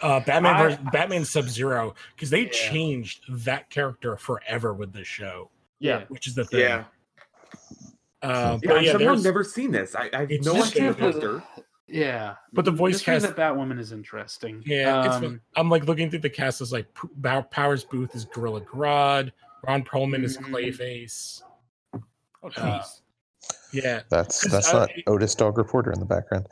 [0.00, 2.50] Uh, Batman I- versus Batman Sub Zero because they Yeah.
[2.50, 6.60] changed that character forever with this show, yeah, which is the thing.
[6.60, 6.84] Yeah,
[8.22, 8.68] Uh, yeah.
[8.68, 9.94] but I've yeah, somehow never seen this.
[9.94, 11.42] I, I have no just idea Mystery the- character.
[11.86, 15.40] yeah But the voice Mystery of cast- the batwoman is interesting yeah, Um, fun.
[15.56, 16.60] I'm like looking through the cast.
[16.60, 17.08] Is like P-
[17.50, 19.30] Powers Boothe is Gorilla Grodd,
[19.66, 20.50] Ron Perlman is Mhm.
[20.50, 21.42] Clayface.
[21.94, 22.00] oh,
[22.42, 23.00] Uh, jeez.
[23.72, 26.46] Yeah, that's that's uh, not Otis Dog Reporter in the background.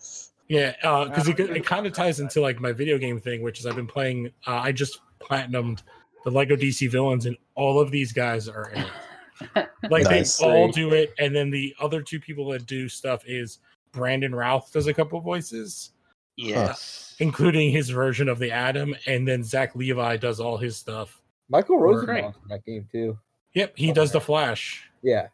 [0.50, 0.72] Yeah,
[1.06, 3.66] because it, Uh, it kind of ties into like my video game thing, which is
[3.66, 4.30] I've been playing.
[4.46, 5.82] Uh, I just platinumed
[6.24, 9.68] the Lego DC villains, and all of these guys are in it.
[9.90, 10.36] Like Nice.
[10.36, 13.60] they all do it, and then the other two people that do stuff is
[13.92, 15.92] Brandon Routh does a couple voices,
[16.36, 21.20] yes including his version of the Atom, and then Zach Levi does all his stuff.
[21.48, 23.18] Michael Or- Rosenbaum's in that game too.
[23.54, 24.88] Yep, he does the Flash.
[25.02, 25.28] Yeah.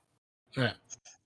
[0.57, 0.73] Yeah,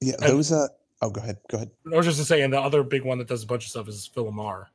[0.03, 0.51] And- those.
[0.53, 0.69] Uh,
[1.03, 1.39] oh, go ahead.
[1.51, 1.71] Go ahead.
[1.93, 3.71] I was just to say, and the other big one that does a bunch of
[3.71, 4.67] stuff is Phil LaMarr.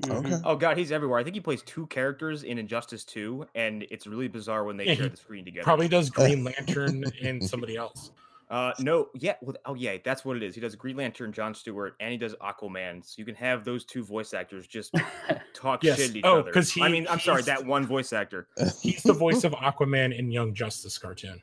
[0.00, 0.18] Mhm.
[0.18, 0.40] Okay.
[0.44, 1.18] Oh god, he's everywhere.
[1.18, 4.86] I think he plays two characters in Injustice 2, and it's really bizarre when they
[4.86, 5.64] Yeah, share the screen together.
[5.64, 8.10] Probably does Green Lantern and somebody else.
[8.50, 10.54] Uh, no, yeah, with, oh yeah, that's what it is.
[10.54, 13.02] He does Green Lantern, John Stewart, and he does Aquaman.
[13.02, 14.92] So you can have those two voice actors just
[15.54, 15.96] talk Yes.
[15.96, 16.52] shit at each Oh, other.
[16.52, 18.48] 'cause I mean, I'm sorry, that one voice actor.
[18.82, 21.40] He's the voice of Aquaman in Young Justice cartoon.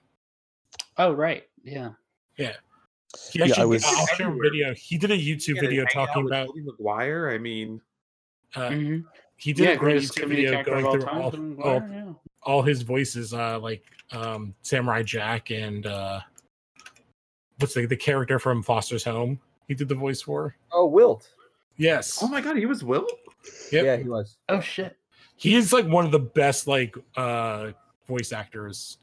[1.00, 1.94] oh right Yeah.
[2.38, 2.58] yeah
[3.32, 4.74] He Yeah, I actually, was- I'll share a video.
[4.76, 6.48] He did a YouTube Yeah, video talking about.
[6.48, 7.30] Tobey Maguire.
[7.32, 7.82] I mean,
[8.56, 9.06] Uh, Mhm.
[9.38, 12.14] he did yeah a great YouTube video going all through time, all, Tobey all, yeah.
[12.44, 16.20] all his voices, uh, like um, Samurai Jack and uh,
[17.60, 19.40] what's the the character from Foster's Home.
[19.68, 20.56] He did the voice for.
[20.72, 21.32] Oh, Wilt.
[21.78, 23.12] Yes, oh my god, he was Wilt.
[23.72, 23.86] Yep.
[23.86, 24.38] Yeah, he was.
[24.50, 24.98] oh shit
[25.38, 27.72] he is like one of the best like uh
[28.08, 28.98] voice actors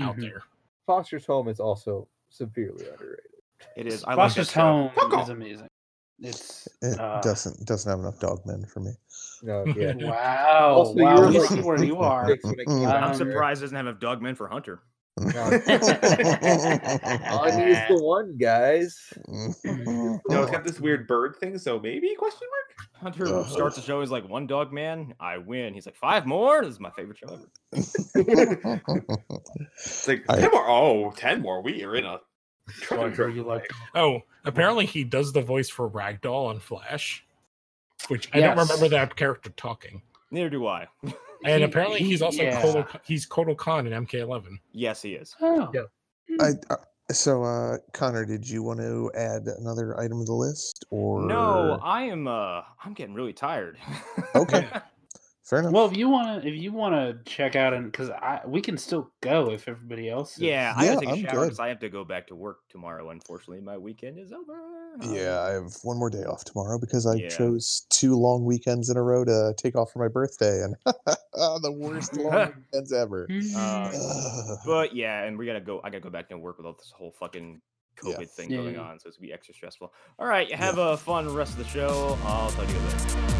[0.00, 0.20] out Mhm.
[0.20, 0.42] there.
[0.86, 3.31] Foster's Home is also severely underrated.
[3.76, 4.04] It is.
[4.04, 4.60] I like that Foster's show.
[4.60, 5.68] Home Fuck is amazing.
[6.20, 8.92] It's It uh, doesn't doesn't have enough dogmen for me.
[9.42, 9.94] No, yeah.
[9.96, 10.74] wow.
[10.76, 12.28] Also, wow, you're we like- see where you are.
[12.28, 14.82] Six when I'm surprised it doesn't have a Dogman for Hunter.
[15.18, 15.60] Anya
[17.66, 19.12] is the one, guys.
[19.28, 19.52] No,
[20.42, 21.58] it's got this weird bird thing.
[21.58, 22.88] So maybe question mark.
[22.94, 23.46] Hunter Ugh.
[23.46, 25.14] starts the show He's like one dog man.
[25.20, 25.74] I win.
[25.74, 26.62] He's like five more.
[26.62, 27.48] This is my favorite show ever.
[27.72, 28.16] It's
[30.08, 30.68] like I- ten more.
[30.68, 31.62] Oh, ten more.
[31.62, 32.18] We are in a.
[32.90, 37.24] Roger, you like Oh, apparently he does the voice for Ragdoll on Flash.
[38.08, 40.02] which I don't remember that character talking.
[40.30, 40.86] Neither do I.
[41.44, 42.62] And He- apparently, he- he's also yeah.
[42.62, 44.58] Kotal, he's Kotal Khan in MK11.
[44.70, 45.34] yes, he is.
[45.40, 45.68] Oh.
[45.74, 45.82] Yeah.
[46.40, 46.76] I, uh,
[47.10, 51.80] so, uh, Connor, did you want to add another item to the list, or No,
[51.82, 52.28] I am.
[52.28, 53.76] Uh, I'm getting really tired.
[54.36, 54.68] Okay.
[55.44, 55.72] Fair enough.
[55.72, 58.60] Well, if you want to, if you want to check out and because I we
[58.60, 60.36] can still go if everybody else.
[60.36, 60.42] Is.
[60.42, 61.44] yeah, I Yeah, gotta take a I'm shower good.
[61.46, 63.10] because I have to go back to work tomorrow.
[63.10, 64.56] Unfortunately, my weekend is over.
[65.02, 67.28] yeah, I have one more day off tomorrow because I Yeah.
[67.28, 70.76] chose two long weekends in a row to take off for my birthday, and
[71.34, 73.28] the worst long weekends ever.
[73.56, 75.80] Uh, But yeah, and we gotta go.
[75.82, 77.60] I gotta go back to work with all this whole fucking
[78.04, 78.12] Yeah.
[78.14, 79.92] COVID thing Yeah, going on, so it's gonna be extra stressful.
[80.20, 82.16] All right, have a fun rest of the show.
[82.22, 83.31] I'll talk to you later.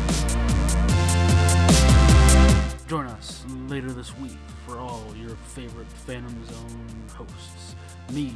[2.93, 4.37] Join us later this week
[4.67, 7.75] for all your favorite Phantom Zone hosts.
[8.13, 8.35] Me,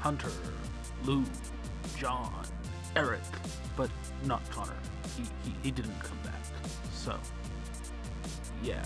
[0.00, 0.32] Hunter,
[1.04, 1.22] Lou,
[1.96, 2.44] Jon,
[2.96, 3.20] Erik,
[3.76, 3.88] but
[4.24, 4.74] not Connor.
[5.16, 6.42] He, he, he didn't come back.
[6.92, 7.16] So,
[8.60, 8.82] yeah.